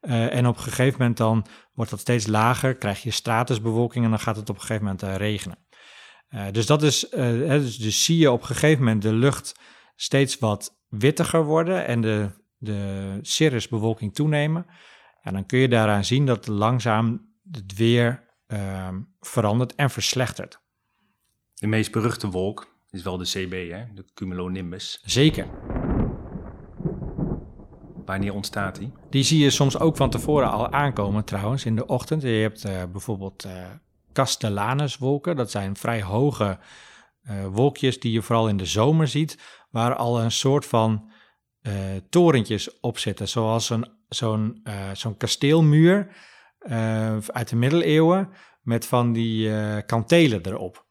Eh, 0.00 0.34
en 0.34 0.46
op 0.46 0.56
een 0.56 0.62
gegeven 0.62 0.98
moment 0.98 1.16
dan 1.16 1.46
wordt 1.74 1.90
dat 1.90 2.00
steeds 2.00 2.26
lager, 2.26 2.76
krijg 2.76 3.02
je 3.02 3.10
stratusbewolking 3.10 4.04
en 4.04 4.10
dan 4.10 4.20
gaat 4.20 4.36
het 4.36 4.50
op 4.50 4.54
een 4.54 4.60
gegeven 4.60 4.84
moment 4.84 5.02
eh, 5.02 5.16
regenen. 5.16 5.58
Eh, 6.28 6.44
dus 6.52 6.66
dat 6.66 6.82
is, 6.82 7.06
dus, 7.10 7.76
dus 7.76 8.04
zie 8.04 8.18
je 8.18 8.30
op 8.30 8.40
een 8.40 8.46
gegeven 8.46 8.84
moment 8.84 9.02
de 9.02 9.12
lucht 9.12 9.54
steeds 9.96 10.38
wat 10.38 10.80
wittiger 10.88 11.44
worden 11.44 11.86
en 11.86 12.00
de, 12.00 12.30
de 12.58 13.18
cirrusbewolking 13.22 14.14
toenemen. 14.14 14.66
En 15.20 15.32
dan 15.32 15.46
kun 15.46 15.58
je 15.58 15.68
daaraan 15.68 16.04
zien 16.04 16.26
dat 16.26 16.46
langzaam 16.46 17.25
het 17.50 17.76
weer 17.76 18.24
ehm, 18.46 19.00
verandert 19.20 19.74
en 19.74 19.90
verslechtert. 19.90 20.60
De 21.54 21.66
meest 21.66 21.92
beruchte 21.92 22.30
wolk 22.30 22.74
is 22.90 23.02
wel 23.02 23.16
de 23.16 23.24
CB, 23.24 23.70
hè? 23.70 23.84
de 23.94 24.04
cumulonimbus. 24.14 25.00
Zeker. 25.04 25.46
Wanneer 28.04 28.34
ontstaat 28.34 28.78
die? 28.78 28.92
Die 29.10 29.22
zie 29.22 29.38
je 29.38 29.50
soms 29.50 29.78
ook 29.78 29.96
van 29.96 30.10
tevoren 30.10 30.50
al 30.50 30.72
aankomen 30.72 31.24
trouwens 31.24 31.64
in 31.64 31.76
de 31.76 31.86
ochtend. 31.86 32.22
Je 32.22 32.28
hebt 32.28 32.66
uh, 32.66 32.82
bijvoorbeeld 32.92 33.44
uh, 33.44 33.52
Castellanuswolken. 34.12 35.36
Dat 35.36 35.50
zijn 35.50 35.76
vrij 35.76 36.02
hoge 36.02 36.58
uh, 37.22 37.46
wolkjes 37.46 38.00
die 38.00 38.12
je 38.12 38.22
vooral 38.22 38.48
in 38.48 38.56
de 38.56 38.66
zomer 38.66 39.08
ziet, 39.08 39.38
waar 39.70 39.94
al 39.94 40.20
een 40.20 40.32
soort 40.32 40.66
van 40.66 41.10
torentjes 42.08 42.80
op 42.80 42.98
zitten. 42.98 43.28
Zoals 43.28 43.70
een, 43.70 43.88
zo'n, 44.08 44.62
zo'n 44.92 45.16
kasteelmuur 45.16 46.08
uit 47.26 47.48
de 47.48 47.56
middeleeuwen 47.56 48.28
met 48.62 48.86
van 48.86 49.12
die 49.12 49.50
kantelen 49.84 50.46
erop. 50.46 50.86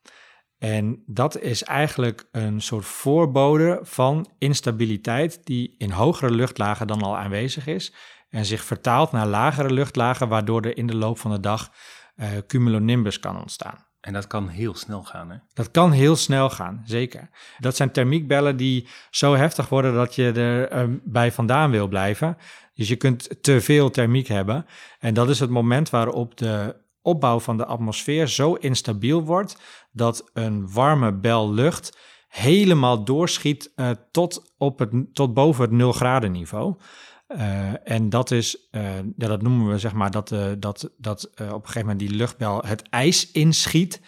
En 0.58 1.04
dat 1.06 1.40
is 1.40 1.64
eigenlijk 1.64 2.28
een 2.32 2.62
soort 2.62 2.86
voorbode 2.86 3.80
van 3.82 4.30
instabiliteit 4.38 5.46
die 5.46 5.76
in 5.78 5.92
hogere 5.92 6.32
luchtlagen 6.32 6.88
dan 6.88 7.02
al 7.02 7.18
aanwezig 7.18 7.68
is 7.68 7.94
en 8.30 8.46
zich 8.46 8.64
vertaalt 8.64 9.12
naar 9.12 9.28
lagere 9.28 9.74
luchtlagen, 9.74 10.28
waardoor 10.28 10.62
er 10.62 10.78
in 10.78 10.88
de 10.88 10.96
loop 10.96 11.20
van 11.20 11.32
de 11.32 11.40
dag 11.40 11.72
uh, 12.16 12.28
cumulonimbus 12.48 13.20
kan 13.20 13.40
ontstaan. 13.40 13.88
En 14.06 14.14
dat 14.14 14.28
kan 14.28 14.48
heel 14.48 14.76
snel 14.76 15.04
gaan, 15.04 15.30
hè? 15.30 15.38
Dat 15.54 15.72
kan 15.72 15.92
heel 15.92 16.16
snel 16.16 16.50
gaan, 16.50 16.84
zeker. 16.86 17.30
Dat 17.60 17.76
zijn 17.76 17.92
thermiekbellen 17.92 18.58
die 18.58 18.88
zo 19.10 19.36
heftig 19.36 19.70
worden 19.70 19.94
dat 19.94 20.16
je 20.16 20.32
er 20.32 20.88
uh, 20.88 20.96
bij 21.04 21.32
vandaan 21.32 21.72
wil 21.72 21.88
blijven. 21.88 22.38
Dus 22.74 22.88
je 22.88 22.96
kunt 22.96 23.44
te 23.44 23.62
veel 23.62 23.90
thermiek 23.90 24.28
hebben. 24.28 24.66
En 25.00 25.14
dat 25.14 25.30
is 25.30 25.40
het 25.40 25.50
moment 25.50 25.90
waarop 25.90 26.38
de 26.38 26.76
opbouw 27.02 27.40
van 27.40 27.58
de 27.58 27.66
atmosfeer 27.66 28.28
zo 28.28 28.54
instabiel 28.54 29.24
wordt 29.24 29.58
dat 29.92 30.30
een 30.34 30.72
warme 30.72 31.14
bel 31.14 31.54
lucht 31.54 31.98
helemaal 32.28 33.04
doorschiet 33.04 33.72
uh, 33.76 33.90
tot, 34.12 34.54
op 34.58 34.80
het, 34.80 35.14
tot 35.14 35.34
boven 35.34 35.62
het 35.62 35.72
0 35.72 35.92
graden 35.92 36.32
niveau. 36.32 36.76
Uh, 37.28 37.90
en 37.90 38.10
dat 38.10 38.32
is, 38.32 38.68
uh, 38.72 38.98
ja, 39.18 39.28
dat 39.28 39.42
noemen 39.42 39.68
we 39.68 39.80
zeg 39.80 39.94
maar, 39.94 40.12
dat, 40.12 40.36
dat, 40.58 40.92
dat 40.98 41.30
op 41.36 41.40
een 41.40 41.52
gegeven 41.52 41.80
moment 41.80 42.00
die 42.00 42.10
luchtbel 42.10 42.64
het 42.66 42.90
ijs 42.90 43.32
inschiet. 43.32 44.02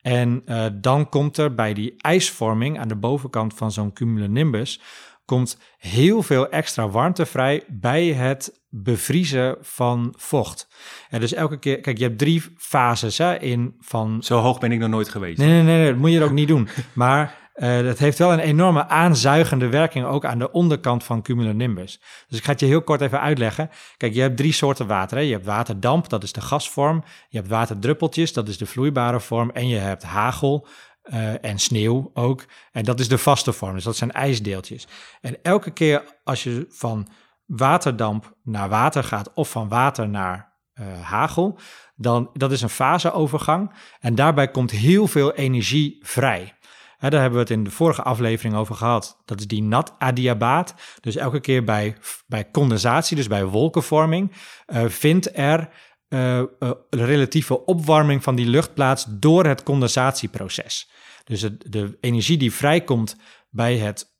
En 0.00 0.44
dan 0.80 1.08
komt 1.08 1.36
er 1.36 1.54
bij 1.54 1.74
die 1.74 1.94
ijsvorming 1.96 2.78
aan 2.78 2.88
de 2.88 2.96
bovenkant 2.96 3.54
van 3.54 3.72
zo'n 3.72 3.92
cumulonimbus 3.92 4.80
komt 5.28 5.58
heel 5.78 6.22
veel 6.22 6.48
extra 6.48 6.88
warmte 6.88 7.26
vrij 7.26 7.64
bij 7.66 8.06
het 8.06 8.60
bevriezen 8.68 9.56
van 9.60 10.14
vocht. 10.16 10.68
En 11.08 11.20
dus 11.20 11.32
elke 11.32 11.58
keer, 11.58 11.80
kijk, 11.80 11.98
je 11.98 12.04
hebt 12.04 12.18
drie 12.18 12.42
fases 12.56 13.18
hè, 13.18 13.38
in 13.38 13.74
van... 13.80 14.22
Zo 14.22 14.38
hoog 14.38 14.58
ben 14.58 14.72
ik 14.72 14.78
nog 14.78 14.88
nooit 14.88 15.08
geweest. 15.08 15.38
Nee, 15.38 15.48
nee, 15.48 15.62
nee, 15.62 15.76
nee 15.76 15.90
dat 15.90 16.00
moet 16.00 16.12
je 16.12 16.22
ook 16.22 16.30
niet 16.30 16.48
doen. 16.48 16.68
Maar 16.92 17.47
uh, 17.58 17.82
dat 17.82 17.98
heeft 17.98 18.18
wel 18.18 18.32
een 18.32 18.38
enorme 18.38 18.88
aanzuigende 18.88 19.68
werking 19.68 20.04
ook 20.04 20.24
aan 20.24 20.38
de 20.38 20.52
onderkant 20.52 21.04
van 21.04 21.22
cumulonimbus. 21.22 22.00
Dus 22.28 22.38
ik 22.38 22.44
ga 22.44 22.50
het 22.50 22.60
je 22.60 22.66
heel 22.66 22.82
kort 22.82 23.00
even 23.00 23.20
uitleggen. 23.20 23.70
Kijk, 23.96 24.14
je 24.14 24.20
hebt 24.20 24.36
drie 24.36 24.52
soorten 24.52 24.86
water. 24.86 25.16
Hè? 25.16 25.22
Je 25.22 25.32
hebt 25.32 25.46
waterdamp, 25.46 26.08
dat 26.08 26.22
is 26.22 26.32
de 26.32 26.40
gasvorm. 26.40 27.04
Je 27.28 27.36
hebt 27.36 27.48
waterdruppeltjes, 27.50 28.32
dat 28.32 28.48
is 28.48 28.58
de 28.58 28.66
vloeibare 28.66 29.20
vorm. 29.20 29.50
En 29.50 29.68
je 29.68 29.76
hebt 29.76 30.02
hagel, 30.02 30.66
uh, 31.04 31.44
en 31.44 31.58
sneeuw 31.58 32.10
ook. 32.14 32.44
En 32.72 32.84
dat 32.84 33.00
is 33.00 33.08
de 33.08 33.18
vaste 33.18 33.52
vorm, 33.52 33.74
dus 33.74 33.84
dat 33.84 33.96
zijn 33.96 34.12
ijsdeeltjes. 34.12 34.86
En 35.20 35.36
elke 35.42 35.70
keer 35.70 36.02
als 36.24 36.42
je 36.42 36.66
van 36.68 37.08
waterdamp 37.46 38.36
naar 38.42 38.68
water 38.68 39.04
gaat 39.04 39.32
of 39.34 39.50
van 39.50 39.68
water 39.68 40.08
naar 40.08 40.56
uh, 40.74 41.00
hagel, 41.00 41.58
dan 41.94 42.30
dat 42.32 42.52
is 42.52 42.62
een 42.62 42.68
faseovergang 42.68 43.72
en 44.00 44.14
daarbij 44.14 44.50
komt 44.50 44.70
heel 44.70 45.06
veel 45.06 45.32
energie 45.32 45.98
vrij. 46.02 46.56
Daar 46.98 47.20
hebben 47.20 47.32
we 47.32 47.38
het 47.38 47.50
in 47.50 47.64
de 47.64 47.70
vorige 47.70 48.02
aflevering 48.02 48.54
over 48.54 48.74
gehad. 48.74 49.22
Dat 49.24 49.38
is 49.38 49.46
die 49.46 49.62
nat 49.62 49.94
adiabaat. 49.98 50.74
Dus 51.00 51.16
elke 51.16 51.40
keer 51.40 51.64
bij, 51.64 51.96
bij 52.26 52.50
condensatie, 52.50 53.16
dus 53.16 53.26
bij 53.26 53.44
wolkenvorming, 53.44 54.32
uh, 54.66 54.84
vindt 54.88 55.36
er 55.38 55.68
uh, 56.08 56.38
uh, 56.38 56.70
relatieve 56.90 57.64
opwarming 57.64 58.22
van 58.22 58.34
die 58.34 58.46
lucht 58.46 58.74
plaats 58.74 59.06
door 59.08 59.46
het 59.46 59.62
condensatieproces. 59.62 60.90
Dus 61.24 61.40
de 61.58 61.96
energie 62.00 62.38
die 62.38 62.52
vrijkomt 62.52 63.16
bij 63.50 63.76
het 63.76 64.16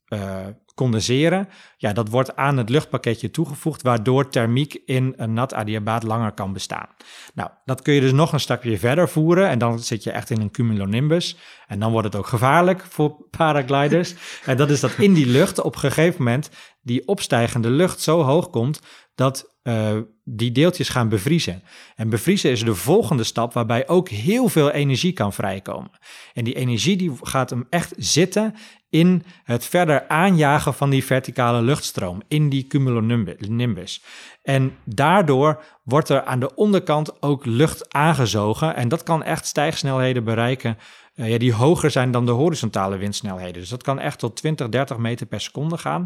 condenseren, 0.78 1.48
ja, 1.76 1.92
dat 1.92 2.08
wordt 2.08 2.36
aan 2.36 2.56
het 2.56 2.68
luchtpakketje 2.68 3.30
toegevoegd, 3.30 3.82
waardoor 3.82 4.28
thermiek 4.28 4.80
in 4.84 5.14
een 5.16 5.32
nat 5.32 5.54
adiabaat 5.54 6.02
langer 6.02 6.32
kan 6.32 6.52
bestaan. 6.52 6.88
Nou, 7.34 7.50
dat 7.64 7.82
kun 7.82 7.94
je 7.94 8.00
dus 8.00 8.12
nog 8.12 8.32
een 8.32 8.40
stapje 8.40 8.78
verder 8.78 9.08
voeren 9.08 9.48
en 9.48 9.58
dan 9.58 9.78
zit 9.78 10.02
je 10.02 10.10
echt 10.10 10.30
in 10.30 10.40
een 10.40 10.50
cumulonimbus. 10.50 11.36
En 11.66 11.80
dan 11.80 11.92
wordt 11.92 12.06
het 12.06 12.16
ook 12.16 12.26
gevaarlijk 12.26 12.86
voor 12.88 13.26
paragliders. 13.30 14.14
en 14.44 14.56
dat 14.56 14.70
is 14.70 14.80
dat 14.80 14.98
in 14.98 15.14
die 15.14 15.26
lucht 15.26 15.60
op 15.60 15.74
een 15.74 15.80
gegeven 15.80 16.22
moment 16.22 16.50
die 16.82 17.08
opstijgende 17.08 17.70
lucht 17.70 18.00
zo 18.00 18.22
hoog 18.22 18.50
komt 18.50 18.80
dat 19.14 19.57
uh, 19.68 19.98
die 20.24 20.52
deeltjes 20.52 20.88
gaan 20.88 21.08
bevriezen. 21.08 21.62
En 21.96 22.08
bevriezen 22.08 22.50
is 22.50 22.64
de 22.64 22.74
volgende 22.74 23.24
stap 23.24 23.52
waarbij 23.52 23.88
ook 23.88 24.08
heel 24.08 24.48
veel 24.48 24.70
energie 24.70 25.12
kan 25.12 25.32
vrijkomen. 25.32 25.90
En 26.34 26.44
die 26.44 26.54
energie 26.54 26.96
die 26.96 27.12
gaat 27.22 27.50
hem 27.50 27.66
echt 27.70 27.94
zitten 27.96 28.54
in 28.90 29.22
het 29.44 29.64
verder 29.64 30.08
aanjagen 30.08 30.74
van 30.74 30.90
die 30.90 31.04
verticale 31.04 31.62
luchtstroom, 31.62 32.22
in 32.28 32.48
die 32.48 32.66
cumulonimbus. 32.66 34.02
En 34.42 34.76
daardoor 34.84 35.62
wordt 35.82 36.08
er 36.08 36.24
aan 36.24 36.40
de 36.40 36.54
onderkant 36.54 37.22
ook 37.22 37.46
lucht 37.46 37.92
aangezogen 37.94 38.76
en 38.76 38.88
dat 38.88 39.02
kan 39.02 39.22
echt 39.22 39.46
stijgsnelheden 39.46 40.24
bereiken 40.24 40.78
uh, 41.14 41.30
ja, 41.30 41.38
die 41.38 41.54
hoger 41.54 41.90
zijn 41.90 42.10
dan 42.10 42.26
de 42.26 42.32
horizontale 42.32 42.96
windsnelheden. 42.96 43.60
Dus 43.60 43.68
dat 43.68 43.82
kan 43.82 43.98
echt 43.98 44.18
tot 44.18 44.36
20, 44.36 44.68
30 44.68 44.96
meter 44.96 45.26
per 45.26 45.40
seconde 45.40 45.78
gaan. 45.78 46.04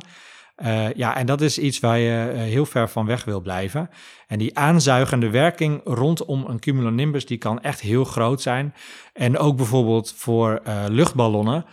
Uh, 0.56 0.92
ja, 0.92 1.16
en 1.16 1.26
dat 1.26 1.40
is 1.40 1.58
iets 1.58 1.80
waar 1.80 1.98
je 1.98 2.32
uh, 2.32 2.40
heel 2.40 2.66
ver 2.66 2.88
van 2.88 3.06
weg 3.06 3.24
wil 3.24 3.40
blijven. 3.40 3.90
En 4.26 4.38
die 4.38 4.58
aanzuigende 4.58 5.30
werking 5.30 5.80
rondom 5.84 6.44
een 6.44 6.60
cumulonimbus, 6.60 7.26
die 7.26 7.38
kan 7.38 7.60
echt 7.60 7.80
heel 7.80 8.04
groot 8.04 8.40
zijn. 8.40 8.74
En 9.12 9.38
ook 9.38 9.56
bijvoorbeeld 9.56 10.12
voor 10.16 10.60
uh, 10.66 10.84
luchtballonnen, 10.88 11.64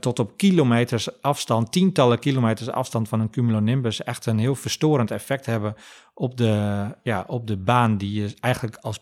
tot 0.00 0.18
op 0.18 0.36
kilometers 0.36 1.22
afstand, 1.22 1.72
tientallen 1.72 2.18
kilometers 2.18 2.70
afstand 2.70 3.08
van 3.08 3.20
een 3.20 3.30
cumulonimbus, 3.30 4.02
echt 4.02 4.26
een 4.26 4.38
heel 4.38 4.54
verstorend 4.54 5.10
effect 5.10 5.46
hebben 5.46 5.74
op 6.14 6.36
de, 6.36 6.86
ja, 7.02 7.24
op 7.26 7.46
de 7.46 7.56
baan 7.56 7.96
die 7.96 8.22
je 8.22 8.34
eigenlijk 8.40 8.76
als 8.76 8.98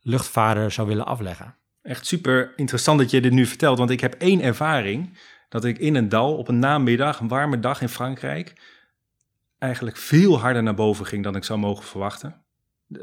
luchtvaarder 0.00 0.70
zou 0.70 0.88
willen 0.88 1.06
afleggen. 1.06 1.54
Echt 1.82 2.06
super 2.06 2.52
interessant 2.56 2.98
dat 2.98 3.10
je 3.10 3.20
dit 3.20 3.32
nu 3.32 3.46
vertelt, 3.46 3.78
want 3.78 3.90
ik 3.90 4.00
heb 4.00 4.14
één 4.14 4.40
ervaring 4.40 5.18
dat 5.52 5.64
ik 5.64 5.78
in 5.78 5.94
een 5.94 6.08
dal 6.08 6.36
op 6.36 6.48
een 6.48 6.58
namiddag, 6.58 7.20
een 7.20 7.28
warme 7.28 7.60
dag 7.60 7.80
in 7.80 7.88
Frankrijk, 7.88 8.52
eigenlijk 9.58 9.96
veel 9.96 10.40
harder 10.40 10.62
naar 10.62 10.74
boven 10.74 11.06
ging 11.06 11.24
dan 11.24 11.36
ik 11.36 11.44
zou 11.44 11.58
mogen 11.58 11.84
verwachten. 11.84 12.44
Uh, 12.88 13.00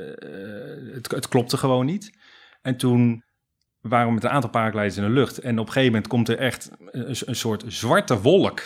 het, 0.94 1.12
het, 1.12 1.28
klopte 1.28 1.58
gewoon 1.58 1.86
niet. 1.86 2.18
En 2.62 2.78
toen 2.78 3.24
waren 3.82 4.08
we 4.08 4.14
met 4.14 4.24
een 4.24 4.30
aantal 4.30 4.50
paragliders 4.50 4.98
in 4.98 5.04
de 5.04 5.10
lucht. 5.10 5.38
En 5.38 5.60
op 5.60 5.66
een 5.66 5.72
gegeven 5.72 5.92
moment 5.92 6.08
komt 6.08 6.30
er 6.30 6.38
echt 6.38 6.72
een, 6.92 7.16
een, 7.26 7.36
soort 7.36 7.64
zwarte 7.68 8.22
wolk 8.22 8.64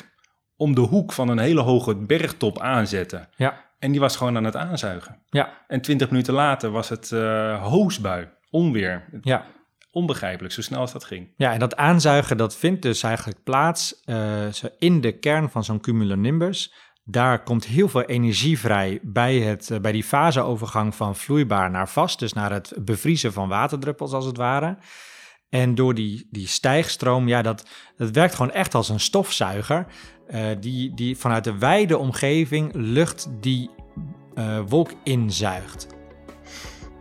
om 0.56 0.76
de 0.76 0.82
hoek 0.82 1.14
van 1.14 1.30
een 1.30 1.40
hele 1.40 1.62
hoge 1.62 1.96
bergtop 1.96 2.60
aanzetten. 2.60 3.30
Ja. 3.36 3.72
En 3.80 3.92
die 3.92 4.00
was 4.00 4.16
gewoon 4.16 4.38
aan 4.38 4.44
het 4.44 4.56
aanzuigen. 4.56 5.22
Ja. 5.30 5.64
En 5.68 5.82
twintig 5.82 6.10
minuten 6.10 6.34
later 6.34 6.72
was 6.72 6.90
het 6.90 7.12
uh, 7.12 7.64
hoosbui, 7.64 8.30
onweer. 8.50 9.06
Ja 9.22 9.46
onbegrijpelijk, 9.94 10.54
zo 10.54 10.62
snel 10.62 10.80
als 10.80 10.92
dat 10.92 11.04
ging. 11.04 11.34
Ja, 11.38 11.54
en 11.54 11.60
dat 11.60 11.76
aanzuigen, 11.76 12.38
dat 12.38 12.56
vindt 12.56 12.82
dus 12.82 13.04
eigenlijk 13.04 13.44
plaats 13.44 14.02
uh, 14.06 14.46
in 14.80 15.02
de 15.02 15.20
kern 15.20 15.50
van 15.50 15.64
zo'n 15.64 15.82
cumulonimbus. 15.82 16.74
Daar 17.04 17.44
komt 17.44 17.66
heel 17.66 17.90
veel 17.90 18.02
energie 18.02 18.60
vrij 18.60 19.00
bij, 19.02 19.40
het, 19.40 19.70
uh, 19.70 19.80
bij 19.80 19.92
die 19.92 20.04
faseovergang 20.04 20.96
van 20.96 21.16
vloeibaar 21.16 21.72
naar 21.72 21.90
vast, 21.90 22.20
dus 22.20 22.34
naar 22.34 22.52
het 22.52 22.74
bevriezen 22.82 23.34
van 23.34 23.50
waterdruppels 23.50 24.14
als 24.14 24.26
het 24.26 24.38
ware. 24.38 24.78
En 25.50 25.76
door 25.76 25.94
die, 25.94 26.28
die 26.32 26.48
stijgstroom, 26.48 27.28
ja, 27.28 27.42
dat, 27.42 27.68
dat 27.98 28.12
werkt 28.12 28.36
gewoon 28.36 28.52
echt 28.52 28.76
als 28.76 28.90
een 28.90 29.00
stofzuiger, 29.00 29.86
uh, 30.30 30.46
die, 30.60 30.94
die 30.94 31.18
vanuit 31.18 31.44
de 31.44 31.58
wijde 31.58 31.98
omgeving 31.98 32.74
lucht 32.74 33.30
die 33.40 33.70
wolk 34.68 34.92
inzuigt. 35.04 35.88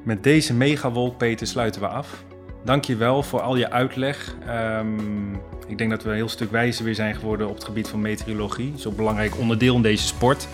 Met 0.05 0.23
deze 0.23 0.55
megawolk, 0.55 1.19
Peter, 1.19 1.47
sluiten 1.47 1.81
we 1.81 1.89
af. 1.89 2.25
Dank 2.65 2.85
je 2.85 2.97
wel 2.97 3.23
voor 3.23 3.41
al 3.41 3.57
je 3.57 3.71
uitleg. 3.71 4.35
Um, 4.79 5.41
ik 5.67 5.79
denk 5.79 5.91
dat 5.91 6.03
we 6.03 6.09
een 6.09 6.15
heel 6.15 6.29
stuk 6.29 6.51
wijzer 6.51 6.85
weer 6.85 6.95
zijn 6.95 7.15
geworden 7.15 7.49
op 7.49 7.55
het 7.55 7.65
gebied 7.65 7.89
van 7.89 8.01
meteorologie. 8.01 8.73
Zo'n 8.77 8.97
belangrijk 8.97 9.39
onderdeel 9.39 9.75
in 9.77 9.83
deze 9.83 10.07
sport. 10.07 10.49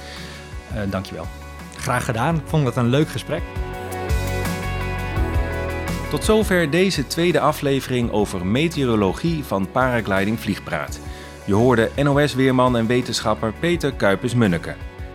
Uh, 0.74 0.80
dank 0.90 1.06
je 1.06 1.14
wel. 1.14 1.26
Graag 1.76 2.04
gedaan. 2.04 2.36
Ik 2.36 2.42
vond 2.44 2.66
het 2.66 2.76
een 2.76 2.88
leuk 2.88 3.08
gesprek. 3.08 3.42
Tot 6.10 6.24
zover 6.24 6.70
deze 6.70 7.06
tweede 7.06 7.40
aflevering 7.40 8.10
over 8.10 8.46
meteorologie 8.46 9.44
van 9.44 9.70
Paragliding 9.70 10.40
Vliegpraat. 10.40 11.00
Je 11.44 11.54
hoorde 11.54 11.90
NOS-weerman 12.02 12.76
en 12.76 12.86
wetenschapper 12.86 13.52
Peter 13.60 13.92
Kuipers-Munneke. 13.92 14.74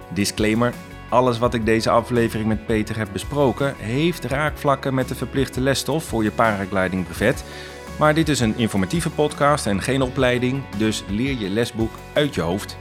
Disclaimer, 0.09 0.73
alles 1.13 1.37
wat 1.37 1.53
ik 1.53 1.65
deze 1.65 1.89
aflevering 1.89 2.47
met 2.47 2.65
Peter 2.65 2.97
heb 2.97 3.07
besproken 3.11 3.75
heeft 3.77 4.25
raakvlakken 4.25 4.93
met 4.93 5.07
de 5.07 5.15
verplichte 5.15 5.61
lesstof 5.61 6.03
voor 6.03 6.23
je 6.23 6.31
paragliding 6.31 7.05
brevet. 7.05 7.43
Maar 7.99 8.13
dit 8.13 8.29
is 8.29 8.39
een 8.39 8.57
informatieve 8.57 9.09
podcast 9.09 9.65
en 9.65 9.81
geen 9.81 10.01
opleiding, 10.01 10.61
dus 10.77 11.03
leer 11.07 11.37
je 11.37 11.49
lesboek 11.49 11.91
uit 12.13 12.35
je 12.35 12.41
hoofd. 12.41 12.77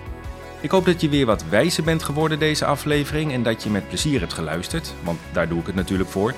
Ik 0.61 0.70
hoop 0.70 0.85
dat 0.85 1.01
je 1.01 1.09
weer 1.09 1.26
wat 1.26 1.45
wijzer 1.49 1.85
bent 1.85 2.03
geworden 2.03 2.39
deze 2.39 2.64
aflevering 2.64 3.33
en 3.33 3.43
dat 3.43 3.62
je 3.62 3.70
met 3.70 3.89
plezier 3.89 4.20
hebt 4.20 4.33
geluisterd, 4.33 4.95
want 5.03 5.18
daar 5.33 5.49
doe 5.49 5.61
ik 5.61 5.66
het 5.66 5.74
natuurlijk 5.74 6.11
voor. 6.11 6.35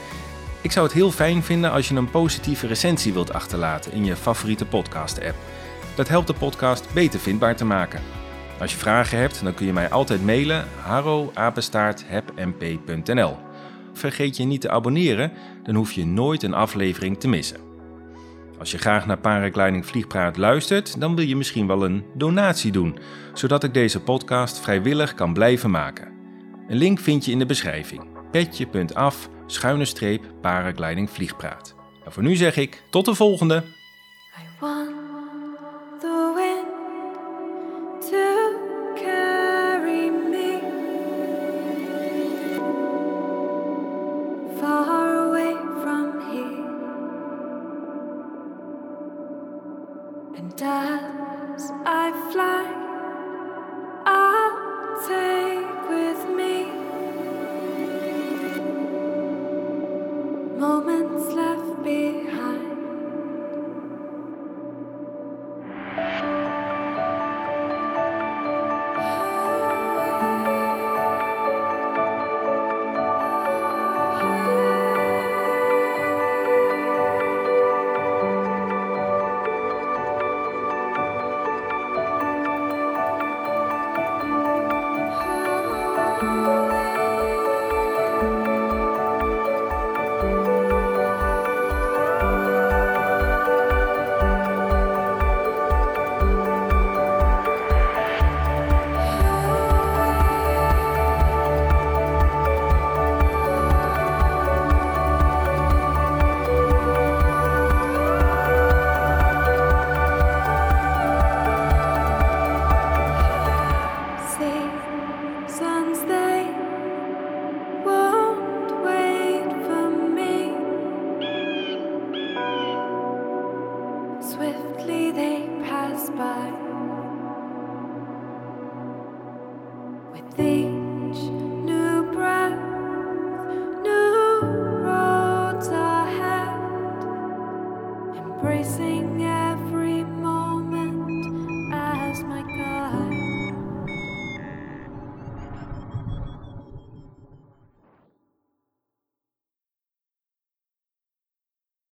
Ik 0.60 0.72
zou 0.72 0.86
het 0.86 0.94
heel 0.94 1.10
fijn 1.10 1.42
vinden 1.42 1.70
als 1.70 1.88
je 1.88 1.94
een 1.94 2.10
positieve 2.10 2.66
recensie 2.66 3.12
wilt 3.12 3.32
achterlaten 3.32 3.92
in 3.92 4.04
je 4.04 4.16
favoriete 4.16 4.66
podcast-app. 4.66 5.36
Dat 5.94 6.08
helpt 6.08 6.26
de 6.26 6.34
podcast 6.34 6.86
beter 6.92 7.20
vindbaar 7.20 7.56
te 7.56 7.64
maken. 7.64 8.23
Als 8.60 8.72
je 8.72 8.78
vragen 8.78 9.18
hebt, 9.18 9.42
dan 9.42 9.54
kun 9.54 9.66
je 9.66 9.72
mij 9.72 9.90
altijd 9.90 10.24
mailen 10.24 10.64
harroapenstaarthebmp.nl. 10.82 13.36
Vergeet 13.92 14.36
je 14.36 14.44
niet 14.44 14.60
te 14.60 14.70
abonneren, 14.70 15.32
dan 15.62 15.74
hoef 15.74 15.92
je 15.92 16.06
nooit 16.06 16.42
een 16.42 16.54
aflevering 16.54 17.20
te 17.20 17.28
missen. 17.28 17.60
Als 18.58 18.70
je 18.70 18.78
graag 18.78 19.06
naar 19.06 19.18
Paragliding 19.18 19.86
Vliegpraat 19.86 20.36
luistert, 20.36 21.00
dan 21.00 21.16
wil 21.16 21.24
je 21.24 21.36
misschien 21.36 21.66
wel 21.66 21.84
een 21.84 22.04
donatie 22.14 22.72
doen, 22.72 22.98
zodat 23.32 23.64
ik 23.64 23.74
deze 23.74 24.00
podcast 24.00 24.60
vrijwillig 24.60 25.14
kan 25.14 25.32
blijven 25.32 25.70
maken. 25.70 26.12
Een 26.68 26.76
link 26.76 26.98
vind 26.98 27.24
je 27.24 27.30
in 27.30 27.38
de 27.38 27.46
beschrijving. 27.46 28.02
petje.af 28.30 29.28
schuine 29.46 29.84
streep 29.84 30.24
paragliding 30.40 31.10
vliegpraat. 31.10 31.74
En 32.04 32.12
voor 32.12 32.22
nu 32.22 32.34
zeg 32.34 32.56
ik 32.56 32.82
tot 32.90 33.04
de 33.04 33.14
volgende. 33.14 33.62